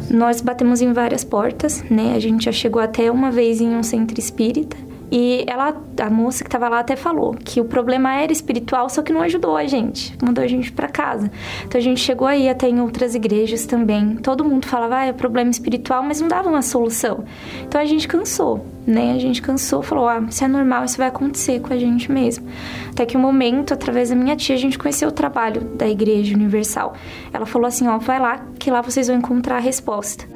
Nós 0.08 0.40
batemos 0.40 0.80
em 0.80 0.92
várias 0.92 1.24
portas, 1.24 1.82
né? 1.90 2.14
A 2.14 2.20
gente 2.20 2.44
já 2.44 2.52
chegou 2.52 2.80
até 2.80 3.10
uma 3.10 3.30
vez 3.30 3.60
em 3.60 3.74
um 3.74 3.82
centro 3.82 4.20
espírita 4.20 4.76
e 5.10 5.44
ela, 5.46 5.76
a 6.00 6.10
moça 6.10 6.42
que 6.42 6.48
estava 6.48 6.68
lá 6.68 6.80
até 6.80 6.96
falou 6.96 7.34
que 7.34 7.60
o 7.60 7.64
problema 7.64 8.14
era 8.14 8.32
espiritual, 8.32 8.88
só 8.88 9.02
que 9.02 9.12
não 9.12 9.22
ajudou 9.22 9.56
a 9.56 9.64
gente, 9.64 10.16
mandou 10.22 10.42
a 10.42 10.46
gente 10.46 10.72
para 10.72 10.88
casa. 10.88 11.30
Então 11.64 11.78
a 11.78 11.82
gente 11.82 12.00
chegou 12.00 12.26
aí 12.26 12.48
até 12.48 12.68
em 12.68 12.80
outras 12.80 13.14
igrejas 13.14 13.66
também. 13.66 14.16
Todo 14.16 14.44
mundo 14.44 14.66
falava, 14.66 14.96
ah, 14.96 15.06
é 15.06 15.12
problema 15.12 15.50
espiritual, 15.50 16.02
mas 16.02 16.20
não 16.20 16.28
dava 16.28 16.48
uma 16.48 16.62
solução. 16.62 17.24
Então 17.62 17.80
a 17.80 17.84
gente 17.84 18.08
cansou, 18.08 18.66
né? 18.86 19.12
A 19.12 19.18
gente 19.18 19.40
cansou, 19.40 19.82
falou, 19.82 20.08
ah, 20.08 20.24
isso 20.28 20.44
é 20.44 20.48
normal, 20.48 20.84
isso 20.84 20.98
vai 20.98 21.08
acontecer 21.08 21.60
com 21.60 21.72
a 21.72 21.76
gente 21.76 22.10
mesmo. 22.10 22.46
Até 22.90 23.06
que 23.06 23.16
um 23.16 23.20
momento, 23.20 23.72
através 23.74 24.10
da 24.10 24.16
minha 24.16 24.34
tia, 24.34 24.56
a 24.56 24.58
gente 24.58 24.78
conheceu 24.78 25.08
o 25.08 25.12
trabalho 25.12 25.60
da 25.60 25.88
Igreja 25.88 26.34
Universal. 26.34 26.94
Ela 27.32 27.46
falou 27.46 27.68
assim, 27.68 27.86
ó, 27.86 27.98
vai 27.98 28.18
lá, 28.18 28.40
que 28.58 28.70
lá 28.70 28.80
vocês 28.80 29.06
vão 29.06 29.16
encontrar 29.16 29.56
a 29.56 29.60
resposta. 29.60 30.26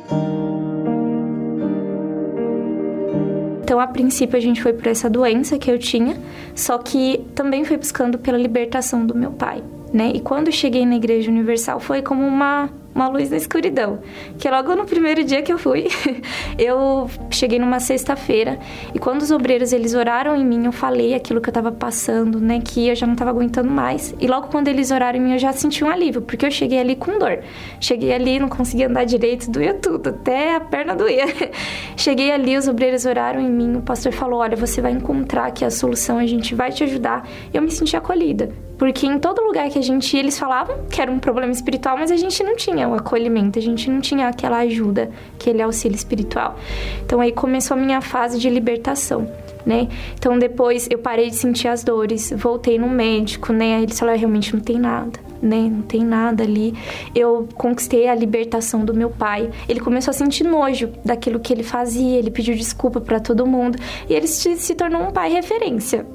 Então, 3.71 3.79
a 3.79 3.87
princípio, 3.87 4.37
a 4.37 4.41
gente 4.41 4.61
foi 4.61 4.73
por 4.73 4.89
essa 4.89 5.09
doença 5.09 5.57
que 5.57 5.71
eu 5.71 5.79
tinha, 5.79 6.17
só 6.57 6.77
que 6.77 7.25
também 7.37 7.65
foi 7.65 7.77
buscando 7.77 8.19
pela 8.19 8.37
libertação 8.37 9.07
do 9.07 9.15
meu 9.15 9.31
pai, 9.31 9.63
né? 9.93 10.11
E 10.13 10.19
quando 10.19 10.51
cheguei 10.51 10.85
na 10.85 10.97
Igreja 10.97 11.31
Universal, 11.31 11.79
foi 11.79 12.03
como 12.03 12.27
uma 12.27 12.69
uma 13.01 13.09
luz 13.09 13.31
na 13.31 13.37
escuridão. 13.37 14.01
Que 14.39 14.49
logo 14.51 14.77
no 14.77 14.85
primeiro 14.85 15.25
dia 15.25 15.43
que 15.43 15.53
eu 15.53 15.59
fui, 15.59 15.89
eu 16.59 17.09
cheguei 17.31 17.59
numa 17.59 17.81
sexta-feira 17.81 18.59
e 18.95 18.99
quando 18.99 19.23
os 19.23 19.31
obreiros 19.31 19.73
eles 19.73 19.95
oraram 19.95 20.37
em 20.37 20.45
mim, 20.45 20.67
eu 20.67 20.73
falei 20.73 21.15
aquilo 21.15 21.41
que 21.41 21.49
eu 21.49 21.53
tava 21.53 21.73
passando, 21.73 22.39
né, 22.39 22.61
que 22.63 22.89
eu 22.89 22.95
já 22.95 23.07
não 23.07 23.15
tava 23.15 23.31
aguentando 23.31 23.71
mais. 23.71 24.15
E 24.21 24.27
logo 24.27 24.49
quando 24.49 24.69
eles 24.69 24.91
oraram 24.91 25.19
em 25.19 25.23
mim, 25.23 25.33
eu 25.33 25.39
já 25.39 25.53
senti 25.53 25.83
um 25.83 25.89
alívio, 25.89 26.21
porque 26.21 26.45
eu 26.45 26.51
cheguei 26.51 26.79
ali 26.79 26.95
com 26.95 27.19
dor. 27.19 27.41
Cheguei 27.81 28.13
ali, 28.13 28.39
não 28.39 28.49
conseguia 28.49 28.89
andar 28.89 29.05
direito, 29.05 29.51
doía 29.51 29.75
tudo, 29.75 30.11
até 30.11 30.55
a 30.55 30.61
perna 30.61 30.95
doía. 30.95 31.25
cheguei 31.97 32.31
ali, 32.31 32.57
os 32.57 32.69
obreiros 32.69 33.07
oraram 33.07 33.41
em 33.41 33.51
mim, 33.51 33.77
o 33.77 33.83
pastor 33.83 34.13
falou: 34.13 34.41
"Olha, 34.41 34.57
você 34.57 34.81
vai 34.81 34.93
encontrar 34.93 35.47
aqui 35.47 35.65
a 35.65 35.71
solução, 35.71 36.19
a 36.19 36.27
gente 36.27 36.55
vai 36.55 36.71
te 36.71 36.85
ajudar". 36.85 37.27
Eu 37.53 37.63
me 37.63 37.71
senti 37.71 37.97
acolhida. 37.97 38.70
Porque 38.81 39.07
em 39.07 39.19
todo 39.19 39.43
lugar 39.43 39.69
que 39.69 39.79
a 39.79 39.83
gente 39.83 40.17
ia, 40.17 40.21
eles 40.21 40.39
falavam 40.39 40.87
que 40.91 41.03
era 41.03 41.13
um 41.13 41.19
problema 41.19 41.53
espiritual, 41.53 41.99
mas 41.99 42.11
a 42.11 42.17
gente 42.17 42.43
não 42.43 42.57
tinha 42.57 42.89
o 42.89 42.95
acolhimento, 42.95 43.59
a 43.59 43.63
gente 43.63 43.91
não 43.91 44.01
tinha 44.01 44.27
aquela 44.27 44.57
ajuda, 44.61 45.11
aquele 45.35 45.61
auxílio 45.61 45.95
espiritual. 45.95 46.59
Então 47.05 47.21
aí 47.21 47.31
começou 47.31 47.77
a 47.77 47.81
minha 47.81 48.01
fase 48.01 48.39
de 48.39 48.49
libertação. 48.49 49.31
Né? 49.67 49.87
Então 50.15 50.39
depois 50.39 50.89
eu 50.91 50.97
parei 50.97 51.29
de 51.29 51.37
sentir 51.37 51.69
as 51.69 51.85
dores, 51.85 52.33
voltei 52.35 52.79
no 52.79 52.89
médico, 52.89 53.53
né? 53.53 53.77
Aí 53.77 53.83
eles 53.83 53.99
falaram, 53.99 54.19
realmente 54.19 54.55
não 54.55 54.63
tem 54.63 54.79
nada, 54.79 55.21
né? 55.43 55.69
Não 55.71 55.83
tem 55.83 56.03
nada 56.03 56.43
ali. 56.43 56.73
Eu 57.15 57.47
conquistei 57.57 58.09
a 58.09 58.15
libertação 58.15 58.83
do 58.83 58.95
meu 58.95 59.11
pai. 59.11 59.51
Ele 59.69 59.81
começou 59.81 60.13
a 60.13 60.15
sentir 60.15 60.45
nojo 60.45 60.89
daquilo 61.05 61.39
que 61.39 61.53
ele 61.53 61.63
fazia, 61.63 62.19
ele 62.19 62.31
pediu 62.31 62.55
desculpa 62.55 62.99
para 62.99 63.21
todo 63.21 63.47
mundo 63.47 63.77
e 64.09 64.15
ele 64.15 64.27
se, 64.27 64.57
se 64.57 64.75
tornou 64.75 65.03
um 65.03 65.11
pai 65.11 65.31
referência. 65.31 66.07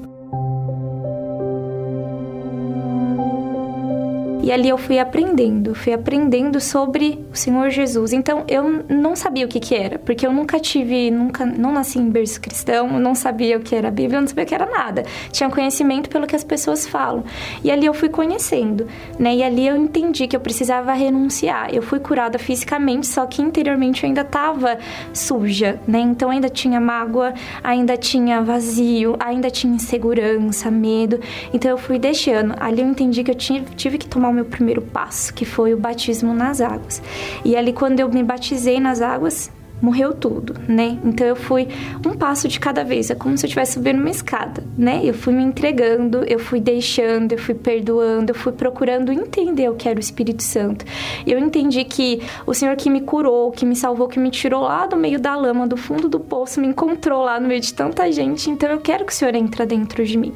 E 4.46 4.52
ali 4.52 4.68
eu 4.68 4.78
fui 4.78 5.00
aprendendo, 5.00 5.74
fui 5.74 5.92
aprendendo 5.92 6.60
sobre 6.60 7.26
o 7.32 7.36
Senhor 7.36 7.68
Jesus. 7.68 8.12
Então 8.12 8.44
eu 8.46 8.84
não 8.88 9.16
sabia 9.16 9.44
o 9.44 9.48
que 9.48 9.58
que 9.58 9.74
era, 9.74 9.98
porque 9.98 10.24
eu 10.24 10.32
nunca 10.32 10.60
tive, 10.60 11.10
nunca, 11.10 11.44
não 11.44 11.72
nasci 11.72 11.98
em 11.98 12.08
berço 12.08 12.40
cristão, 12.40 13.00
não 13.00 13.12
sabia 13.12 13.56
o 13.56 13.60
que 13.60 13.74
era 13.74 13.88
a 13.88 13.90
Bíblia, 13.90 14.20
não 14.20 14.28
sabia 14.28 14.44
o 14.44 14.46
que 14.46 14.54
era 14.54 14.66
nada. 14.66 15.02
Tinha 15.32 15.50
conhecimento 15.50 16.08
pelo 16.08 16.28
que 16.28 16.36
as 16.36 16.44
pessoas 16.44 16.86
falam. 16.86 17.24
E 17.64 17.72
ali 17.72 17.86
eu 17.86 17.92
fui 17.92 18.08
conhecendo, 18.08 18.86
né? 19.18 19.34
E 19.34 19.42
ali 19.42 19.66
eu 19.66 19.76
entendi 19.76 20.28
que 20.28 20.36
eu 20.36 20.40
precisava 20.40 20.92
renunciar. 20.92 21.74
Eu 21.74 21.82
fui 21.82 21.98
curada 21.98 22.38
fisicamente, 22.38 23.08
só 23.08 23.26
que 23.26 23.42
interiormente 23.42 24.04
eu 24.04 24.06
ainda 24.06 24.20
estava 24.20 24.78
suja, 25.12 25.80
né? 25.88 25.98
Então 25.98 26.30
ainda 26.30 26.48
tinha 26.48 26.80
mágoa, 26.80 27.34
ainda 27.64 27.96
tinha 27.96 28.40
vazio, 28.42 29.16
ainda 29.18 29.50
tinha 29.50 29.74
insegurança, 29.74 30.70
medo. 30.70 31.18
Então 31.52 31.68
eu 31.68 31.78
fui 31.78 31.98
deixando. 31.98 32.54
Ali 32.60 32.80
eu 32.80 32.86
entendi 32.86 33.24
que 33.24 33.32
eu 33.32 33.34
tive, 33.34 33.74
tive 33.74 33.98
que 33.98 34.06
tomar 34.06 34.35
meu 34.36 34.44
primeiro 34.44 34.82
passo, 34.82 35.34
que 35.34 35.44
foi 35.44 35.74
o 35.74 35.76
batismo 35.76 36.32
nas 36.32 36.60
águas. 36.60 37.02
E 37.44 37.56
ali, 37.56 37.72
quando 37.72 38.00
eu 38.00 38.08
me 38.08 38.22
batizei 38.22 38.78
nas 38.78 39.00
águas, 39.00 39.50
morreu 39.80 40.14
tudo, 40.14 40.54
né? 40.68 40.98
Então 41.04 41.26
eu 41.26 41.36
fui 41.36 41.68
um 42.04 42.14
passo 42.14 42.48
de 42.48 42.58
cada 42.58 42.82
vez, 42.82 43.10
é 43.10 43.14
como 43.14 43.36
se 43.36 43.44
eu 43.44 43.48
estivesse 43.48 43.72
subindo 43.72 43.98
uma 43.98 44.10
escada, 44.10 44.64
né? 44.76 45.00
Eu 45.04 45.14
fui 45.14 45.34
me 45.34 45.42
entregando, 45.42 46.24
eu 46.24 46.38
fui 46.38 46.60
deixando, 46.60 47.32
eu 47.32 47.38
fui 47.38 47.54
perdoando, 47.54 48.30
eu 48.30 48.34
fui 48.34 48.52
procurando 48.52 49.12
entender 49.12 49.68
o 49.68 49.74
que 49.74 49.88
era 49.88 49.98
o 49.98 50.00
Espírito 50.00 50.42
Santo. 50.42 50.84
Eu 51.26 51.38
entendi 51.38 51.84
que 51.84 52.22
o 52.46 52.54
Senhor 52.54 52.76
que 52.76 52.88
me 52.88 53.02
curou, 53.02 53.50
que 53.50 53.66
me 53.66 53.76
salvou, 53.76 54.08
que 54.08 54.18
me 54.18 54.30
tirou 54.30 54.62
lá 54.62 54.86
do 54.86 54.96
meio 54.96 55.20
da 55.20 55.36
lama, 55.36 55.66
do 55.66 55.76
fundo 55.76 56.08
do 56.08 56.20
poço, 56.20 56.60
me 56.60 56.68
encontrou 56.68 57.22
lá 57.22 57.38
no 57.38 57.48
meio 57.48 57.60
de 57.60 57.72
tanta 57.74 58.10
gente, 58.10 58.50
então 58.50 58.70
eu 58.70 58.80
quero 58.80 59.04
que 59.04 59.12
o 59.12 59.14
Senhor 59.14 59.34
entre 59.34 59.66
dentro 59.66 60.04
de 60.04 60.16
mim. 60.16 60.32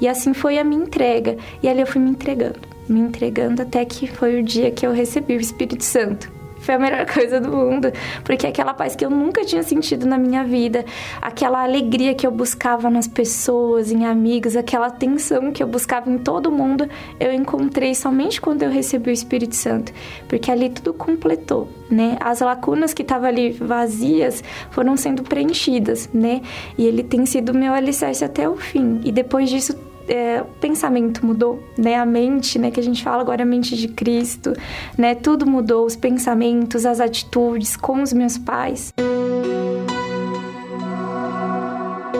E 0.00 0.08
assim 0.08 0.32
foi 0.32 0.58
a 0.58 0.64
minha 0.64 0.82
entrega, 0.82 1.36
e 1.62 1.68
ali 1.68 1.80
eu 1.80 1.86
fui 1.86 2.00
me 2.00 2.10
entregando 2.10 2.77
me 2.88 3.00
entregando 3.00 3.62
até 3.62 3.84
que 3.84 4.06
foi 4.06 4.40
o 4.40 4.42
dia 4.42 4.70
que 4.70 4.86
eu 4.86 4.92
recebi 4.92 5.36
o 5.36 5.40
Espírito 5.40 5.84
Santo. 5.84 6.38
Foi 6.60 6.74
a 6.74 6.78
melhor 6.78 7.06
coisa 7.10 7.40
do 7.40 7.50
mundo, 7.50 7.92
porque 8.24 8.46
aquela 8.46 8.74
paz 8.74 8.94
que 8.94 9.04
eu 9.04 9.10
nunca 9.10 9.44
tinha 9.44 9.62
sentido 9.62 10.06
na 10.06 10.18
minha 10.18 10.44
vida, 10.44 10.84
aquela 11.20 11.62
alegria 11.62 12.14
que 12.14 12.26
eu 12.26 12.30
buscava 12.30 12.90
nas 12.90 13.06
pessoas, 13.06 13.90
em 13.90 14.04
amigos, 14.04 14.56
aquela 14.56 14.88
atenção 14.88 15.52
que 15.52 15.62
eu 15.62 15.66
buscava 15.66 16.10
em 16.10 16.18
todo 16.18 16.50
mundo, 16.50 16.88
eu 17.18 17.32
encontrei 17.32 17.94
somente 17.94 18.40
quando 18.40 18.62
eu 18.62 18.70
recebi 18.70 19.10
o 19.10 19.12
Espírito 19.12 19.54
Santo, 19.54 19.92
porque 20.28 20.50
ali 20.50 20.68
tudo 20.68 20.92
completou, 20.92 21.68
né? 21.90 22.16
As 22.20 22.40
lacunas 22.40 22.92
que 22.92 23.02
estavam 23.02 23.28
ali 23.28 23.50
vazias 23.50 24.42
foram 24.70 24.96
sendo 24.96 25.22
preenchidas, 25.22 26.08
né? 26.12 26.42
E 26.76 26.86
ele 26.86 27.02
tem 27.02 27.24
sido 27.24 27.54
meu 27.54 27.72
alicerce 27.72 28.24
até 28.24 28.48
o 28.48 28.56
fim. 28.56 29.00
E 29.04 29.12
depois 29.12 29.48
disso 29.48 29.74
é, 30.08 30.42
o 30.42 30.46
pensamento 30.58 31.24
mudou, 31.24 31.62
né? 31.76 31.94
A 31.96 32.06
mente, 32.06 32.58
né? 32.58 32.70
Que 32.70 32.80
a 32.80 32.82
gente 32.82 33.02
fala 33.04 33.20
agora, 33.20 33.42
a 33.42 33.46
mente 33.46 33.76
de 33.76 33.88
Cristo, 33.88 34.54
né? 34.96 35.14
Tudo 35.14 35.46
mudou, 35.46 35.84
os 35.84 35.94
pensamentos, 35.94 36.86
as 36.86 37.00
atitudes 37.00 37.76
com 37.76 38.02
os 38.02 38.12
meus 38.12 38.38
pais. 38.38 38.92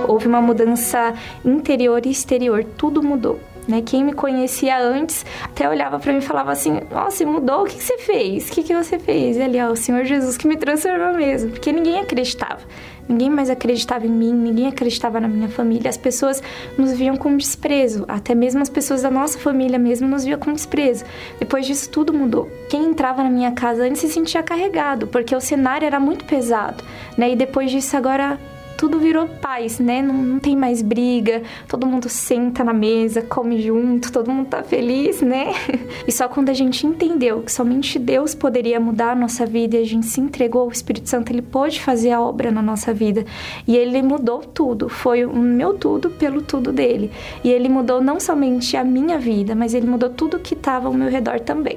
Houve 0.06 0.26
uma 0.26 0.40
mudança 0.40 1.14
interior 1.44 2.04
e 2.06 2.10
exterior, 2.10 2.64
tudo 2.64 3.02
mudou. 3.02 3.38
Né? 3.68 3.82
Quem 3.84 4.02
me 4.02 4.14
conhecia 4.14 4.80
antes 4.80 5.26
até 5.44 5.68
olhava 5.68 5.98
para 5.98 6.10
mim 6.10 6.18
e 6.18 6.22
falava 6.22 6.50
assim: 6.50 6.80
Nossa, 6.90 7.24
mudou? 7.26 7.62
O 7.62 7.66
que, 7.66 7.76
que 7.76 7.84
você 7.84 7.98
fez? 7.98 8.48
O 8.48 8.52
que, 8.52 8.62
que 8.62 8.74
você 8.74 8.98
fez? 8.98 9.36
E 9.36 9.42
ali, 9.42 9.60
ó, 9.60 9.70
o 9.70 9.76
Senhor 9.76 10.04
Jesus 10.06 10.38
que 10.38 10.48
me 10.48 10.56
transformou 10.56 11.12
mesmo, 11.12 11.50
porque 11.50 11.70
ninguém 11.70 12.00
acreditava. 12.00 12.60
Ninguém 13.06 13.30
mais 13.30 13.48
acreditava 13.48 14.06
em 14.06 14.10
mim, 14.10 14.32
ninguém 14.32 14.68
acreditava 14.68 15.18
na 15.18 15.28
minha 15.28 15.48
família. 15.48 15.88
As 15.88 15.96
pessoas 15.96 16.42
nos 16.76 16.92
viam 16.92 17.16
com 17.16 17.36
desprezo, 17.36 18.04
até 18.06 18.34
mesmo 18.34 18.60
as 18.60 18.68
pessoas 18.68 19.02
da 19.02 19.10
nossa 19.10 19.38
família 19.38 19.78
mesmo 19.78 20.06
nos 20.06 20.24
viam 20.24 20.38
com 20.38 20.52
desprezo. 20.52 21.04
Depois 21.38 21.66
disso 21.66 21.90
tudo 21.90 22.12
mudou. 22.12 22.50
Quem 22.68 22.84
entrava 22.84 23.22
na 23.22 23.30
minha 23.30 23.52
casa 23.52 23.84
antes 23.84 24.00
se 24.00 24.08
sentia 24.08 24.42
carregado, 24.42 25.06
porque 25.06 25.34
o 25.34 25.40
cenário 25.40 25.86
era 25.86 25.98
muito 25.98 26.24
pesado, 26.26 26.84
né? 27.16 27.30
E 27.30 27.36
depois 27.36 27.70
disso 27.70 27.96
agora 27.96 28.38
tudo 28.78 29.00
virou 29.00 29.26
paz, 29.26 29.80
né? 29.80 30.00
Não, 30.00 30.14
não 30.14 30.38
tem 30.38 30.56
mais 30.56 30.80
briga, 30.80 31.42
todo 31.66 31.84
mundo 31.84 32.08
senta 32.08 32.62
na 32.62 32.72
mesa, 32.72 33.20
come 33.20 33.60
junto, 33.60 34.12
todo 34.12 34.30
mundo 34.30 34.46
tá 34.46 34.62
feliz, 34.62 35.20
né? 35.20 35.52
E 36.06 36.12
só 36.12 36.28
quando 36.28 36.48
a 36.48 36.54
gente 36.54 36.86
entendeu 36.86 37.42
que 37.42 37.52
somente 37.52 37.98
Deus 37.98 38.34
poderia 38.34 38.78
mudar 38.78 39.10
a 39.10 39.14
nossa 39.14 39.44
vida 39.44 39.76
e 39.76 39.82
a 39.82 39.84
gente 39.84 40.06
se 40.06 40.20
entregou 40.20 40.62
ao 40.62 40.70
Espírito 40.70 41.08
Santo, 41.08 41.30
ele 41.32 41.42
pôde 41.42 41.80
fazer 41.80 42.12
a 42.12 42.20
obra 42.20 42.50
na 42.50 42.62
nossa 42.62 42.94
vida. 42.94 43.26
E 43.66 43.76
ele 43.76 44.00
mudou 44.00 44.38
tudo, 44.38 44.88
foi 44.88 45.24
o 45.24 45.34
meu 45.34 45.74
tudo 45.74 46.08
pelo 46.10 46.40
tudo 46.40 46.72
dele. 46.72 47.10
E 47.42 47.50
ele 47.50 47.68
mudou 47.68 48.00
não 48.00 48.20
somente 48.20 48.76
a 48.76 48.84
minha 48.84 49.18
vida, 49.18 49.54
mas 49.54 49.74
ele 49.74 49.86
mudou 49.86 50.08
tudo 50.08 50.38
que 50.38 50.54
estava 50.54 50.86
ao 50.86 50.94
meu 50.94 51.10
redor 51.10 51.40
também. 51.40 51.76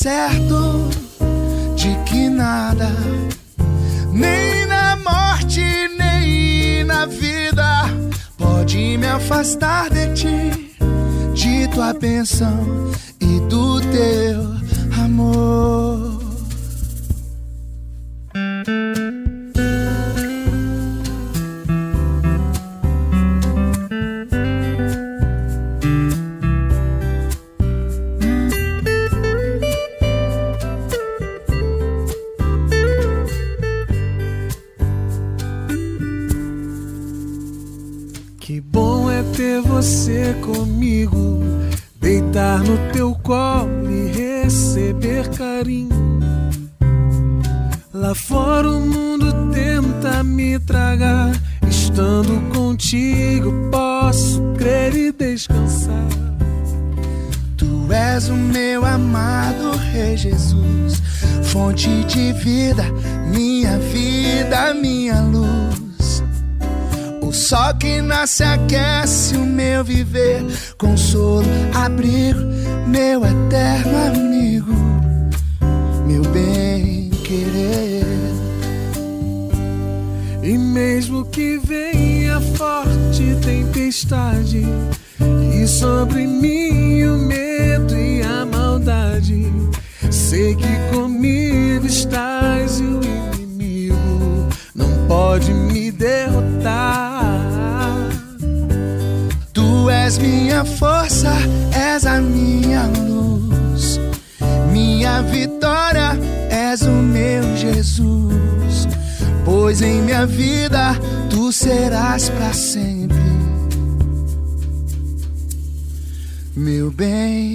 Certo 0.00 0.59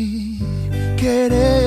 bem 0.05 0.39
querer. 0.97 1.64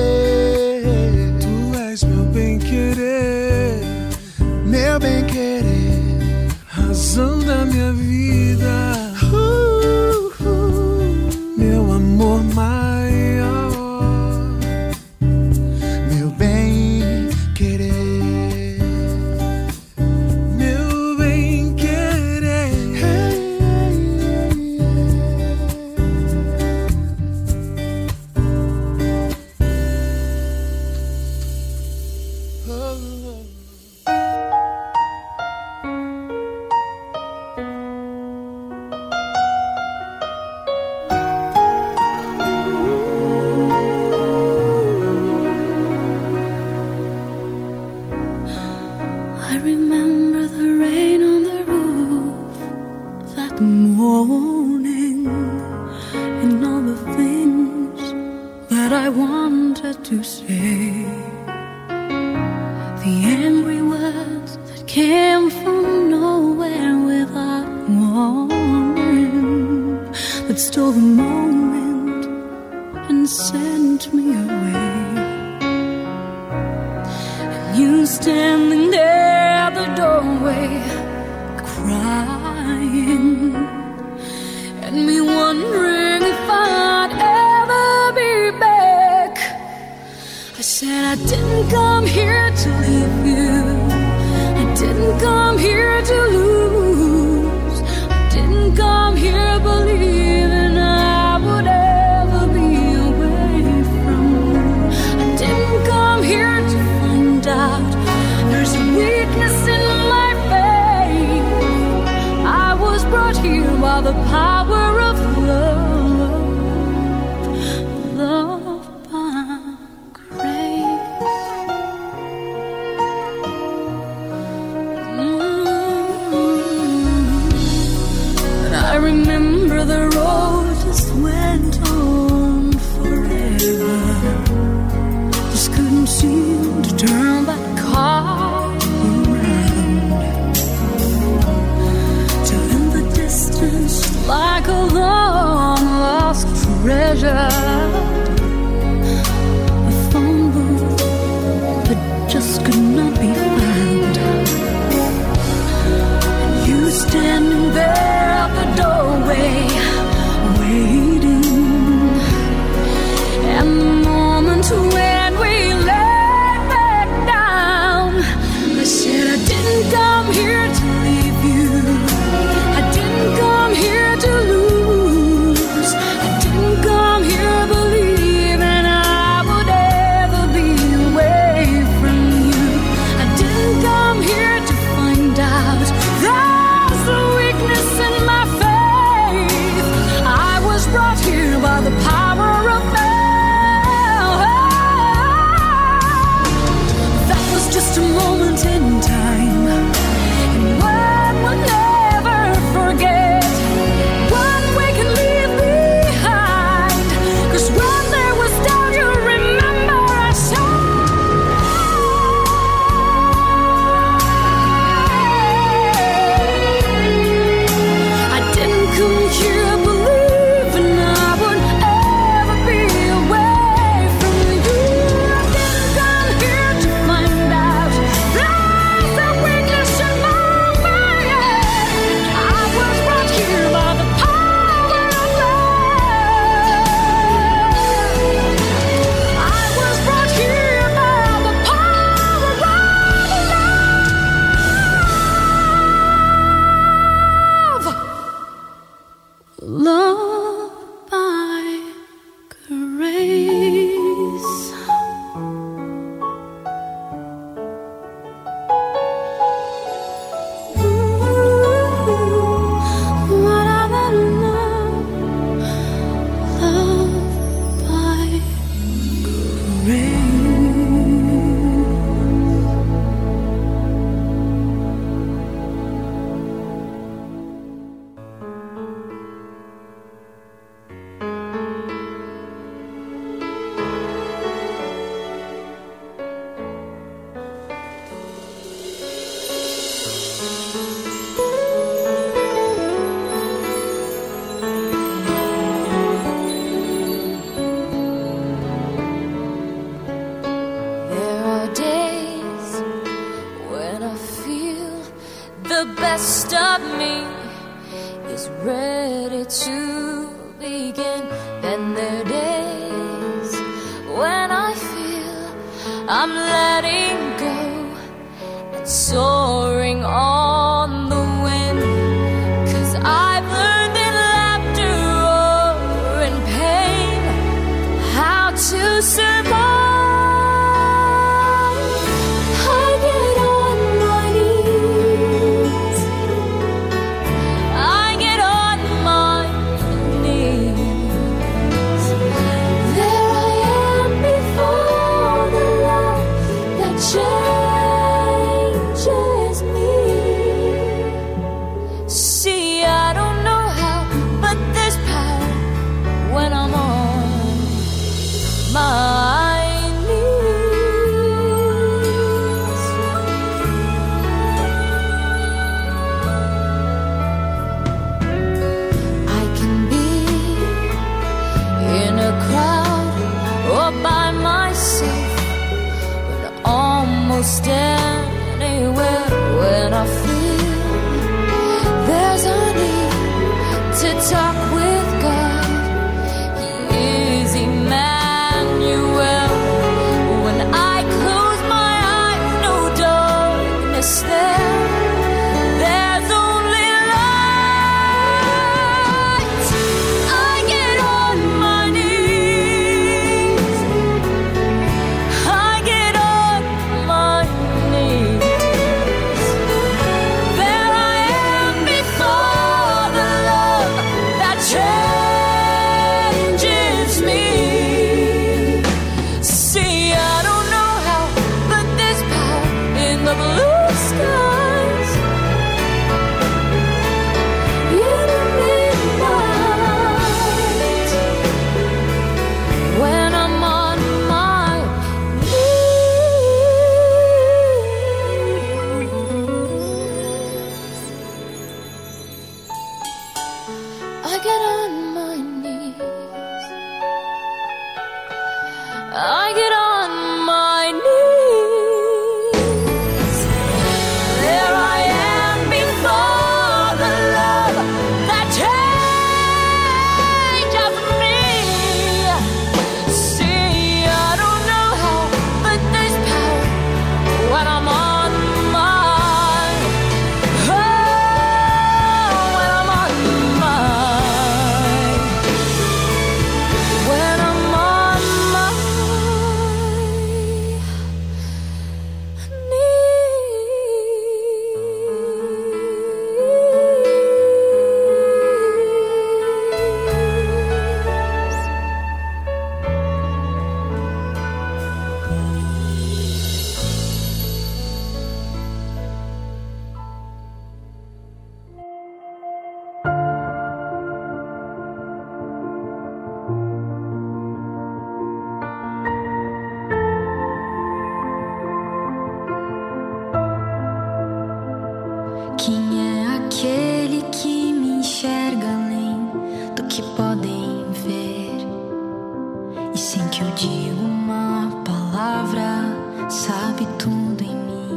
sabe 526.29 526.87
tudo 526.97 527.43
em 527.43 527.55
mim. 527.55 527.89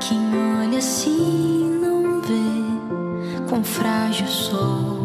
Quem 0.00 0.18
olha 0.60 0.78
assim 0.78 1.78
não 1.80 2.20
vê 2.20 3.48
quão 3.48 3.64
frágil 3.64 4.26
sou. 4.26 4.99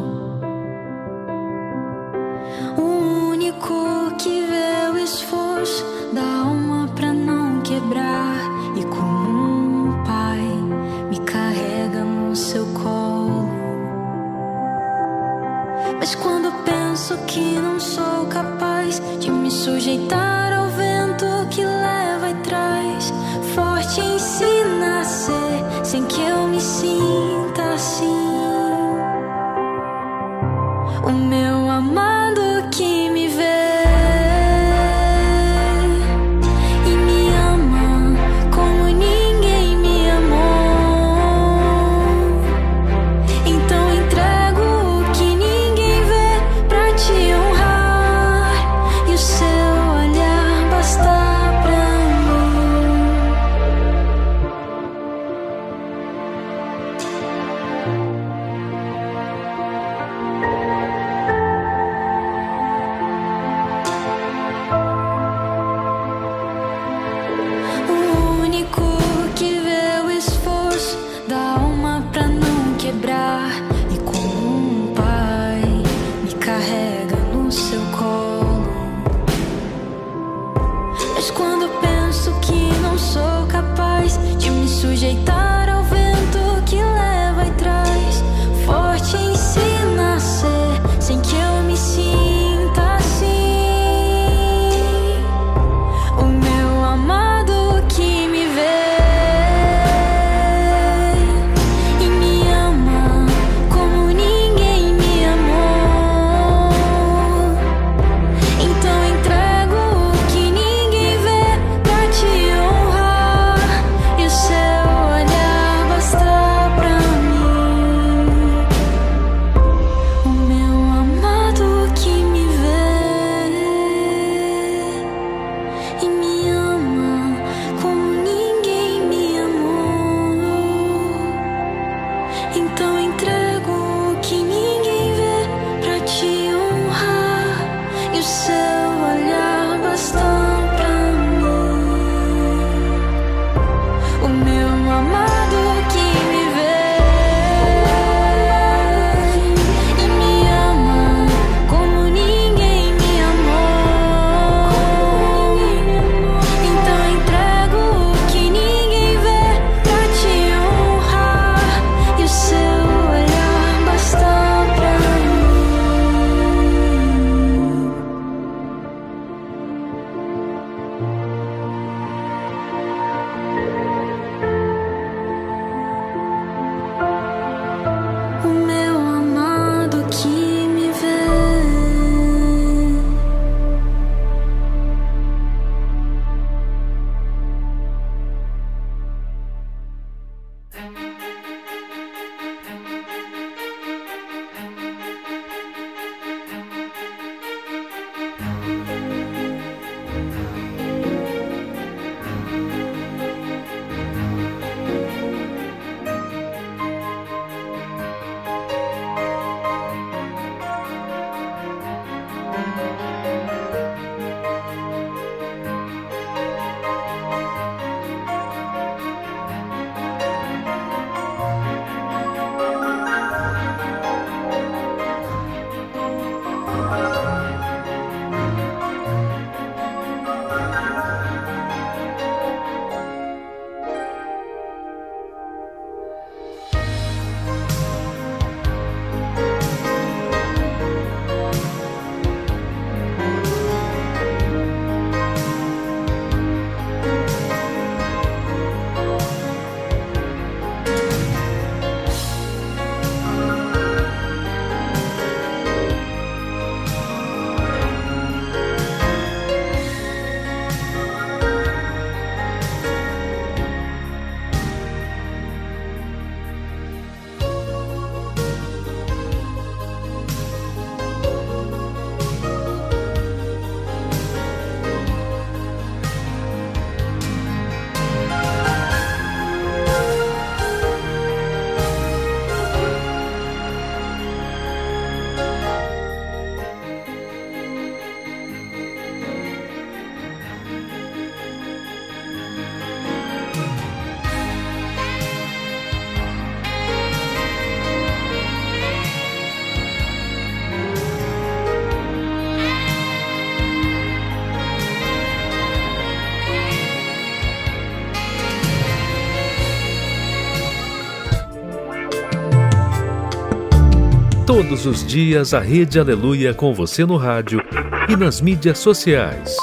Todos 314.55 314.85
os 314.85 315.05
dias 315.05 315.53
a 315.53 315.59
Rede 315.59 315.99
Aleluia 315.99 316.53
com 316.53 316.73
você 316.73 317.05
no 317.05 317.17
rádio 317.17 317.61
e 318.07 318.15
nas 318.15 318.39
mídias 318.39 318.79
sociais. 318.79 319.53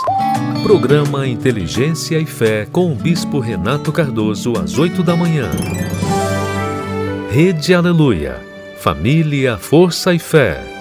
Programa 0.63 1.27
Inteligência 1.27 2.19
e 2.19 2.27
Fé 2.27 2.67
com 2.71 2.93
o 2.93 2.95
Bispo 2.95 3.41
Renato 3.41 3.91
Cardoso 3.91 4.53
às 4.53 4.77
8 4.77 5.03
da 5.03 5.17
manhã. 5.17 5.51
Rede 7.31 7.73
Aleluia. 7.73 8.39
Família, 8.77 9.57
força 9.57 10.13
e 10.13 10.19
fé. 10.19 10.72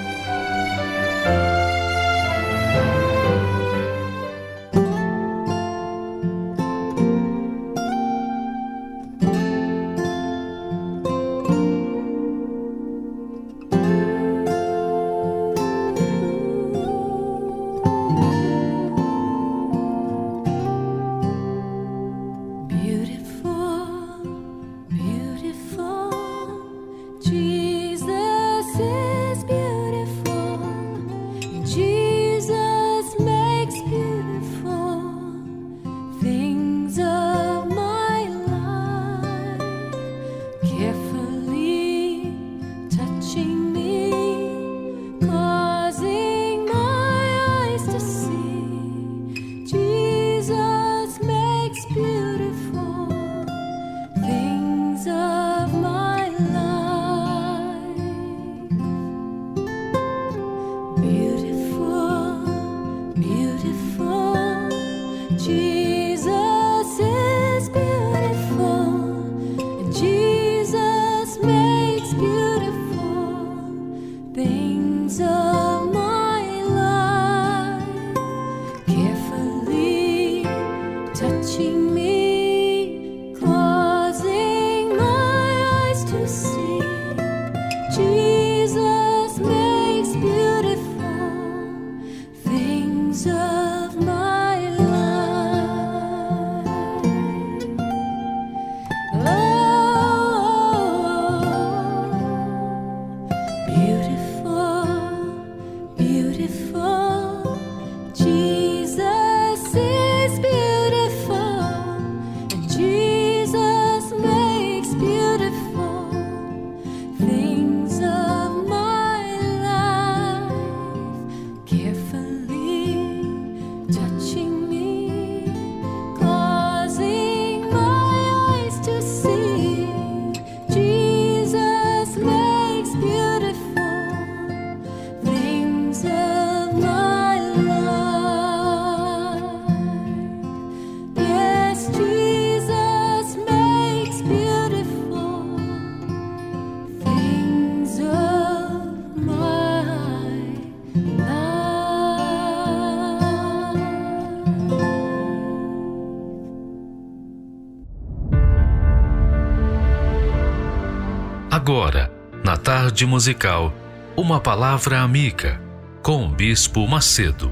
Musical, 163.11 163.75
uma 164.15 164.39
palavra 164.39 165.01
amiga 165.01 165.61
com 166.01 166.25
o 166.25 166.29
Bispo 166.29 166.87
Macedo. 166.87 167.51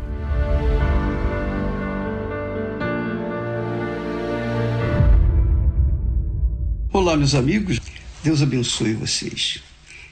Olá, 6.93 7.17
meus 7.17 7.35
amigos. 7.35 7.77
Deus 8.23 8.41
abençoe 8.41 8.93
vocês. 8.93 9.61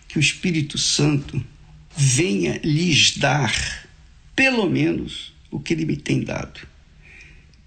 Que 0.09 0.17
o 0.17 0.19
Espírito 0.19 0.77
Santo 0.77 1.41
venha 1.95 2.59
lhes 2.61 3.15
dar, 3.15 3.87
pelo 4.35 4.69
menos, 4.69 5.31
o 5.49 5.61
que 5.61 5.73
ele 5.73 5.85
me 5.85 5.95
tem 5.95 6.25
dado. 6.25 6.59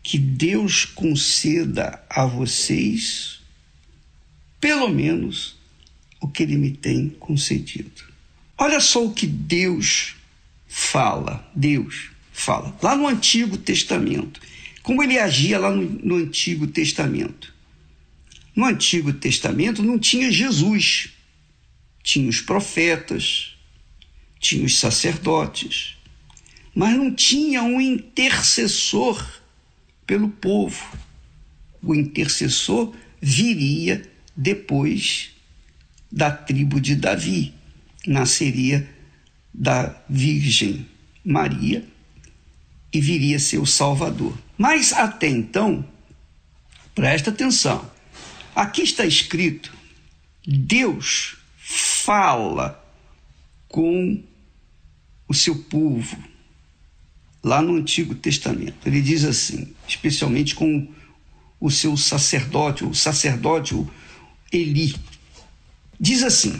Que 0.02 0.18
Deus 0.18 0.84
conceda 0.84 2.04
a 2.10 2.26
vocês, 2.26 3.40
pelo 4.60 4.90
menos, 4.90 5.58
o 6.20 6.28
que 6.28 6.42
ele 6.42 6.56
me 6.56 6.70
tem 6.70 7.08
concedido. 7.08 8.04
Olha 8.58 8.78
só 8.78 9.04
o 9.04 9.12
que 9.12 9.26
Deus 9.26 10.16
fala. 10.68 11.50
Deus 11.54 12.10
fala. 12.30 12.76
Lá 12.82 12.94
no 12.94 13.08
Antigo 13.08 13.56
Testamento. 13.56 14.40
Como 14.82 15.02
ele 15.02 15.18
agia 15.18 15.58
lá 15.58 15.70
no, 15.70 15.82
no 15.82 16.16
Antigo 16.16 16.66
Testamento. 16.66 17.54
No 18.54 18.66
Antigo 18.66 19.12
Testamento 19.12 19.82
não 19.82 19.98
tinha 19.98 20.30
Jesus. 20.30 21.10
Tinha 22.02 22.28
os 22.28 22.40
profetas, 22.40 23.56
tinha 24.38 24.64
os 24.64 24.78
sacerdotes, 24.78 25.96
mas 26.74 26.96
não 26.96 27.14
tinha 27.14 27.62
um 27.62 27.80
intercessor 27.80 29.22
pelo 30.06 30.28
povo. 30.28 30.82
O 31.82 31.94
intercessor 31.94 32.94
viria 33.20 34.02
depois 34.34 35.29
da 36.10 36.30
tribo 36.30 36.80
de 36.80 36.96
Davi, 36.96 37.54
nasceria 38.06 38.88
da 39.52 39.94
Virgem 40.08 40.86
Maria 41.24 41.84
e 42.92 43.00
viria 43.00 43.38
ser 43.38 43.58
o 43.58 43.66
Salvador. 43.66 44.36
Mas 44.56 44.92
até 44.92 45.28
então, 45.28 45.84
presta 46.94 47.30
atenção, 47.30 47.90
aqui 48.54 48.82
está 48.82 49.04
escrito: 49.04 49.72
Deus 50.46 51.36
fala 51.56 52.82
com 53.68 54.22
o 55.28 55.34
seu 55.34 55.54
povo, 55.54 56.16
lá 57.42 57.62
no 57.62 57.76
Antigo 57.76 58.14
Testamento. 58.14 58.86
Ele 58.86 59.00
diz 59.00 59.24
assim, 59.24 59.72
especialmente 59.86 60.54
com 60.54 60.88
o 61.60 61.70
seu 61.70 61.96
sacerdote, 61.96 62.84
o 62.84 62.94
sacerdote 62.94 63.74
Eli. 64.52 64.94
Diz 66.00 66.22
assim: 66.22 66.58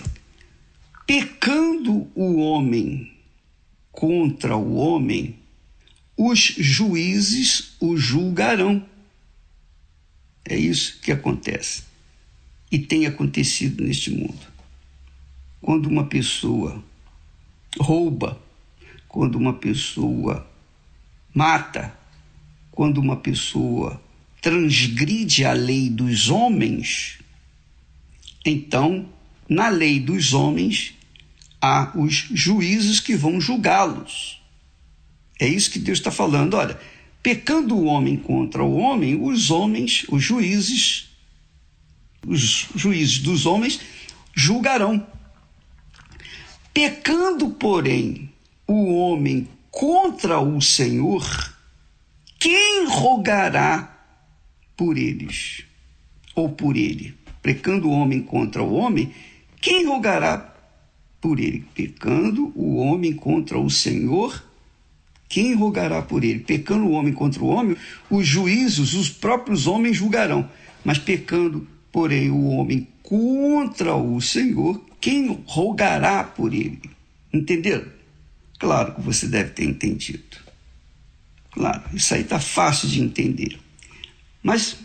pecando 1.07 2.07
o 2.15 2.37
homem 2.37 3.11
contra 3.91 4.55
o 4.55 4.75
homem, 4.75 5.37
os 6.15 6.39
juízes 6.39 7.75
o 7.81 7.97
julgarão. 7.97 8.87
É 10.45 10.57
isso 10.57 11.01
que 11.01 11.11
acontece 11.11 11.85
e 12.71 12.79
tem 12.79 13.07
acontecido 13.07 13.83
neste 13.83 14.11
mundo. 14.11 14.47
Quando 15.61 15.87
uma 15.87 16.05
pessoa 16.07 16.83
rouba, 17.79 18.41
quando 19.09 19.37
uma 19.37 19.55
pessoa 19.55 20.47
mata, 21.35 21.97
quando 22.71 22.99
uma 22.99 23.17
pessoa 23.17 24.01
transgride 24.41 25.45
a 25.45 25.53
lei 25.53 25.89
dos 25.89 26.29
homens, 26.29 27.19
então 28.45 29.09
na 29.51 29.69
lei 29.69 29.99
dos 29.99 30.33
homens, 30.33 30.95
há 31.61 31.91
os 31.97 32.15
juízes 32.33 33.01
que 33.01 33.17
vão 33.17 33.41
julgá-los. 33.41 34.41
É 35.41 35.49
isso 35.49 35.73
que 35.73 35.81
Deus 35.81 35.99
está 35.99 36.13
falando. 36.13 36.55
Olha, 36.55 36.79
pecando 37.21 37.77
o 37.77 37.85
homem 37.87 38.17
contra 38.17 38.63
o 38.63 38.77
homem, 38.77 39.21
os 39.21 39.51
homens, 39.51 40.07
os 40.09 40.23
juízes, 40.23 41.09
os 42.25 42.69
juízes 42.77 43.19
dos 43.19 43.45
homens 43.45 43.81
julgarão. 44.33 45.05
Pecando, 46.73 47.51
porém, 47.51 48.33
o 48.69 48.95
homem 48.95 49.49
contra 49.69 50.39
o 50.39 50.61
Senhor, 50.61 51.27
quem 52.39 52.87
rogará 52.87 53.99
por 54.77 54.97
eles? 54.97 55.65
Ou 56.37 56.49
por 56.49 56.77
ele? 56.77 57.19
Pecando 57.43 57.89
o 57.89 57.93
homem 57.93 58.23
contra 58.23 58.63
o 58.63 58.75
homem, 58.75 59.13
quem 59.61 59.87
rogará 59.87 60.55
por 61.21 61.39
ele? 61.39 61.65
Pecando 61.75 62.53
o 62.55 62.77
homem 62.77 63.13
contra 63.13 63.59
o 63.59 63.69
Senhor, 63.69 64.43
quem 65.29 65.55
rogará 65.55 66.03
por 66.03 66.25
ele? 66.25 66.41
Pecando 66.41 66.87
o 66.87 66.91
homem 66.91 67.13
contra 67.13 67.43
o 67.43 67.47
homem, 67.47 67.77
os 68.11 68.27
juízos, 68.27 68.95
os 68.95 69.09
próprios 69.09 69.67
homens 69.67 69.97
julgarão. 69.97 70.49
Mas 70.85 70.99
pecando, 70.99 71.67
porém, 71.93 72.31
o 72.31 72.47
homem 72.49 72.89
contra 73.03 73.95
o 73.95 74.21
Senhor, 74.21 74.81
quem 75.01 75.43
rogará 75.47 76.25
por 76.25 76.53
ele? 76.53 76.81
Entenderam? 77.33 77.87
Claro 78.59 78.95
que 78.95 79.01
você 79.01 79.27
deve 79.27 79.51
ter 79.51 79.65
entendido. 79.65 80.39
Claro, 81.53 81.83
isso 81.95 82.15
aí 82.15 82.23
está 82.23 82.39
fácil 82.39 82.89
de 82.89 83.01
entender. 83.01 83.59
Mas 84.43 84.77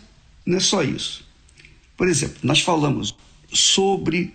não 0.44 0.58
é 0.58 0.60
só 0.60 0.82
isso. 0.82 1.26
Por 1.96 2.08
exemplo, 2.08 2.38
nós 2.42 2.60
falamos 2.60 3.16
sobre 3.52 4.34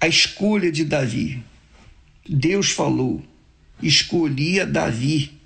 a 0.00 0.08
escolha 0.08 0.72
de 0.72 0.84
Davi. 0.84 1.42
Deus 2.28 2.70
falou: 2.70 3.22
escolhi 3.82 4.60
a 4.60 4.64
Davi, 4.64 5.38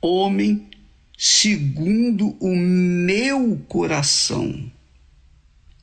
homem 0.00 0.68
segundo 1.16 2.36
o 2.40 2.54
meu 2.54 3.56
coração. 3.66 4.70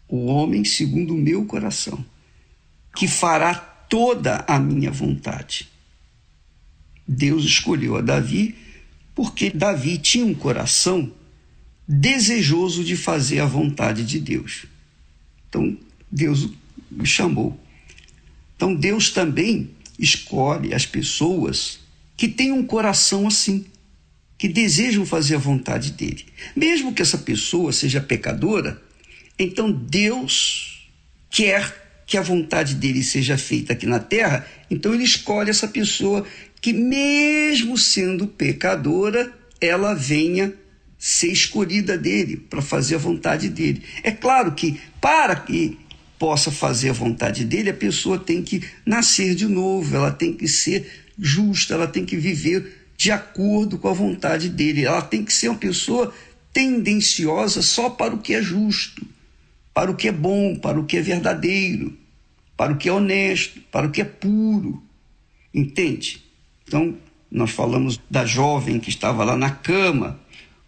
O 0.07 0.27
homem 0.27 0.63
segundo 0.63 1.13
o 1.13 1.17
meu 1.17 1.45
coração, 1.45 2.05
que 2.95 3.07
fará 3.07 3.53
toda 3.55 4.45
a 4.47 4.57
minha 4.57 4.89
vontade. 4.89 5.67
Deus 7.05 7.43
escolheu 7.43 7.97
a 7.97 8.01
Davi 8.01 8.55
porque 9.13 9.49
Davi 9.49 9.97
tinha 9.97 10.25
um 10.25 10.33
coração 10.33 11.11
desejoso 11.87 12.83
de 12.83 12.95
fazer 12.95 13.39
a 13.39 13.45
vontade 13.45 14.05
de 14.05 14.19
Deus. 14.19 14.65
Então, 15.49 15.77
Deus 16.11 16.49
me 16.91 17.05
chamou. 17.05 17.59
Então, 18.57 18.75
Deus 18.75 19.11
também 19.11 19.69
escolhe 19.97 20.73
as 20.73 20.85
pessoas 20.85 21.79
que 22.17 22.27
têm 22.27 22.51
um 22.51 22.65
coração 22.65 23.27
assim, 23.27 23.65
que 24.37 24.47
desejam 24.47 25.05
fazer 25.05 25.35
a 25.35 25.39
vontade 25.39 25.91
dele. 25.91 26.25
Mesmo 26.55 26.93
que 26.93 27.01
essa 27.01 27.19
pessoa 27.19 27.71
seja 27.71 28.01
pecadora, 28.01 28.81
então 29.37 29.71
Deus 29.71 30.89
quer 31.29 31.85
que 32.05 32.17
a 32.17 32.21
vontade 32.21 32.73
dele 32.75 33.03
seja 33.03 33.37
feita 33.37 33.73
aqui 33.73 33.85
na 33.85 33.99
terra, 33.99 34.47
então 34.71 34.93
ele 34.93 35.03
escolhe 35.03 35.49
essa 35.49 35.67
pessoa 35.67 36.25
que, 36.59 36.73
mesmo 36.73 37.77
sendo 37.77 38.27
pecadora, 38.27 39.31
ela 39.61 39.93
venha 39.93 40.53
ser 40.97 41.31
escolhida 41.31 41.97
dele, 41.97 42.37
para 42.37 42.61
fazer 42.61 42.95
a 42.95 42.99
vontade 42.99 43.49
dele. 43.49 43.83
É 44.01 44.11
claro 44.11 44.53
que, 44.53 44.79
para 44.99 45.35
que 45.35 45.77
possa 46.17 46.51
fazer 46.51 46.89
a 46.89 46.93
vontade 46.93 47.45
dele, 47.45 47.69
a 47.69 47.73
pessoa 47.73 48.17
tem 48.17 48.41
que 48.41 48.63
nascer 48.85 49.35
de 49.35 49.47
novo, 49.47 49.95
ela 49.95 50.11
tem 50.11 50.33
que 50.33 50.47
ser 50.47 51.05
justa, 51.17 51.73
ela 51.73 51.87
tem 51.87 52.05
que 52.05 52.17
viver 52.17 52.87
de 52.97 53.11
acordo 53.11 53.77
com 53.77 53.87
a 53.87 53.93
vontade 53.93 54.49
dele, 54.49 54.85
ela 54.85 55.01
tem 55.01 55.23
que 55.23 55.31
ser 55.31 55.49
uma 55.49 55.57
pessoa 55.57 56.13
tendenciosa 56.51 57.61
só 57.61 57.89
para 57.89 58.15
o 58.15 58.17
que 58.17 58.33
é 58.33 58.41
justo, 58.41 59.05
para 59.73 59.91
o 59.91 59.95
que 59.95 60.07
é 60.07 60.11
bom, 60.11 60.55
para 60.55 60.79
o 60.79 60.85
que 60.85 60.97
é 60.97 61.01
verdadeiro, 61.01 61.95
para 62.55 62.73
o 62.73 62.77
que 62.77 62.89
é 62.89 62.91
honesto, 62.91 63.61
para 63.71 63.85
o 63.85 63.91
que 63.91 64.01
é 64.01 64.05
puro. 64.05 64.81
Entende? 65.53 66.23
Então, 66.67 66.97
nós 67.29 67.51
falamos 67.51 67.99
da 68.09 68.25
jovem 68.25 68.79
que 68.79 68.89
estava 68.89 69.23
lá 69.23 69.37
na 69.37 69.51
cama 69.51 70.19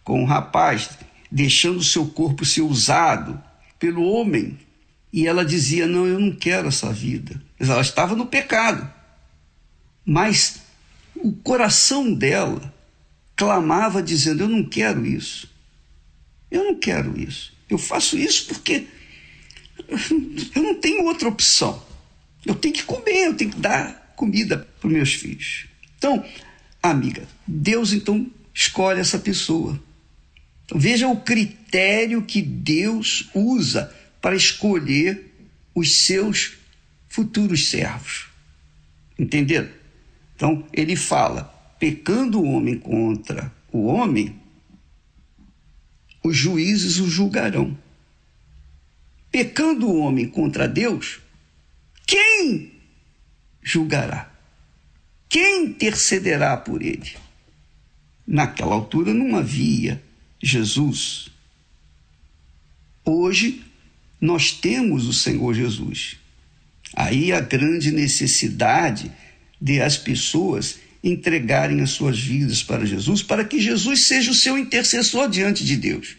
com 0.04 0.22
um 0.22 0.26
rapaz, 0.26 0.92
deixando 1.32 1.84
seu 1.84 2.06
corpo 2.06 2.46
ser 2.46 2.62
usado 2.62 3.42
pelo 3.80 4.04
homem. 4.04 4.58
E 5.12 5.28
ela 5.28 5.44
dizia: 5.44 5.88
Não, 5.88 6.06
eu 6.06 6.20
não 6.20 6.32
quero 6.32 6.68
essa 6.68 6.92
vida. 6.92 7.42
Ela 7.60 7.82
estava 7.82 8.16
no 8.16 8.26
pecado. 8.26 8.92
Mas 10.06 10.62
o 11.16 11.32
coração 11.32 12.14
dela 12.14 12.74
clamava, 13.36 14.02
dizendo: 14.02 14.44
Eu 14.44 14.50
não 14.50 14.64
quero 14.64 15.06
isso. 15.06 15.50
Eu 16.52 16.64
não 16.64 16.76
quero 16.76 17.20
isso. 17.20 17.54
Eu 17.70 17.78
faço 17.78 18.18
isso 18.18 18.48
porque 18.48 18.88
eu 20.56 20.64
não 20.64 20.76
tenho 20.76 21.06
outra 21.06 21.28
opção. 21.28 21.84
Eu 22.46 22.56
tenho 22.56 22.74
que 22.74 22.84
comer, 22.84 23.28
eu 23.28 23.36
tenho 23.36 23.52
que 23.52 23.60
dar 23.60 24.14
comida 24.16 24.68
para 24.80 24.88
os 24.88 24.94
meus 24.94 25.14
filhos. 25.14 25.66
Então, 25.98 26.26
amiga, 26.82 27.28
Deus 27.46 27.94
então 27.94 28.26
escolhe 28.54 29.00
essa 29.00 29.20
pessoa. 29.20 29.80
Então, 30.66 30.80
veja 30.80 31.08
o 31.08 31.22
critério 31.22 32.22
que 32.24 32.42
Deus 32.42 33.30
usa 33.34 33.94
para 34.22 34.36
escolher 34.36 35.34
os 35.74 35.96
seus 35.96 36.58
futuros 37.08 37.70
servos. 37.70 38.28
Entenderam? 39.18 39.70
Então, 40.36 40.66
ele 40.72 40.96
fala: 40.96 41.44
pecando 41.80 42.40
o 42.40 42.52
homem 42.52 42.78
contra 42.78 43.52
o 43.72 43.86
homem, 43.86 44.40
os 46.24 46.36
juízes 46.36 47.00
o 47.00 47.10
julgarão. 47.10 47.78
Pecando 49.32 49.88
o 49.88 50.00
homem 50.00 50.28
contra 50.28 50.68
Deus, 50.68 51.20
quem 52.06 52.72
julgará? 53.62 54.32
Quem 55.28 55.66
intercederá 55.66 56.58
por 56.58 56.82
ele? 56.82 57.16
Naquela 58.26 58.74
altura 58.74 59.14
não 59.14 59.36
havia 59.36 60.02
Jesus. 60.42 61.30
Hoje 63.06 63.69
nós 64.20 64.52
temos 64.52 65.08
o 65.08 65.14
Senhor 65.14 65.54
Jesus. 65.54 66.18
Aí 66.94 67.32
a 67.32 67.40
grande 67.40 67.92
necessidade 67.92 69.12
de 69.62 69.82
as 69.82 69.98
pessoas 69.98 70.80
entregarem 71.04 71.82
as 71.82 71.92
suas 71.92 72.20
vidas 72.20 72.62
para 72.62 72.86
Jesus, 72.86 73.24
para 73.24 73.46
que 73.46 73.60
Jesus 73.60 74.02
seja 74.02 74.32
o 74.32 74.36
seu 74.36 74.58
intercessor 74.58 75.30
diante 75.30 75.64
de 75.64 75.78
Deus. 75.78 76.18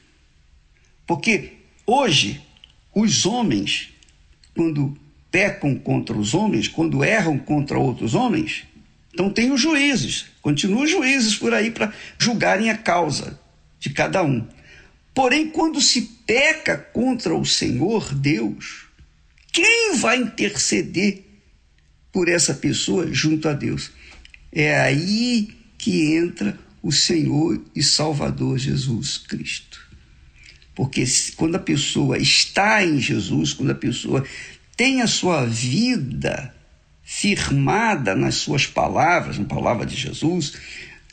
Porque 1.07 1.55
hoje 1.87 2.41
os 2.95 3.27
homens, 3.27 3.91
quando 4.55 4.97
pecam 5.31 5.77
contra 5.77 6.17
os 6.17 6.35
homens, 6.35 6.69
quando 6.69 7.05
erram 7.05 7.39
contra 7.39 7.79
outros 7.79 8.15
homens, 8.15 8.65
então 9.13 9.31
tem 9.31 9.53
os 9.53 9.61
juízes, 9.61 10.27
continuam 10.41 10.85
os 10.85 10.91
juízes 10.91 11.37
por 11.37 11.53
aí 11.53 11.71
para 11.71 11.93
julgarem 12.19 12.71
a 12.71 12.77
causa 12.77 13.39
de 13.79 13.91
cada 13.91 14.23
um. 14.23 14.47
Porém, 15.21 15.51
quando 15.51 15.83
se 15.83 16.01
peca 16.27 16.79
contra 16.79 17.35
o 17.35 17.45
Senhor 17.45 18.15
Deus, 18.15 18.87
quem 19.53 19.95
vai 19.97 20.17
interceder 20.17 21.27
por 22.11 22.27
essa 22.27 22.55
pessoa 22.55 23.07
junto 23.13 23.47
a 23.47 23.53
Deus? 23.53 23.91
É 24.51 24.81
aí 24.81 25.51
que 25.77 26.17
entra 26.17 26.59
o 26.83 26.91
Senhor 26.91 27.63
e 27.77 27.83
Salvador 27.83 28.57
Jesus 28.57 29.19
Cristo. 29.19 29.87
Porque 30.75 31.05
quando 31.37 31.57
a 31.57 31.59
pessoa 31.59 32.17
está 32.17 32.83
em 32.83 32.99
Jesus, 32.99 33.53
quando 33.53 33.73
a 33.73 33.75
pessoa 33.75 34.25
tem 34.75 35.03
a 35.03 35.07
sua 35.07 35.45
vida 35.45 36.55
firmada 37.03 38.17
nas 38.17 38.37
suas 38.37 38.67
palavras, 38.67 39.37
na 39.39 39.45
palavra 39.45 39.85
de 39.85 39.97
Jesus, 39.97 40.55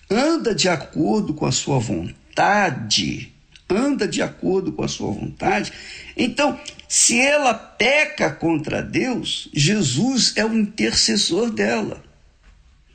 anda 0.09 0.55
de 0.55 0.69
acordo 0.69 1.33
com 1.33 1.45
a 1.45 1.51
sua 1.51 1.77
vontade 1.77 3.35
anda 3.69 4.07
de 4.07 4.21
acordo 4.21 4.71
com 4.71 4.83
a 4.83 4.87
sua 4.87 5.11
vontade. 5.11 5.71
Então, 6.15 6.59
se 6.87 7.19
ela 7.19 7.53
peca 7.53 8.31
contra 8.31 8.81
Deus, 8.81 9.49
Jesus 9.53 10.33
é 10.35 10.45
o 10.45 10.57
intercessor 10.57 11.51
dela. 11.51 12.03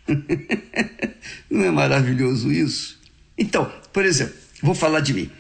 não 1.51 1.65
é 1.65 1.70
maravilhoso 1.70 2.51
isso? 2.51 3.01
Então, 3.36 3.70
por 3.93 4.05
exemplo, 4.05 4.35
vou 4.62 4.74
falar 4.74 5.01
de 5.01 5.15
mim. 5.15 5.31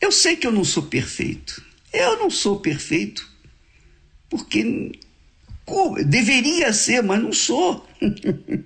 Eu 0.00 0.10
sei 0.10 0.36
que 0.36 0.46
eu 0.46 0.52
não 0.52 0.64
sou 0.64 0.82
perfeito. 0.82 1.62
Eu 1.92 2.18
não 2.18 2.28
sou 2.28 2.60
perfeito. 2.60 3.32
Porque 4.28 4.92
deveria 6.06 6.72
ser, 6.72 7.02
mas 7.02 7.22
não 7.22 7.32
sou. 7.32 7.88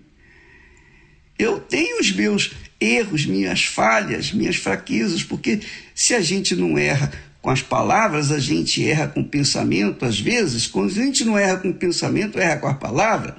eu 1.38 1.60
tenho 1.60 2.00
os 2.00 2.10
meus 2.10 2.50
erros, 2.80 3.26
minhas 3.26 3.64
falhas, 3.64 4.32
minhas 4.32 4.56
fraquezas, 4.56 5.22
porque 5.22 5.60
se 5.94 6.14
a 6.14 6.20
gente 6.20 6.54
não 6.54 6.78
erra 6.78 7.12
com 7.40 7.50
as 7.50 7.62
palavras, 7.62 8.30
a 8.30 8.38
gente 8.38 8.86
erra 8.86 9.08
com 9.08 9.20
o 9.20 9.28
pensamento, 9.28 10.04
às 10.04 10.18
vezes, 10.18 10.66
quando 10.66 10.90
a 10.90 11.04
gente 11.04 11.24
não 11.24 11.38
erra 11.38 11.58
com 11.58 11.70
o 11.70 11.74
pensamento, 11.74 12.38
erra 12.38 12.58
com 12.58 12.68
a 12.68 12.74
palavra. 12.74 13.36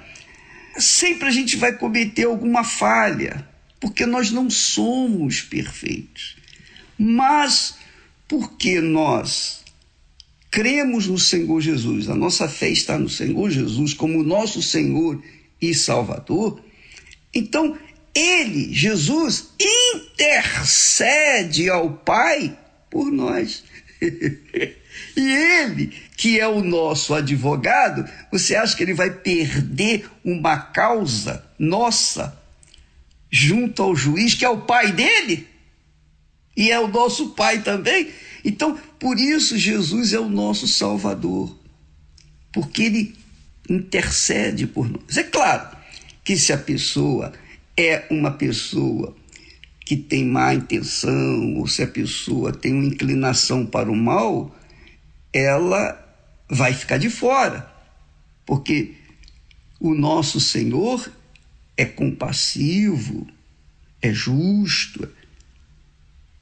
sempre 0.78 1.28
a 1.28 1.32
gente 1.32 1.58
vai 1.58 1.74
cometer 1.74 2.26
alguma 2.26 2.64
falha, 2.64 3.48
porque 3.80 4.06
nós 4.06 4.32
não 4.32 4.50
somos 4.50 5.42
perfeitos. 5.42 6.38
Mas 6.98 7.76
porque 8.28 8.80
nós 8.80 9.64
cremos 10.52 11.08
no 11.08 11.18
Senhor 11.18 11.62
Jesus, 11.62 12.10
a 12.10 12.16
nossa 12.16 12.48
fé 12.48 12.70
está 12.70 12.98
no 12.98 13.10
Senhor 13.10 13.50
Jesus 13.50 13.94
como 13.94 14.24
nosso 14.24 14.62
Senhor 14.62 15.22
e 15.62 15.74
Salvador, 15.74 16.62
então 17.34 17.78
ele, 18.14 18.74
Jesus, 18.74 19.50
intercede 19.60 21.70
ao 21.70 21.92
Pai 21.92 22.58
por 22.90 23.12
nós. 23.12 23.64
e 25.16 25.32
ele, 25.32 25.88
que 26.18 26.40
é 26.40 26.48
o 26.48 26.64
nosso 26.64 27.14
advogado, 27.14 28.10
você 28.32 28.56
acha 28.56 28.76
que 28.76 28.84
ele 28.84 28.94
vai 28.94 29.12
perder 29.12 30.10
uma 30.24 30.58
causa 30.58 31.46
nossa 31.58 32.38
junto 33.32 33.84
ao 33.84 33.96
juiz, 33.96 34.34
que 34.34 34.46
é 34.46 34.50
o 34.50 34.62
pai 34.62 34.92
dele? 34.92 35.48
E 36.58 36.72
é 36.72 36.80
o 36.80 36.88
nosso 36.88 37.30
pai 37.30 37.62
também? 37.62 38.12
Então, 38.44 38.78
por 39.00 39.20
isso, 39.20 39.58
Jesus 39.58 40.14
é 40.14 40.20
o 40.20 40.30
nosso 40.30 40.68
Salvador, 40.68 41.56
porque 42.52 42.84
ele 42.84 43.16
intercede 43.70 44.66
por 44.66 44.90
nós. 44.90 45.18
É 45.18 45.24
claro 45.24 45.78
que 46.24 46.36
se 46.36 46.52
a 46.52 46.58
pessoa 46.58 47.32
é 47.80 48.06
uma 48.10 48.32
pessoa 48.32 49.16
que 49.86 49.96
tem 49.96 50.26
má 50.26 50.54
intenção, 50.54 51.56
ou 51.56 51.66
se 51.66 51.82
a 51.82 51.88
pessoa 51.88 52.52
tem 52.52 52.74
uma 52.74 52.86
inclinação 52.86 53.66
para 53.66 53.90
o 53.90 53.96
mal, 53.96 54.54
ela 55.32 55.98
vai 56.50 56.74
ficar 56.74 56.98
de 56.98 57.10
fora, 57.10 57.72
porque 58.46 58.96
o 59.80 59.96
nosso 59.96 60.42
Senhor 60.42 61.10
é 61.78 61.86
compassivo, 61.86 63.26
é 64.02 64.12
justo, 64.12 65.08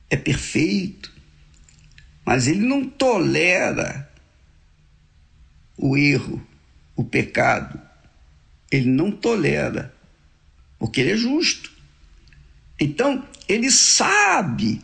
é 0.10 0.18
perfeito, 0.18 1.14
mas 2.26 2.48
ele 2.48 2.62
não 2.62 2.84
tolera 2.84 4.12
o 5.78 5.96
erro, 5.96 6.42
o 6.96 7.04
pecado. 7.04 7.80
Ele 8.70 8.90
não 8.90 9.12
tolera, 9.12 9.94
porque 10.80 11.02
ele 11.02 11.12
é 11.12 11.18
justo. 11.18 11.72
Então, 12.80 13.28
ele 13.48 13.72
sabe 13.72 14.82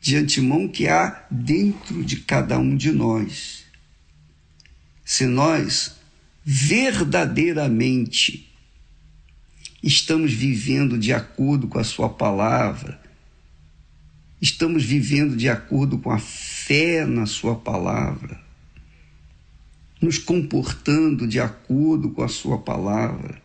de 0.00 0.16
antemão 0.16 0.68
que 0.68 0.88
há 0.88 1.24
dentro 1.30 2.04
de 2.04 2.16
cada 2.16 2.58
um 2.58 2.76
de 2.76 2.92
nós. 2.92 3.64
Se 5.04 5.26
nós 5.26 5.96
verdadeiramente 6.44 8.52
estamos 9.82 10.32
vivendo 10.32 10.98
de 10.98 11.12
acordo 11.12 11.68
com 11.68 11.78
a 11.78 11.84
Sua 11.84 12.08
palavra, 12.08 13.00
estamos 14.40 14.84
vivendo 14.84 15.36
de 15.36 15.48
acordo 15.48 15.98
com 15.98 16.10
a 16.10 16.18
fé 16.18 17.04
na 17.04 17.26
Sua 17.26 17.56
palavra, 17.56 18.40
nos 20.00 20.18
comportando 20.18 21.26
de 21.26 21.40
acordo 21.40 22.10
com 22.10 22.22
a 22.22 22.28
Sua 22.28 22.58
palavra, 22.58 23.41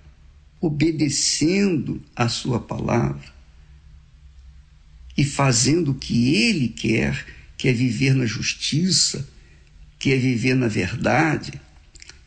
obedecendo 0.59 2.01
a 2.15 2.27
Sua 2.27 2.59
palavra 2.59 3.31
e 5.17 5.23
fazendo 5.23 5.91
o 5.91 5.95
que 5.95 6.35
Ele 6.35 6.69
quer, 6.69 7.25
que 7.57 7.67
é 7.67 7.73
viver 7.73 8.13
na 8.13 8.25
justiça, 8.25 9.27
que 9.97 10.11
é 10.11 10.17
viver 10.17 10.55
na 10.55 10.67
verdade, 10.67 11.59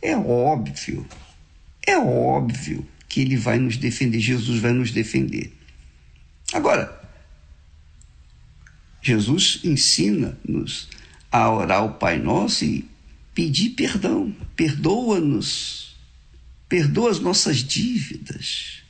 é 0.02 0.16
óbvio, 0.16 1.07
é 1.86 1.97
óbvio 1.97 2.86
que 3.09 3.20
Ele 3.20 3.36
vai 3.36 3.59
nos 3.59 3.77
defender, 3.77 4.20
Jesus 4.20 4.61
vai 4.61 4.73
nos 4.73 4.90
defender. 4.90 5.52
Agora, 6.52 7.01
Jesus 9.02 9.61
ensina-nos 9.65 10.89
a 11.31 11.51
orar 11.51 11.85
o 11.85 11.94
Pai 11.94 12.19
Nosso 12.19 12.65
e 12.65 12.89
pedir 13.35 13.70
perdão. 13.70 14.35
Perdoa-nos, 14.57 15.90
perdoa 16.71 17.11
as 17.11 17.19
nossas 17.19 17.59
dívidas. 17.59 18.83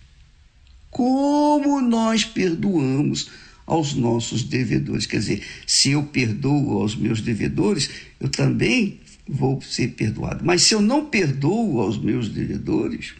Como 0.90 1.80
nós 1.80 2.24
perdoamos 2.24 3.30
aos 3.66 3.94
nossos 3.94 4.42
devedores. 4.42 5.06
Quer 5.06 5.18
dizer, 5.18 5.42
se 5.66 5.92
eu 5.92 6.02
perdoo 6.02 6.80
aos 6.80 6.94
meus 6.94 7.20
devedores, 7.20 7.88
eu 8.20 8.28
também 8.28 9.00
vou 9.26 9.62
ser 9.62 9.92
perdoado. 9.92 10.44
Mas 10.44 10.62
se 10.62 10.74
eu 10.74 10.80
não 10.80 11.06
perdoo 11.06 11.80
aos 11.80 11.96
meus 11.96 12.28
devedores, 12.28 13.14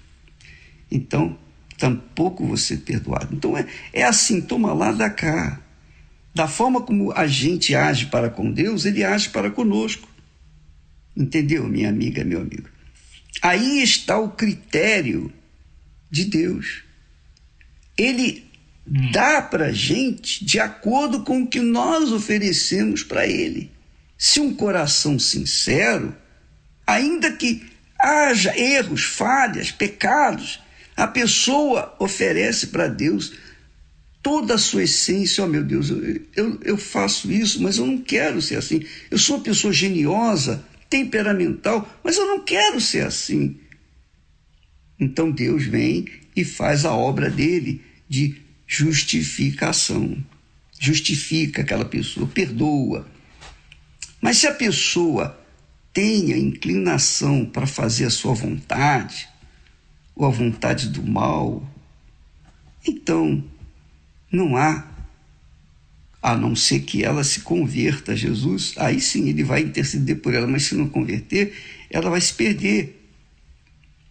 então 0.90 1.38
tampouco 1.78 2.44
vou 2.44 2.56
ser 2.56 2.78
perdoado. 2.78 3.32
Então 3.32 3.56
é, 3.56 3.66
é 3.92 4.02
assim, 4.02 4.40
toma 4.40 4.72
lá 4.72 4.92
da 4.92 5.08
cá. 5.08 5.60
Da 6.34 6.46
forma 6.46 6.82
como 6.82 7.12
a 7.12 7.26
gente 7.26 7.74
age 7.74 8.06
para 8.06 8.28
com 8.28 8.50
Deus, 8.52 8.84
ele 8.84 9.02
age 9.02 9.30
para 9.30 9.50
conosco. 9.50 10.08
Entendeu, 11.16 11.66
minha 11.68 11.88
amiga, 11.88 12.24
meu 12.24 12.40
amigo? 12.40 12.68
Aí 13.42 13.82
está 13.82 14.18
o 14.18 14.30
critério 14.30 15.32
de 16.10 16.24
Deus. 16.24 16.82
Ele 17.96 18.50
dá 19.12 19.40
para 19.40 19.66
a 19.66 19.72
gente 19.72 20.44
de 20.44 20.58
acordo 20.58 21.22
com 21.22 21.42
o 21.42 21.46
que 21.46 21.60
nós 21.60 22.12
oferecemos 22.12 23.02
para 23.02 23.26
Ele. 23.26 23.70
Se 24.18 24.40
um 24.40 24.54
coração 24.54 25.18
sincero, 25.18 26.14
ainda 26.86 27.32
que 27.32 27.70
haja 27.98 28.56
erros, 28.58 29.04
falhas, 29.04 29.70
pecados, 29.70 30.60
a 30.96 31.06
pessoa 31.06 31.94
oferece 31.98 32.68
para 32.68 32.88
Deus 32.88 33.32
toda 34.22 34.54
a 34.54 34.58
sua 34.58 34.82
essência. 34.82 35.44
Oh, 35.44 35.46
meu 35.46 35.62
Deus, 35.62 35.90
eu, 35.90 36.20
eu, 36.36 36.60
eu 36.62 36.76
faço 36.76 37.30
isso, 37.30 37.62
mas 37.62 37.78
eu 37.78 37.86
não 37.86 37.98
quero 37.98 38.42
ser 38.42 38.56
assim. 38.56 38.84
Eu 39.10 39.18
sou 39.18 39.36
uma 39.36 39.44
pessoa 39.44 39.72
geniosa, 39.72 40.64
temperamental, 40.90 41.88
mas 42.02 42.16
eu 42.16 42.26
não 42.26 42.44
quero 42.44 42.80
ser 42.80 43.06
assim. 43.06 43.56
Então 44.98 45.30
Deus 45.30 45.64
vem 45.64 46.06
e 46.34 46.44
faz 46.44 46.84
a 46.84 46.92
obra 46.92 47.30
dele 47.30 47.80
de 48.08 48.42
justificação. 48.66 50.22
Justifica 50.78 51.62
aquela 51.62 51.84
pessoa, 51.84 52.26
perdoa. 52.26 53.06
Mas 54.20 54.38
se 54.38 54.46
a 54.46 54.52
pessoa 54.52 55.38
tem 55.92 56.32
a 56.32 56.38
inclinação 56.38 57.46
para 57.46 57.66
fazer 57.66 58.06
a 58.06 58.10
sua 58.10 58.34
vontade, 58.34 59.28
ou 60.14 60.26
a 60.26 60.30
vontade 60.30 60.88
do 60.88 61.02
mal, 61.02 61.66
então 62.86 63.42
não 64.30 64.56
há, 64.56 64.89
a 66.22 66.36
não 66.36 66.54
ser 66.54 66.80
que 66.80 67.02
ela 67.02 67.24
se 67.24 67.40
converta 67.40 68.12
a 68.12 68.16
Jesus, 68.16 68.74
aí 68.76 69.00
sim 69.00 69.28
ele 69.28 69.42
vai 69.42 69.62
interceder 69.62 70.16
por 70.20 70.34
ela, 70.34 70.46
mas 70.46 70.64
se 70.64 70.74
não 70.74 70.88
converter, 70.88 71.54
ela 71.90 72.10
vai 72.10 72.20
se 72.20 72.34
perder. 72.34 72.96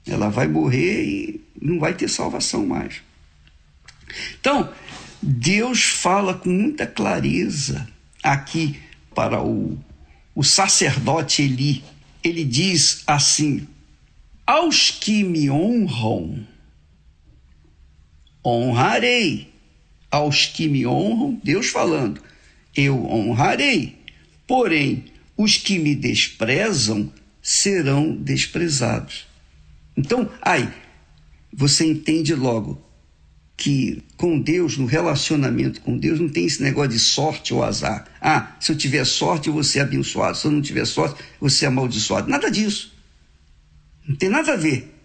Ela 0.07 0.30
vai 0.30 0.48
morrer 0.48 1.03
e 1.03 1.41
não 1.61 1.80
vai 1.80 1.94
ter 1.94 2.07
salvação 2.07 2.65
mais. 2.65 3.02
Então, 4.40 4.73
Deus 5.22 5.84
fala 5.84 6.34
com 6.34 6.49
muita 6.49 6.88
clareza 6.88 7.88
aqui 8.23 8.80
para 9.14 9.44
o, 9.44 9.77
o 10.34 10.44
sacerdote 10.44 11.44
Eli. 11.44 11.84
Ele 12.23 12.44
diz 12.44 13.03
assim: 13.06 13.68
Aos 14.48 14.90
que 14.90 15.23
me 15.23 15.49
honram, 15.49 16.45
honrarei. 18.44 19.53
Aos 20.11 20.45
que 20.45 20.68
me 20.68 20.86
honram, 20.88 21.40
Deus 21.44 21.68
falando, 21.68 22.22
eu 22.76 23.06
honrarei. 23.06 23.99
Porém, 24.48 25.06
os 25.38 25.57
que 25.57 25.77
me 25.77 25.95
desprezam 25.95 27.11
serão 27.41 28.15
desprezados. 28.15 29.27
Então, 29.95 30.30
aí, 30.41 30.69
você 31.53 31.86
entende 31.86 32.34
logo 32.34 32.81
que 33.56 34.02
com 34.15 34.40
Deus, 34.40 34.77
no 34.77 34.86
relacionamento 34.86 35.81
com 35.81 35.98
Deus, 35.98 36.19
não 36.19 36.30
tem 36.30 36.45
esse 36.45 36.64
negócio 36.64 36.91
de 36.91 36.99
sorte 36.99 37.53
ou 37.53 37.61
azar. 37.61 38.07
Ah, 38.22 38.56
se 38.60 38.72
eu 38.72 38.77
tiver 38.77 39.06
sorte, 39.06 39.49
eu 39.49 39.53
vou 39.53 39.64
ser 39.64 39.81
abençoado. 39.81 40.38
Se 40.38 40.48
eu 40.48 40.52
não 40.52 40.61
tiver 40.61 40.86
sorte, 40.86 41.19
eu 41.19 41.26
vou 41.41 41.49
ser 41.49 41.65
amaldiçoado. 41.65 42.30
Nada 42.30 42.49
disso. 42.49 42.94
Não 44.07 44.15
tem 44.15 44.30
nada 44.30 44.53
a 44.53 44.56
ver. 44.56 44.95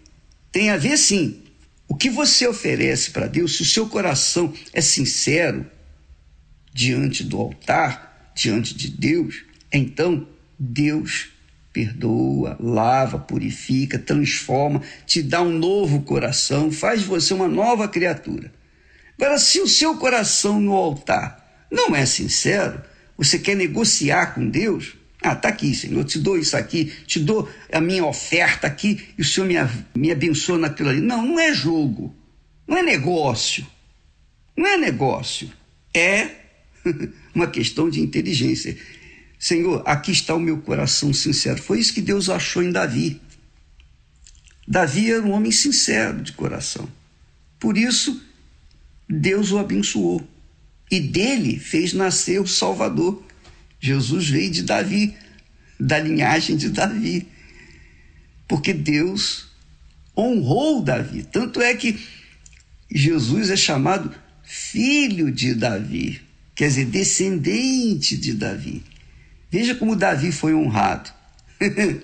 Tem 0.53 0.69
a 0.69 0.77
ver 0.77 0.97
sim. 0.97 1.43
O 1.87 1.95
que 1.95 2.09
você 2.09 2.47
oferece 2.47 3.11
para 3.11 3.27
Deus, 3.27 3.55
se 3.55 3.61
o 3.61 3.65
seu 3.65 3.87
coração 3.87 4.53
é 4.73 4.81
sincero 4.81 5.65
diante 6.73 7.23
do 7.23 7.37
altar, 7.37 8.31
diante 8.35 8.75
de 8.75 8.89
Deus, 8.89 9.43
então 9.71 10.27
Deus 10.57 11.29
perdoa, 11.71 12.57
lava, 12.59 13.19
purifica, 13.19 13.99
transforma, 13.99 14.81
te 15.05 15.21
dá 15.21 15.41
um 15.41 15.51
novo 15.51 16.01
coração, 16.01 16.71
faz 16.71 17.01
de 17.01 17.07
você 17.07 17.33
uma 17.33 17.47
nova 17.47 17.87
criatura. 17.87 18.51
Agora, 19.17 19.37
se 19.37 19.59
o 19.59 19.67
seu 19.67 19.97
coração 19.97 20.59
no 20.59 20.73
altar 20.73 21.67
não 21.71 21.95
é 21.95 22.05
sincero, 22.05 22.81
você 23.17 23.37
quer 23.37 23.55
negociar 23.55 24.33
com 24.33 24.49
Deus, 24.49 24.95
Ah, 25.25 25.35
tá 25.35 25.49
aqui, 25.49 25.73
Senhor, 25.73 25.97
eu 25.97 26.03
te 26.03 26.19
dou 26.19 26.37
isso 26.37 26.55
aqui, 26.55 26.93
te 27.07 27.19
dou 27.19 27.49
a 27.73 27.81
minha 27.81 28.05
oferta 28.05 28.67
aqui 28.67 29.07
e 29.17 29.23
o 29.23 29.25
Senhor 29.25 29.47
me, 29.47 29.55
me 29.95 30.11
abençoa 30.11 30.55
naquilo 30.55 30.89
ali. 30.89 31.01
Não, 31.01 31.25
não 31.25 31.39
é 31.39 31.51
jogo, 31.51 32.15
não 32.67 32.77
é 32.77 32.83
negócio, 32.83 33.65
não 34.55 34.67
é 34.67 34.77
negócio, 34.77 35.51
é 35.95 36.29
uma 37.33 37.47
questão 37.47 37.89
de 37.89 38.01
inteligência. 38.01 38.77
Senhor, 39.39 39.81
aqui 39.83 40.11
está 40.11 40.35
o 40.35 40.39
meu 40.39 40.59
coração 40.59 41.11
sincero. 41.11 41.59
Foi 41.59 41.79
isso 41.79 41.95
que 41.95 42.01
Deus 42.01 42.29
achou 42.29 42.61
em 42.61 42.71
Davi. 42.71 43.19
Davi 44.67 45.11
era 45.11 45.23
um 45.23 45.31
homem 45.31 45.51
sincero 45.51 46.21
de 46.21 46.33
coração. 46.33 46.87
Por 47.59 47.79
isso, 47.79 48.23
Deus 49.09 49.51
o 49.51 49.57
abençoou. 49.57 50.21
E 50.91 50.99
dele 50.99 51.57
fez 51.57 51.93
nascer 51.93 52.39
o 52.39 52.45
Salvador. 52.45 53.24
Jesus 53.79 54.29
veio 54.29 54.51
de 54.51 54.63
Davi, 54.63 55.15
da 55.79 55.99
linhagem 55.99 56.57
de 56.57 56.69
Davi. 56.69 57.27
Porque 58.47 58.73
Deus 58.73 59.51
honrou 60.17 60.81
Davi. 60.81 61.23
Tanto 61.23 61.61
é 61.61 61.75
que 61.75 61.99
Jesus 62.89 63.49
é 63.49 63.55
chamado 63.55 64.13
filho 64.43 65.31
de 65.31 65.53
Davi, 65.55 66.21
quer 66.53 66.67
dizer, 66.67 66.85
descendente 66.85 68.15
de 68.15 68.33
Davi. 68.33 68.83
Veja 69.51 69.75
como 69.75 69.95
Davi 69.95 70.31
foi 70.31 70.53
honrado. 70.53 71.11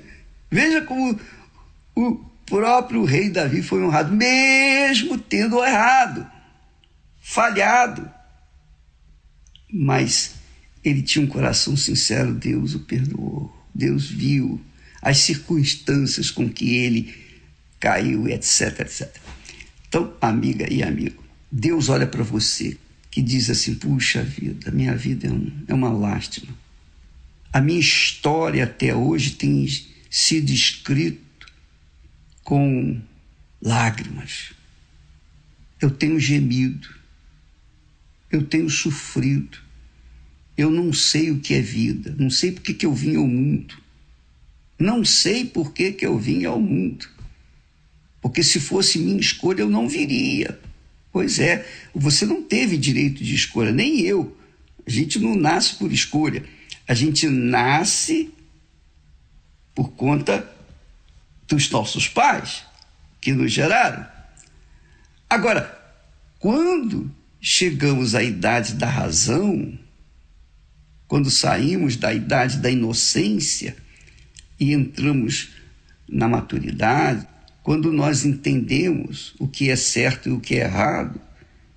Veja 0.50 0.82
como 0.82 1.20
o 1.96 2.16
próprio 2.46 3.06
rei 3.06 3.30
Davi 3.30 3.62
foi 3.62 3.82
honrado, 3.84 4.14
mesmo 4.14 5.18
tendo 5.18 5.64
errado, 5.64 6.30
falhado. 7.22 8.10
Mas 9.72 10.34
ele 10.84 11.02
tinha 11.02 11.24
um 11.24 11.28
coração 11.28 11.76
sincero, 11.78 12.34
Deus 12.34 12.74
o 12.76 12.80
perdoou. 12.80 13.56
Deus 13.74 14.10
viu 14.10 14.60
as 15.02 15.18
circunstâncias 15.20 16.30
com 16.30 16.50
que 16.50 16.76
ele 16.76 17.14
caiu, 17.80 18.28
etc, 18.28 18.82
etc. 18.82 19.16
Então, 19.88 20.14
amiga 20.22 20.72
e 20.72 20.84
amigo, 20.84 21.24
Deus 21.52 21.90
olha 21.90 22.08
para 22.08 22.24
você 22.24 22.78
que 23.10 23.22
diz 23.22 23.50
assim: 23.50 23.76
puxa 23.76 24.24
vida, 24.24 24.72
minha 24.72 24.96
vida 24.96 25.28
é, 25.28 25.32
um, 25.32 25.52
é 25.68 25.74
uma 25.74 25.92
lástima. 25.92 26.54
A 27.52 27.60
minha 27.60 27.80
história 27.80 28.64
até 28.64 28.96
hoje 28.96 29.32
tem 29.32 29.68
sido 30.10 30.50
escrita 30.50 31.20
com 32.44 33.02
lágrimas. 33.62 34.54
Eu 35.82 35.92
tenho 35.92 36.20
gemido, 36.20 36.88
eu 38.32 38.44
tenho 38.44 38.70
sofrido, 38.70 39.58
eu 40.62 40.72
não 40.72 40.94
sei 40.94 41.32
o 41.32 41.40
que 41.40 41.54
é 41.54 41.62
vida, 41.62 42.16
não 42.18 42.30
sei 42.30 42.52
por 42.52 42.62
que, 42.62 42.74
que 42.74 42.86
eu 42.86 42.94
vim 42.94 43.16
ao 43.16 43.28
mundo, 43.28 43.76
não 44.78 45.04
sei 45.04 45.46
por 45.46 45.74
que, 45.74 45.92
que 45.92 46.06
eu 46.06 46.18
vim 46.18 46.46
ao 46.46 46.60
mundo, 46.60 47.08
porque 48.22 48.44
se 48.44 48.60
fosse 48.60 49.00
minha 49.00 49.20
escolha 49.20 49.62
eu 49.62 49.70
não 49.70 49.88
viria. 49.88 50.60
Pois 51.12 51.40
é, 51.40 51.68
você 51.94 52.26
não 52.26 52.42
teve 52.42 52.78
direito 52.78 53.22
de 53.24 53.36
escolha, 53.36 53.72
nem 53.72 54.00
eu. 54.00 54.38
A 54.88 54.90
gente 54.90 55.20
não 55.20 55.36
nasce 55.36 55.76
por 55.76 55.92
escolha. 55.92 56.44
A 56.88 56.94
gente 56.94 57.28
nasce 57.28 58.34
por 59.76 59.92
conta 59.92 60.50
dos 61.48 61.70
nossos 61.70 62.08
pais 62.08 62.64
que 63.20 63.34
nos 63.34 63.52
geraram. 63.52 64.06
Agora, 65.30 65.78
quando 66.40 67.14
chegamos 67.42 68.16
à 68.16 68.24
idade 68.24 68.76
da 68.76 68.88
razão, 68.88 69.78
quando 71.12 71.30
saímos 71.30 71.98
da 71.98 72.14
idade 72.14 72.60
da 72.60 72.72
inocência 72.72 73.76
e 74.58 74.72
entramos 74.72 75.50
na 76.08 76.26
maturidade, 76.26 77.28
quando 77.62 77.92
nós 77.92 78.24
entendemos 78.24 79.36
o 79.38 79.46
que 79.46 79.70
é 79.70 79.76
certo 79.76 80.30
e 80.30 80.32
o 80.32 80.40
que 80.40 80.56
é 80.56 80.64
errado 80.64 81.20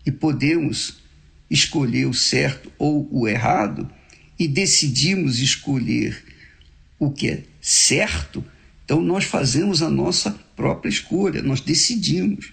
e 0.06 0.12
podemos 0.12 1.02
escolher 1.50 2.06
o 2.06 2.14
certo 2.14 2.70
ou 2.78 3.08
o 3.10 3.26
errado, 3.26 3.90
e 4.38 4.46
decidimos 4.46 5.40
escolher 5.40 6.24
o 6.96 7.10
que 7.10 7.28
é 7.28 7.42
certo, 7.60 8.44
então 8.84 9.00
nós 9.00 9.24
fazemos 9.24 9.82
a 9.82 9.90
nossa 9.90 10.30
própria 10.54 10.88
escolha, 10.88 11.42
nós 11.42 11.60
decidimos. 11.60 12.52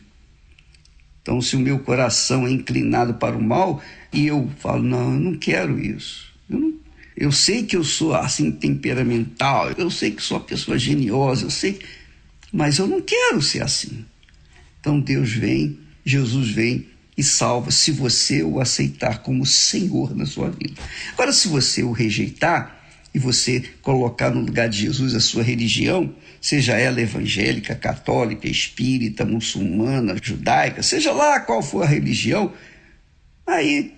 Então, 1.21 1.39
se 1.43 1.55
o 1.55 1.59
meu 1.59 1.77
coração 1.77 2.47
é 2.47 2.49
inclinado 2.49 3.13
para 3.13 3.37
o 3.37 3.43
mal 3.43 3.83
e 4.11 4.25
eu 4.25 4.49
falo, 4.57 4.81
não, 4.81 5.13
eu 5.13 5.19
não 5.19 5.37
quero 5.37 5.79
isso. 5.79 6.30
Eu, 7.15 7.31
sei 7.31 7.63
que 7.63 7.75
eu 7.75 7.83
sou 7.83 8.13
assim 8.13 8.51
temperamental, 8.51 9.71
eu 9.77 9.89
sei 9.89 10.11
que 10.11 10.21
sou 10.21 10.37
uma 10.37 10.43
pessoa 10.43 10.77
geniosa, 10.77 11.45
eu 11.45 11.49
sei, 11.49 11.79
mas 12.51 12.77
eu 12.77 12.87
não 12.87 13.01
quero 13.01 13.41
ser 13.41 13.61
assim. 13.61 14.05
Então 14.79 14.99
Deus 14.99 15.31
vem, 15.31 15.77
Jesus 16.03 16.49
vem 16.49 16.87
e 17.17 17.23
salva 17.23 17.69
se 17.69 17.91
você 17.91 18.41
o 18.41 18.59
aceitar 18.59 19.19
como 19.21 19.45
Senhor 19.45 20.15
na 20.15 20.25
sua 20.25 20.49
vida. 20.49 20.81
Agora, 21.13 21.31
se 21.31 21.47
você 21.47 21.83
o 21.83 21.91
rejeitar 21.91 22.79
e 23.13 23.19
você 23.19 23.63
colocar 23.81 24.31
no 24.31 24.41
lugar 24.41 24.69
de 24.69 24.79
Jesus 24.79 25.13
a 25.13 25.19
sua 25.19 25.43
religião, 25.43 26.15
seja 26.39 26.77
ela 26.77 27.01
evangélica, 27.01 27.75
católica, 27.75 28.47
espírita, 28.47 29.25
muçulmana, 29.25 30.15
judaica, 30.21 30.81
seja 30.81 31.11
lá 31.11 31.39
qual 31.39 31.61
for 31.61 31.83
a 31.83 31.87
religião, 31.87 32.53
aí 33.45 33.93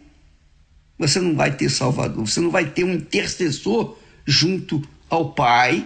você 0.98 1.20
não 1.20 1.36
vai 1.36 1.56
ter 1.56 1.70
Salvador, 1.70 2.28
você 2.28 2.40
não 2.40 2.50
vai 2.50 2.70
ter 2.70 2.84
um 2.84 2.94
intercessor 2.94 3.98
junto 4.26 4.82
ao 5.10 5.34
Pai 5.34 5.86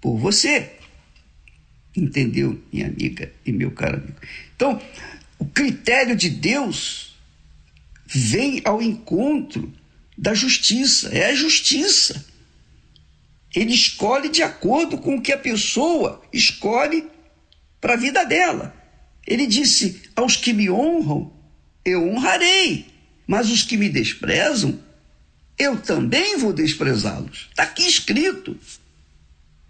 por 0.00 0.16
você. 0.18 0.72
Entendeu, 1.96 2.60
minha 2.72 2.86
amiga 2.86 3.32
e 3.44 3.52
meu 3.52 3.70
caro 3.70 3.96
amigo? 3.96 4.16
Então, 4.54 4.80
o 5.38 5.44
critério 5.44 6.16
de 6.16 6.30
Deus 6.30 7.16
vem 8.06 8.60
ao 8.64 8.80
encontro 8.80 9.72
da 10.16 10.34
justiça, 10.34 11.08
é 11.10 11.26
a 11.26 11.34
justiça. 11.34 12.26
Ele 13.54 13.72
escolhe 13.72 14.28
de 14.28 14.42
acordo 14.42 14.98
com 14.98 15.16
o 15.16 15.22
que 15.22 15.32
a 15.32 15.38
pessoa 15.38 16.22
escolhe 16.32 17.06
para 17.80 17.94
a 17.94 17.96
vida 17.96 18.24
dela. 18.24 18.74
Ele 19.26 19.46
disse: 19.46 20.02
Aos 20.16 20.36
que 20.36 20.52
me 20.52 20.70
honram, 20.70 21.32
eu 21.84 22.08
honrarei, 22.08 22.86
mas 23.28 23.50
os 23.50 23.62
que 23.62 23.76
me 23.76 23.90
desprezam, 23.90 24.80
eu 25.58 25.76
também 25.76 26.38
vou 26.38 26.50
desprezá-los. 26.50 27.48
Está 27.50 27.64
aqui 27.64 27.86
escrito. 27.86 28.58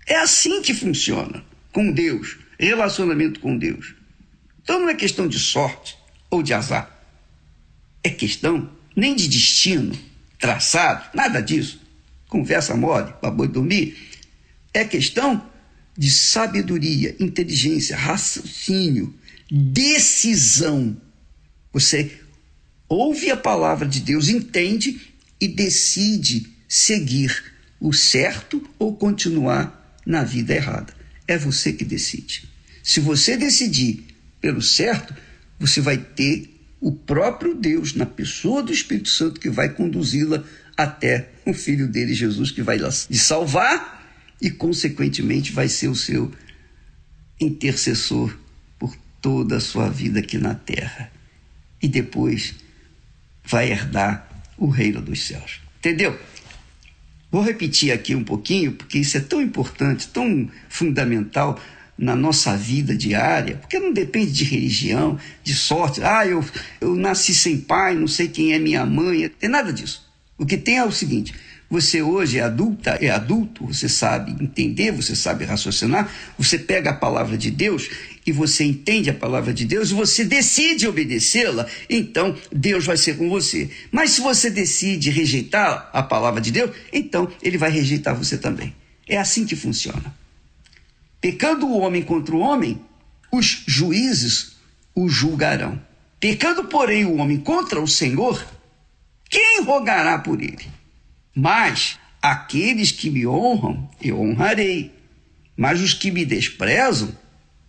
É 0.07 0.17
assim 0.17 0.63
que 0.63 0.73
funciona 0.73 1.45
com 1.73 1.91
Deus, 1.91 2.39
relacionamento 2.57 3.41
com 3.41 3.59
Deus. 3.59 3.95
Então 4.63 4.79
não 4.79 4.89
é 4.89 4.95
questão 4.95 5.27
de 5.27 5.41
sorte 5.41 5.99
ou 6.31 6.41
de 6.41 6.55
azar. 6.55 6.89
É 8.05 8.11
questão 8.11 8.71
nem 8.95 9.17
de 9.17 9.27
destino 9.27 9.99
traçado, 10.39 11.05
nada 11.13 11.41
disso. 11.41 11.81
Conversa 12.29 12.77
mole 12.77 13.13
para 13.21 13.31
boi 13.31 13.49
dormir. 13.49 13.99
É 14.73 14.85
questão 14.85 15.45
de 15.97 16.13
sabedoria, 16.13 17.17
inteligência, 17.19 17.97
raciocínio, 17.97 19.13
decisão. 19.51 20.97
Você 21.73 22.21
ouve 22.89 23.31
a 23.31 23.37
palavra 23.37 23.87
de 23.87 24.01
Deus, 24.01 24.29
entende 24.29 25.01
e 25.41 25.47
decide 25.47 26.49
seguir 26.69 27.45
o 27.81 27.93
certo 27.93 28.63
ou 28.79 28.97
continuar 28.97 29.99
na 30.05 30.25
vida 30.25 30.55
errada. 30.55 30.93
É 31.27 31.37
você 31.37 31.73
que 31.73 31.85
decide. 31.85 32.49
Se 32.83 33.01
você 33.01 33.37
decidir 33.37 34.05
pelo 34.41 34.63
certo, 34.63 35.15
você 35.59 35.81
vai 35.81 35.99
ter 35.99 36.55
o 36.81 36.93
próprio 36.93 37.55
Deus 37.55 37.95
na 37.95 38.07
pessoa 38.07 38.63
do 38.63 38.73
Espírito 38.73 39.09
Santo 39.09 39.41
que 39.41 39.51
vai 39.51 39.69
conduzi-la 39.69 40.45
até 40.77 41.29
o 41.45 41.53
filho 41.53 41.89
dele, 41.89 42.15
Jesus, 42.15 42.51
que 42.51 42.63
vai 42.63 42.79
lhe 42.79 43.19
salvar 43.19 43.99
e, 44.41 44.49
consequentemente, 44.51 45.53
vai 45.53 45.69
ser 45.69 45.89
o 45.89 45.95
seu 45.95 46.33
intercessor 47.41 48.37
por 48.79 48.97
toda 49.21 49.57
a 49.57 49.61
sua 49.61 49.89
vida 49.89 50.21
aqui 50.21 50.39
na 50.39 50.55
terra. 50.55 51.11
E 51.83 51.89
depois 51.89 52.55
vai 53.49 53.71
herdar 53.71 54.29
o 54.57 54.69
reino 54.69 55.01
dos 55.01 55.27
céus. 55.27 55.61
Entendeu? 55.79 56.19
Vou 57.31 57.43
repetir 57.43 57.93
aqui 57.93 58.15
um 58.15 58.25
pouquinho, 58.25 58.73
porque 58.73 58.99
isso 58.99 59.17
é 59.17 59.21
tão 59.21 59.41
importante, 59.41 60.09
tão 60.09 60.49
fundamental 60.69 61.61
na 61.97 62.15
nossa 62.15 62.57
vida 62.57 62.97
diária, 62.97 63.57
porque 63.57 63.79
não 63.79 63.93
depende 63.93 64.33
de 64.33 64.45
religião, 64.45 65.19
de 65.43 65.55
sorte. 65.55 66.03
Ah, 66.03 66.27
eu, 66.27 66.45
eu 66.81 66.95
nasci 66.95 67.35
sem 67.35 67.59
pai, 67.59 67.95
não 67.95 68.07
sei 68.07 68.29
quem 68.29 68.53
é 68.53 68.59
minha 68.59 68.87
mãe, 68.87 69.29
tem 69.29 69.51
nada 69.51 69.73
disso. 69.73 70.09
O 70.39 70.47
que 70.47 70.57
tem 70.57 70.79
é 70.79 70.85
o 70.85 70.93
seguinte: 70.93 71.35
você 71.69 72.01
hoje 72.01 72.39
é 72.39 72.43
adulta, 72.43 72.93
é 72.93 73.11
adulto, 73.11 73.67
você 73.67 73.91
sabe 73.91 74.33
entender, 74.43 74.91
você 74.91 75.15
sabe 75.15 75.45
raciocinar, 75.45 76.11
você 76.39 76.59
pega 76.59 76.91
a 76.91 76.95
palavra 76.95 77.37
de 77.37 77.51
Deus 77.51 77.91
e 78.29 78.33
você 78.33 78.63
entende 78.63 79.09
a 79.09 79.15
palavra 79.15 79.55
de 79.55 79.65
Deus 79.65 79.91
e 79.91 79.95
você 79.95 80.23
decide 80.23 80.87
obedecê-la, 80.87 81.67
então 81.89 82.37
Deus 82.53 82.85
vai 82.85 82.99
ser 82.99 83.17
com 83.17 83.27
você. 83.31 83.71
Mas 83.91 84.11
se 84.11 84.21
você 84.21 84.51
decide 84.51 85.09
rejeitar 85.09 85.89
a 85.95 86.03
palavra 86.03 86.39
de 86.39 86.51
Deus, 86.51 86.71
então 86.93 87.33
ele 87.43 87.57
vai 87.57 87.71
rejeitar 87.71 88.15
você 88.15 88.37
também. 88.37 88.77
É 89.09 89.17
assim 89.17 89.47
que 89.47 89.57
funciona. 89.57 90.15
Pecando 91.23 91.67
o 91.67 91.79
homem 91.79 92.03
contra 92.03 92.37
o 92.37 92.41
homem, 92.41 92.79
os 93.33 93.65
juízes 93.67 94.59
o 94.95 95.09
julgarão. 95.09 95.81
Pecando, 96.21 96.65
porém, 96.65 97.07
o 97.07 97.17
homem 97.17 97.39
contra 97.39 97.81
o 97.81 97.89
Senhor, 97.89 98.47
quem 99.31 99.63
rogará 99.63 100.19
por 100.19 100.43
ele? 100.43 100.67
Mas 101.35 101.99
aqueles 102.21 102.93
que 102.93 103.09
me 103.09 103.27
honram, 103.27 103.89
eu 104.03 104.21
honrarei. 104.21 104.93
Mas 105.57 105.81
os 105.81 105.95
que 105.95 106.11
me 106.11 106.27
desprezam 106.27 107.17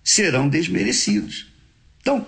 serão 0.10 0.50
desmerecidos. 0.50 1.48
Então, 2.02 2.26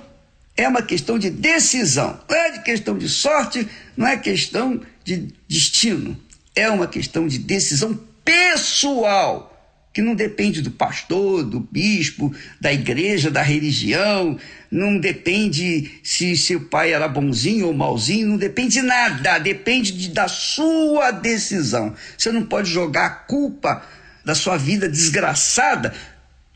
é 0.55 0.67
uma 0.67 0.83
questão 0.83 1.17
de 1.17 1.31
decisão, 1.31 2.21
não 2.29 2.37
é 2.37 2.51
de 2.51 2.61
questão 2.61 2.95
de 2.95 3.09
sorte, 3.09 3.67
não 3.97 4.05
é 4.05 4.17
questão 4.17 4.79
de 5.03 5.33
destino, 5.47 6.15
é 6.55 6.69
uma 6.69 6.85
questão 6.85 7.27
de 7.27 7.39
decisão 7.39 7.99
pessoal 8.23 9.47
que 9.91 10.01
não 10.01 10.13
depende 10.13 10.61
do 10.61 10.69
pastor, 10.69 11.43
do 11.43 11.59
bispo, 11.59 12.33
da 12.61 12.71
igreja, 12.71 13.31
da 13.31 13.41
religião, 13.41 14.37
não 14.69 14.99
depende 14.99 15.99
se 16.03 16.37
seu 16.37 16.61
pai 16.61 16.93
era 16.93 17.07
bonzinho 17.07 17.65
ou 17.65 17.73
malzinho, 17.73 18.29
não 18.29 18.37
depende 18.37 18.73
de 18.73 18.83
nada, 18.83 19.39
depende 19.39 19.91
de, 19.91 20.09
da 20.09 20.27
sua 20.27 21.09
decisão. 21.09 21.95
Você 22.15 22.31
não 22.31 22.45
pode 22.45 22.69
jogar 22.69 23.05
a 23.05 23.09
culpa 23.09 23.83
da 24.23 24.35
sua 24.35 24.55
vida 24.55 24.87
desgraçada 24.87 25.93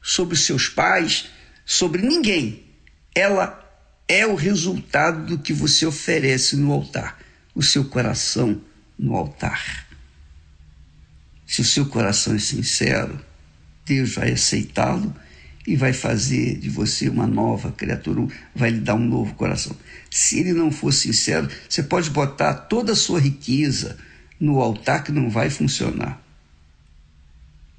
sobre 0.06 0.38
seus 0.38 0.70
pais, 0.70 1.32
sobre 1.66 2.04
ninguém. 2.04 2.64
Ela 3.16 3.60
é 4.08 4.24
o 4.28 4.36
resultado 4.36 5.26
do 5.26 5.40
que 5.40 5.52
você 5.52 5.84
oferece 5.84 6.56
no 6.56 6.72
altar, 6.72 7.20
o 7.56 7.64
seu 7.64 7.86
coração 7.86 8.62
no 9.00 9.16
altar. 9.16 9.88
Se 11.48 11.62
o 11.62 11.66
seu 11.66 11.88
coração 11.88 12.36
é 12.36 12.40
sincero, 12.40 13.20
Deus 13.84 14.14
vai 14.14 14.34
aceitá-lo 14.34 15.12
e 15.66 15.76
vai 15.76 15.92
fazer 15.92 16.60
de 16.60 16.70
você 16.70 17.10
uma 17.10 17.26
nova 17.26 17.72
criatura, 17.72 18.28
vai 18.54 18.70
lhe 18.70 18.82
dar 18.82 18.94
um 18.94 19.08
novo 19.08 19.34
coração. 19.34 19.76
Se 20.12 20.40
ele 20.40 20.54
não 20.54 20.72
for 20.72 20.94
sincero, 20.94 21.50
você 21.68 21.82
pode 21.82 22.12
botar 22.12 22.54
toda 22.54 22.92
a 22.92 22.96
sua 22.96 23.20
riqueza 23.20 23.98
no 24.40 24.60
altar 24.60 25.04
que 25.04 25.12
não 25.12 25.32
vai 25.32 25.50
funcionar. 25.50 26.22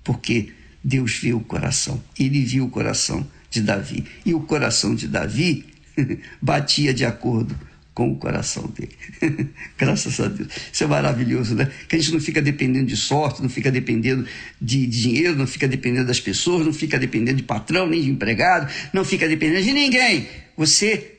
Porque 0.02 0.52
Deus 0.86 1.16
viu 1.16 1.38
o 1.38 1.40
coração, 1.40 2.00
ele 2.16 2.44
viu 2.44 2.66
o 2.66 2.70
coração 2.70 3.26
de 3.50 3.60
Davi. 3.60 4.04
E 4.24 4.32
o 4.32 4.40
coração 4.40 4.94
de 4.94 5.08
Davi 5.08 5.66
batia 6.40 6.94
de 6.94 7.04
acordo 7.04 7.58
com 7.92 8.12
o 8.12 8.16
coração 8.16 8.68
dele. 8.68 8.94
Graças 9.76 10.20
a 10.20 10.28
Deus. 10.28 10.48
Isso 10.72 10.84
é 10.84 10.86
maravilhoso, 10.86 11.56
né? 11.56 11.68
Que 11.88 11.96
a 11.96 11.98
gente 11.98 12.12
não 12.12 12.20
fica 12.20 12.40
dependendo 12.40 12.86
de 12.86 12.96
sorte, 12.96 13.42
não 13.42 13.48
fica 13.48 13.68
dependendo 13.68 14.24
de 14.62 14.86
dinheiro, 14.86 15.34
não 15.34 15.46
fica 15.46 15.66
dependendo 15.66 16.06
das 16.06 16.20
pessoas, 16.20 16.64
não 16.64 16.72
fica 16.72 17.00
dependendo 17.00 17.38
de 17.38 17.42
patrão, 17.42 17.88
nem 17.88 18.00
de 18.00 18.10
empregado, 18.10 18.72
não 18.92 19.04
fica 19.04 19.26
dependendo 19.26 19.64
de 19.64 19.72
ninguém. 19.72 20.28
Você 20.56 21.16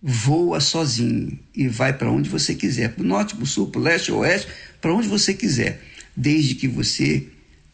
voa 0.00 0.60
sozinho 0.60 1.36
e 1.52 1.66
vai 1.66 1.92
para 1.92 2.08
onde 2.08 2.30
você 2.30 2.54
quiser, 2.54 2.90
para 2.94 3.02
o 3.02 3.06
norte, 3.06 3.34
para 3.34 3.42
o 3.42 3.46
sul, 3.46 3.66
para 3.68 3.80
o 3.80 3.82
leste, 3.82 4.12
oeste, 4.12 4.46
para 4.80 4.94
onde 4.94 5.08
você 5.08 5.34
quiser, 5.34 5.82
desde 6.16 6.54
que 6.54 6.68
você 6.68 7.26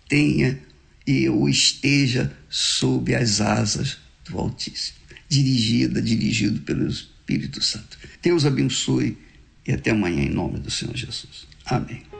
tenha 0.08 0.58
e 1.06 1.28
ou 1.28 1.48
esteja 1.48 2.32
sob 2.48 3.14
as 3.14 3.40
asas 3.40 3.98
do 4.28 4.38
Altíssimo, 4.38 4.98
dirigida, 5.28 6.00
dirigido 6.00 6.60
pelo 6.60 6.86
Espírito 6.88 7.62
Santo. 7.62 7.98
Deus 8.22 8.46
abençoe 8.46 9.18
e 9.66 9.72
até 9.72 9.90
amanhã 9.90 10.22
em 10.22 10.30
nome 10.30 10.58
do 10.58 10.70
Senhor 10.70 10.96
Jesus. 10.96 11.46
Amém. 11.66 12.13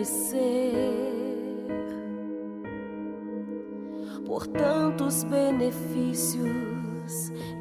Agradecer 0.00 0.72
por 4.26 4.46
tantos 4.46 5.24
benefícios 5.24 6.46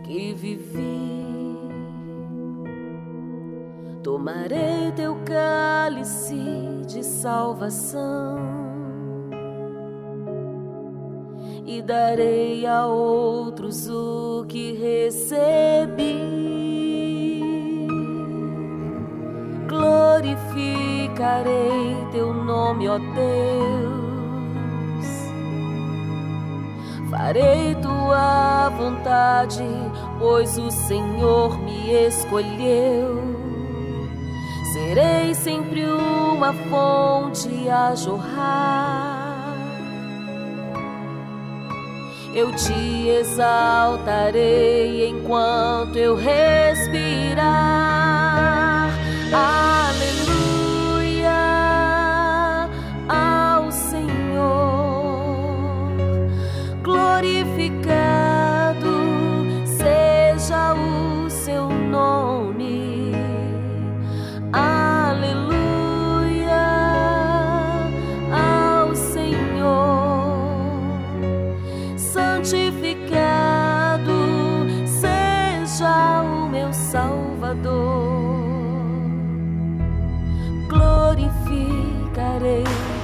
que 0.06 0.34
vivi? 0.34 1.20
Tomarei 4.04 4.92
teu 4.96 5.18
cálice 5.26 6.36
de 6.88 7.04
salvação 7.04 8.38
e 11.66 11.82
darei 11.82 12.66
a 12.66 12.86
outros 12.88 13.90
o 13.90 14.46
que 14.48 14.74
recebi. 14.74 16.30
Glorificarei 19.80 21.96
teu 22.12 22.34
nome, 22.34 22.90
ó 22.90 22.98
Deus. 22.98 23.08
Farei 27.10 27.74
tua 27.76 28.68
vontade, 28.78 29.64
pois 30.20 30.58
o 30.58 30.70
Senhor 30.70 31.58
me 31.60 31.92
escolheu. 31.92 33.24
Serei 34.74 35.34
sempre 35.34 35.86
uma 35.86 36.52
fonte 36.70 37.70
a 37.70 37.96
jorrar. 37.96 39.56
Eu 42.36 42.54
te 42.56 43.10
exaltarei 43.10 45.10
enquanto 45.10 45.98
eu 45.98 46.16
respirar. 46.16 47.99
Aleluia 49.32 49.89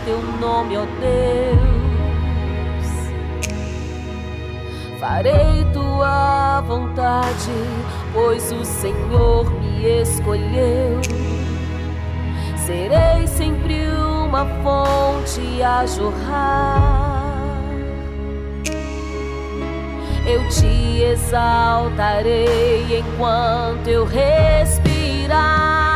teu 0.05 0.21
nome, 0.39 0.77
ó 0.77 0.85
Deus. 1.01 1.65
Farei 4.99 5.65
tua 5.73 6.61
vontade, 6.61 7.51
pois 8.13 8.51
o 8.51 8.63
Senhor 8.63 9.51
me 9.59 10.01
escolheu. 10.01 11.01
Serei 12.65 13.27
sempre 13.27 13.87
uma 13.87 14.45
fonte 14.63 15.61
a 15.61 15.85
jorrar. 15.85 17.35
Eu 20.27 20.47
te 20.49 21.03
exaltarei 21.03 22.99
enquanto 22.99 23.87
eu 23.87 24.05
respirar. 24.05 25.94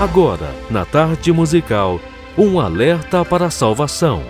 Agora, 0.00 0.48
na 0.70 0.86
tarde 0.86 1.30
musical, 1.30 2.00
um 2.38 2.58
alerta 2.58 3.22
para 3.22 3.44
a 3.44 3.50
salvação. 3.50 4.22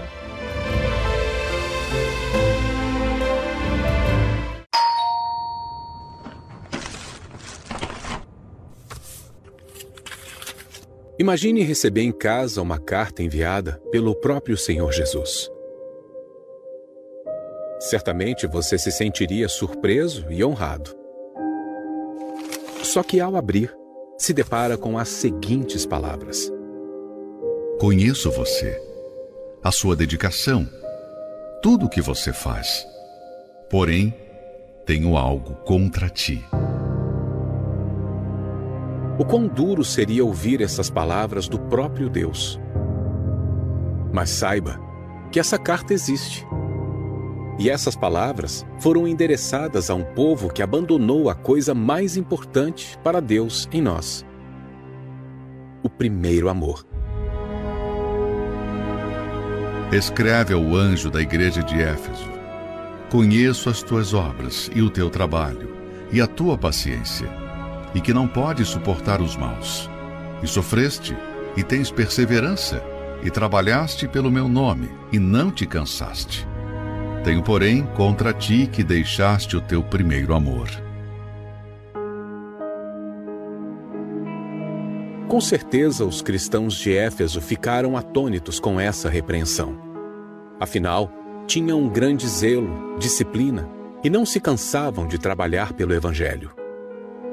Imagine 11.16 11.62
receber 11.62 12.02
em 12.02 12.10
casa 12.10 12.60
uma 12.60 12.80
carta 12.80 13.22
enviada 13.22 13.80
pelo 13.92 14.16
próprio 14.16 14.56
Senhor 14.56 14.90
Jesus. 14.90 15.48
Certamente 17.78 18.44
você 18.48 18.76
se 18.76 18.90
sentiria 18.90 19.48
surpreso 19.48 20.32
e 20.32 20.44
honrado. 20.44 20.90
Só 22.82 23.05
que 23.05 23.20
ao 23.20 23.36
abrir, 23.36 23.72
se 24.20 24.34
depara 24.34 24.76
com 24.76 24.98
as 24.98 25.09
seguintes 25.09 25.86
palavras: 25.86 26.52
Conheço 27.80 28.30
você, 28.30 28.78
a 29.64 29.72
sua 29.72 29.97
dedicação, 29.97 30.68
tudo 31.62 31.86
o 31.86 31.88
que 31.88 32.02
você 32.02 32.30
faz. 32.30 32.86
Porém, 33.70 34.14
tenho 34.84 35.16
algo 35.16 35.55
contra 35.64 36.10
ti. 36.10 36.44
O 39.18 39.24
quão 39.24 39.47
duro 39.48 39.82
seria 39.82 40.22
ouvir 40.22 40.60
essas 40.60 40.90
palavras 40.90 41.48
do 41.48 41.59
próprio 41.59 42.10
Deus. 42.10 42.60
Mas 44.12 44.28
saiba 44.28 44.78
que 45.32 45.40
essa 45.40 45.59
carta 45.59 45.94
existe. 45.94 46.47
E 47.60 47.68
essas 47.68 47.94
palavras 47.94 48.64
foram 48.78 49.06
endereçadas 49.06 49.90
a 49.90 49.94
um 49.94 50.02
povo 50.02 50.50
que 50.50 50.62
abandonou 50.62 51.28
a 51.28 51.34
coisa 51.34 51.74
mais 51.74 52.16
importante 52.16 52.98
para 53.04 53.20
Deus 53.20 53.68
em 53.70 53.82
nós: 53.82 54.24
o 55.82 55.90
primeiro 55.90 56.48
amor. 56.48 56.86
Escreve 59.92 60.54
ao 60.54 60.74
anjo 60.74 61.10
da 61.10 61.20
igreja 61.20 61.62
de 61.62 61.78
Éfeso: 61.78 62.30
Conheço 63.10 63.68
as 63.68 63.82
tuas 63.82 64.14
obras 64.14 64.70
e 64.74 64.80
o 64.80 64.88
teu 64.88 65.10
trabalho, 65.10 65.68
e 66.10 66.18
a 66.18 66.26
tua 66.26 66.56
paciência, 66.56 67.28
e 67.94 68.00
que 68.00 68.14
não 68.14 68.26
podes 68.26 68.68
suportar 68.68 69.20
os 69.20 69.36
maus. 69.36 69.90
E 70.42 70.46
sofreste, 70.46 71.14
e 71.58 71.62
tens 71.62 71.90
perseverança, 71.90 72.82
e 73.22 73.30
trabalhaste 73.30 74.08
pelo 74.08 74.30
meu 74.30 74.48
nome, 74.48 74.88
e 75.12 75.18
não 75.18 75.50
te 75.50 75.66
cansaste. 75.66 76.48
Tenho, 77.22 77.42
porém, 77.42 77.86
contra 77.94 78.32
ti 78.32 78.66
que 78.66 78.82
deixaste 78.82 79.56
o 79.56 79.60
teu 79.60 79.82
primeiro 79.82 80.34
amor. 80.34 80.68
Com 85.28 85.40
certeza, 85.40 86.05
os 86.05 86.22
cristãos 86.22 86.74
de 86.74 86.97
Éfeso 86.97 87.40
ficaram 87.40 87.97
atônitos 87.97 88.59
com 88.59 88.80
essa 88.80 89.09
repreensão. 89.09 89.78
Afinal, 90.59 91.12
tinham 91.47 91.78
um 91.78 91.88
grande 91.88 92.26
zelo, 92.26 92.97
disciplina 92.98 93.68
e 94.02 94.09
não 94.09 94.24
se 94.24 94.40
cansavam 94.40 95.06
de 95.06 95.18
trabalhar 95.18 95.72
pelo 95.74 95.94
Evangelho. 95.94 96.51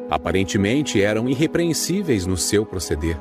Aparentemente 0.09 1.01
eram 1.01 1.29
irrepreensíveis 1.29 2.25
no 2.25 2.37
seu 2.37 2.65
proceder. 2.65 3.17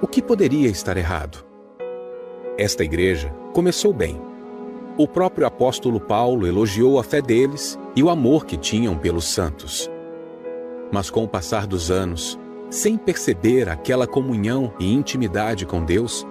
O 0.00 0.06
que 0.06 0.22
poderia 0.22 0.68
estar 0.68 0.96
errado? 0.96 1.44
Esta 2.58 2.82
igreja 2.82 3.28
começou 3.52 3.92
bem. 3.92 4.29
O 4.98 5.08
próprio 5.08 5.46
apóstolo 5.46 6.00
Paulo 6.00 6.46
elogiou 6.46 6.98
a 6.98 7.04
fé 7.04 7.22
deles 7.22 7.78
e 7.96 8.02
o 8.02 8.10
amor 8.10 8.44
que 8.44 8.56
tinham 8.56 8.96
pelos 8.98 9.24
santos. 9.24 9.90
Mas 10.92 11.08
com 11.08 11.24
o 11.24 11.28
passar 11.28 11.66
dos 11.66 11.90
anos, 11.90 12.38
sem 12.68 12.96
perceber 12.96 13.68
aquela 13.68 14.06
comunhão 14.06 14.72
e 14.78 14.92
intimidade 14.92 15.64
com 15.64 15.84
Deus, 15.84 16.26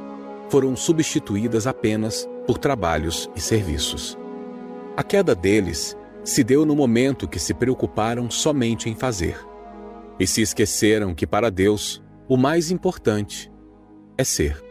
foram 0.49 0.75
substituídas 0.75 1.67
apenas 1.67 2.27
por 2.45 2.57
trabalhos 2.57 3.29
e 3.35 3.41
serviços. 3.41 4.17
A 4.95 5.03
queda 5.03 5.33
deles 5.33 5.95
se 6.23 6.43
deu 6.43 6.65
no 6.65 6.75
momento 6.75 7.27
que 7.27 7.39
se 7.39 7.53
preocuparam 7.53 8.29
somente 8.29 8.89
em 8.89 8.95
fazer 8.95 9.37
e 10.19 10.27
se 10.27 10.41
esqueceram 10.41 11.15
que 11.15 11.25
para 11.25 11.49
Deus 11.49 12.03
o 12.27 12.35
mais 12.35 12.69
importante 12.69 13.51
é 14.17 14.23
ser. 14.23 14.68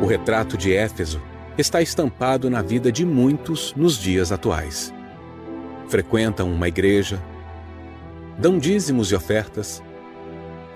O 0.00 0.06
retrato 0.06 0.58
de 0.58 0.74
Éfeso 0.74 1.22
está 1.56 1.80
estampado 1.80 2.50
na 2.50 2.60
vida 2.60 2.92
de 2.92 3.04
muitos 3.04 3.74
nos 3.74 3.96
dias 3.96 4.30
atuais. 4.30 4.92
Frequentam 5.88 6.52
uma 6.52 6.68
igreja, 6.68 7.22
dão 8.38 8.58
dízimos 8.58 9.10
e 9.10 9.14
ofertas, 9.14 9.82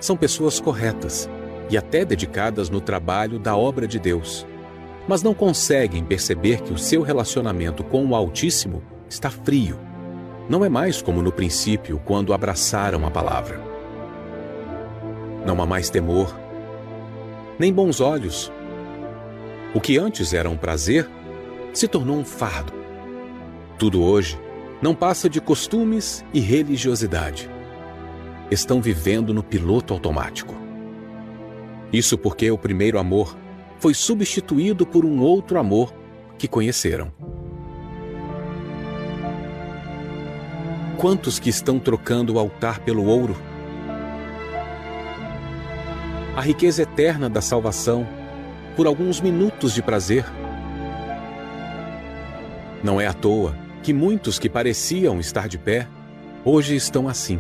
são 0.01 0.16
pessoas 0.16 0.59
corretas 0.59 1.28
e 1.68 1.76
até 1.76 2.05
dedicadas 2.05 2.70
no 2.70 2.80
trabalho 2.80 3.38
da 3.38 3.55
obra 3.55 3.86
de 3.86 3.98
Deus, 3.98 4.47
mas 5.06 5.22
não 5.22 5.34
conseguem 5.34 6.02
perceber 6.02 6.62
que 6.62 6.72
o 6.72 6.78
seu 6.78 7.02
relacionamento 7.02 7.84
com 7.84 8.06
o 8.06 8.14
Altíssimo 8.14 8.82
está 9.09 9.28
frio. 9.28 9.78
Não 10.48 10.64
é 10.64 10.68
mais 10.68 11.02
como 11.02 11.20
no 11.20 11.30
princípio, 11.30 12.01
quando 12.06 12.32
abraçaram 12.32 13.06
a 13.06 13.10
palavra. 13.10 13.60
Não 15.44 15.60
há 15.60 15.66
mais 15.66 15.90
temor, 15.90 16.34
nem 17.59 17.72
bons 17.72 18.01
olhos. 18.01 18.51
O 19.72 19.80
que 19.80 19.97
antes 19.98 20.34
era 20.34 20.51
um 20.51 20.56
prazer 20.56 21.09
se 21.72 21.86
tornou 21.86 22.16
um 22.16 22.24
fardo. 22.24 22.72
Tudo 23.78 24.02
hoje 24.02 24.36
não 24.82 24.97
passa 24.97 25.30
de 25.30 25.40
costumes 25.40 26.24
e 26.34 26.40
religiosidade. 26.40 27.48
Estão 28.51 28.82
vivendo 28.82 29.32
no 29.32 29.44
piloto 29.44 29.94
automático. 29.94 30.56
Isso 31.92 32.18
porque 32.18 32.51
o 32.51 32.59
primeiro 32.59 32.98
amor 32.98 33.36
foi 33.78 33.94
substituído 33.94 34.84
por 34.84 35.05
um 35.05 35.20
outro 35.20 35.56
amor 35.56 35.94
que 36.36 36.48
conheceram. 36.48 37.12
Quantos 40.97 41.38
que 41.38 41.48
estão 41.48 41.78
trocando 41.78 42.34
o 42.34 42.38
altar 42.40 42.80
pelo 42.80 43.06
ouro? 43.06 43.36
A 46.36 46.40
riqueza 46.40 46.82
eterna 46.82 47.30
da 47.30 47.40
salvação 47.40 48.06
por 48.81 48.86
alguns 48.86 49.20
minutos 49.20 49.74
de 49.74 49.82
prazer. 49.82 50.24
Não 52.82 52.98
é 52.98 53.07
à 53.07 53.12
toa 53.12 53.55
que 53.82 53.93
muitos 53.93 54.39
que 54.39 54.48
pareciam 54.48 55.20
estar 55.20 55.48
de 55.48 55.59
pé, 55.59 55.86
hoje 56.47 56.74
estão 56.74 57.07
assim, 57.07 57.39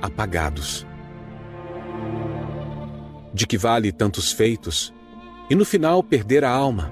apagados. 0.00 0.86
De 3.34 3.46
que 3.46 3.58
vale 3.58 3.92
tantos 3.92 4.32
feitos 4.32 4.94
e 5.50 5.54
no 5.54 5.62
final 5.62 6.02
perder 6.02 6.42
a 6.42 6.50
alma? 6.50 6.90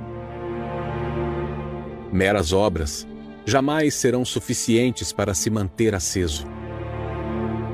Meras 2.12 2.52
obras 2.52 3.08
jamais 3.46 3.94
serão 3.94 4.26
suficientes 4.26 5.10
para 5.10 5.32
se 5.32 5.48
manter 5.48 5.94
aceso. 5.94 6.46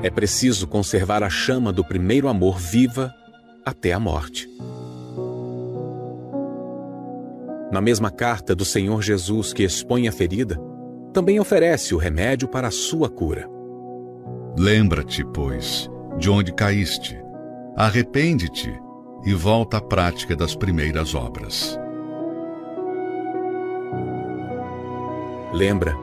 É 0.01 0.09
preciso 0.09 0.67
conservar 0.67 1.21
a 1.21 1.29
chama 1.29 1.73
do 1.73 1.83
primeiro 1.83 2.29
amor 2.29 2.57
viva 2.57 3.13
até 3.65 3.91
a 3.91 3.99
morte. 3.99 4.47
Na 7.71 7.81
mesma 7.81 8.09
carta 8.09 8.55
do 8.55 8.63
Senhor 8.63 9.01
Jesus 9.01 9.51
que 9.51 9.63
expõe 9.63 10.07
a 10.07 10.11
ferida, 10.11 10.57
também 11.13 11.39
oferece 11.39 11.93
o 11.93 11.97
remédio 11.97 12.47
para 12.47 12.69
a 12.69 12.71
sua 12.71 13.09
cura. 13.09 13.49
Lembra-te, 14.57 15.23
pois, 15.25 15.89
de 16.17 16.29
onde 16.29 16.53
caíste, 16.53 17.19
arrepende-te 17.75 18.73
e 19.25 19.33
volta 19.33 19.77
à 19.77 19.81
prática 19.81 20.35
das 20.35 20.55
primeiras 20.55 21.13
obras. 21.13 21.77
Lembra 25.53 25.95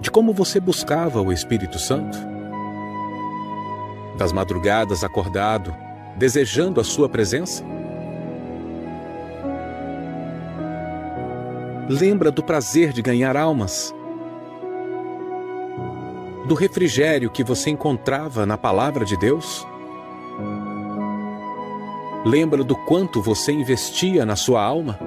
de 0.00 0.10
como 0.10 0.32
você 0.32 0.58
buscava 0.58 1.20
o 1.20 1.32
Espírito 1.32 1.78
Santo? 1.78 2.18
Das 4.18 4.32
madrugadas 4.32 5.04
acordado, 5.04 5.74
desejando 6.16 6.80
a 6.80 6.84
sua 6.84 7.08
presença? 7.08 7.64
Lembra 11.88 12.32
do 12.32 12.42
prazer 12.42 12.92
de 12.92 13.00
ganhar 13.00 13.36
almas? 13.36 13.94
Do 16.48 16.54
refrigério 16.56 17.30
que 17.30 17.44
você 17.44 17.70
encontrava 17.70 18.44
na 18.44 18.58
palavra 18.58 19.04
de 19.04 19.16
Deus? 19.16 19.64
Lembra 22.24 22.64
do 22.64 22.74
quanto 22.74 23.22
você 23.22 23.52
investia 23.52 24.26
na 24.26 24.34
sua 24.34 24.64
alma? 24.64 24.98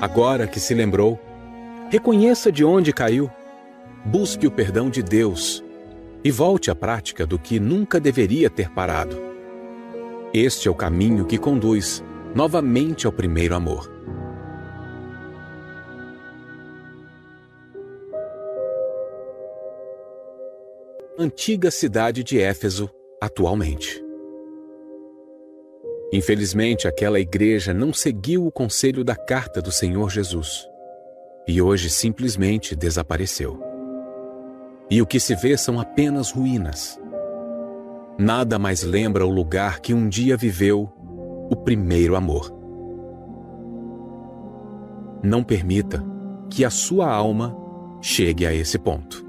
Agora 0.00 0.46
que 0.46 0.60
se 0.60 0.72
lembrou, 0.72 1.18
reconheça 1.90 2.52
de 2.52 2.64
onde 2.64 2.92
caiu, 2.92 3.28
busque 4.04 4.46
o 4.46 4.52
perdão 4.52 4.88
de 4.88 5.02
Deus 5.02 5.64
e 6.24 6.30
volte 6.30 6.70
à 6.70 6.74
prática 6.74 7.26
do 7.26 7.38
que 7.38 7.60
nunca 7.60 8.00
deveria 8.00 8.50
ter 8.50 8.70
parado. 8.70 9.16
Este 10.32 10.68
é 10.68 10.70
o 10.70 10.74
caminho 10.74 11.24
que 11.24 11.38
conduz 11.38 12.02
novamente 12.34 13.06
ao 13.06 13.12
primeiro 13.12 13.54
amor. 13.54 13.90
Antiga 21.18 21.70
cidade 21.70 22.22
de 22.22 22.40
Éfeso, 22.40 22.88
atualmente. 23.20 24.04
Infelizmente, 26.12 26.86
aquela 26.86 27.18
igreja 27.18 27.74
não 27.74 27.92
seguiu 27.92 28.46
o 28.46 28.52
conselho 28.52 29.02
da 29.04 29.16
carta 29.16 29.60
do 29.60 29.72
Senhor 29.72 30.10
Jesus 30.10 30.66
e 31.46 31.60
hoje 31.60 31.90
simplesmente 31.90 32.76
desapareceu 32.76 33.67
e 34.90 35.02
o 35.02 35.06
que 35.06 35.20
se 35.20 35.34
vê 35.34 35.56
são 35.56 35.78
apenas 35.78 36.30
ruínas. 36.30 36.98
Nada 38.18 38.58
mais 38.58 38.82
lembra 38.82 39.26
o 39.26 39.30
lugar 39.30 39.80
que 39.80 39.94
um 39.94 40.08
dia 40.08 40.36
viveu 40.36 40.92
o 41.50 41.56
primeiro 41.56 42.16
amor. 42.16 42.52
Não 45.22 45.42
permita 45.44 46.04
que 46.50 46.64
a 46.64 46.70
sua 46.70 47.12
alma 47.12 47.56
chegue 48.00 48.46
a 48.46 48.54
esse 48.54 48.78
ponto. 48.78 49.27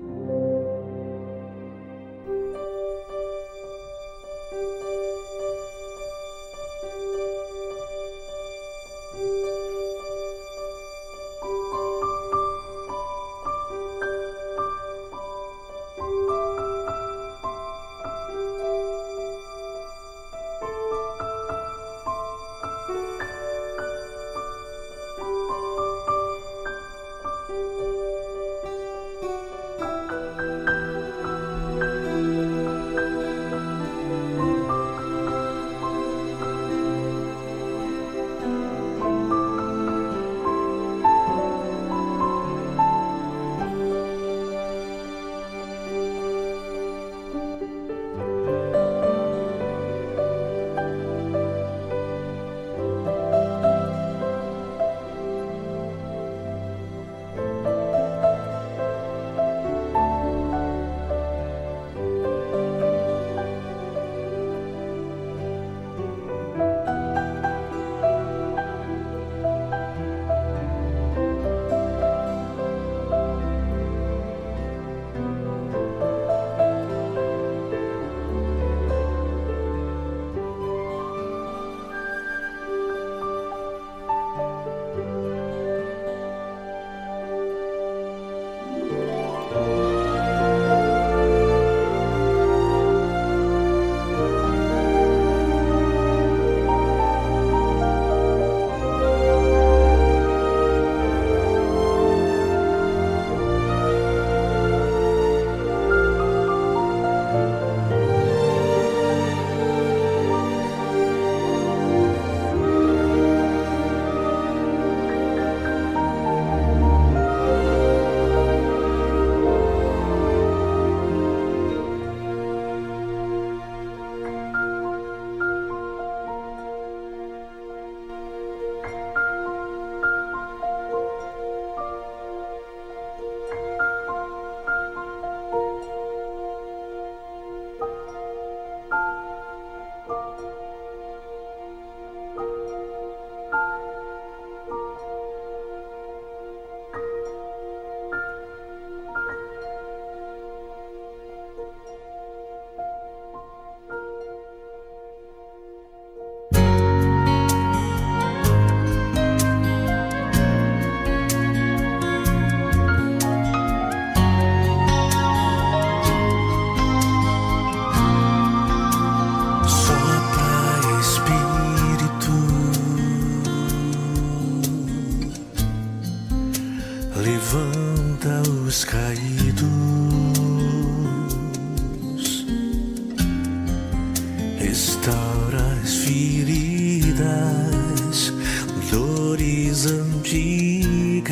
dores 188.91 189.85
antigas, 189.85 191.29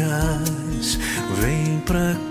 vem 1.41 1.79
pra 1.85 2.13
cá. 2.13 2.26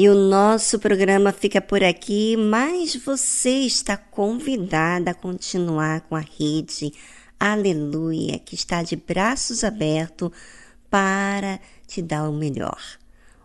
E 0.00 0.08
o 0.08 0.14
nosso 0.14 0.78
programa 0.78 1.30
fica 1.30 1.60
por 1.60 1.84
aqui, 1.84 2.34
mas 2.34 2.96
você 2.96 3.50
está 3.50 3.98
convidada 3.98 5.10
a 5.10 5.14
continuar 5.14 6.00
com 6.08 6.16
a 6.16 6.20
rede 6.20 6.90
Aleluia, 7.38 8.38
que 8.38 8.54
está 8.54 8.82
de 8.82 8.96
braços 8.96 9.62
abertos 9.62 10.30
para 10.88 11.60
te 11.86 12.00
dar 12.00 12.30
o 12.30 12.32
melhor. 12.32 12.80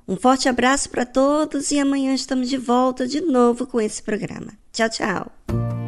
Um 0.07 0.15
forte 0.15 0.48
abraço 0.48 0.90
para 0.90 1.06
todos 1.06 1.72
e 1.72 1.80
amanhã 1.80 2.14
estamos 2.14 2.48
de 2.48 2.57
volta 2.57 3.06
de 3.06 3.19
novo 3.19 3.68
com 3.68 3.82
esse 3.82 4.02
programa. 4.02 4.54
Tchau, 4.71 4.89
tchau! 4.89 5.85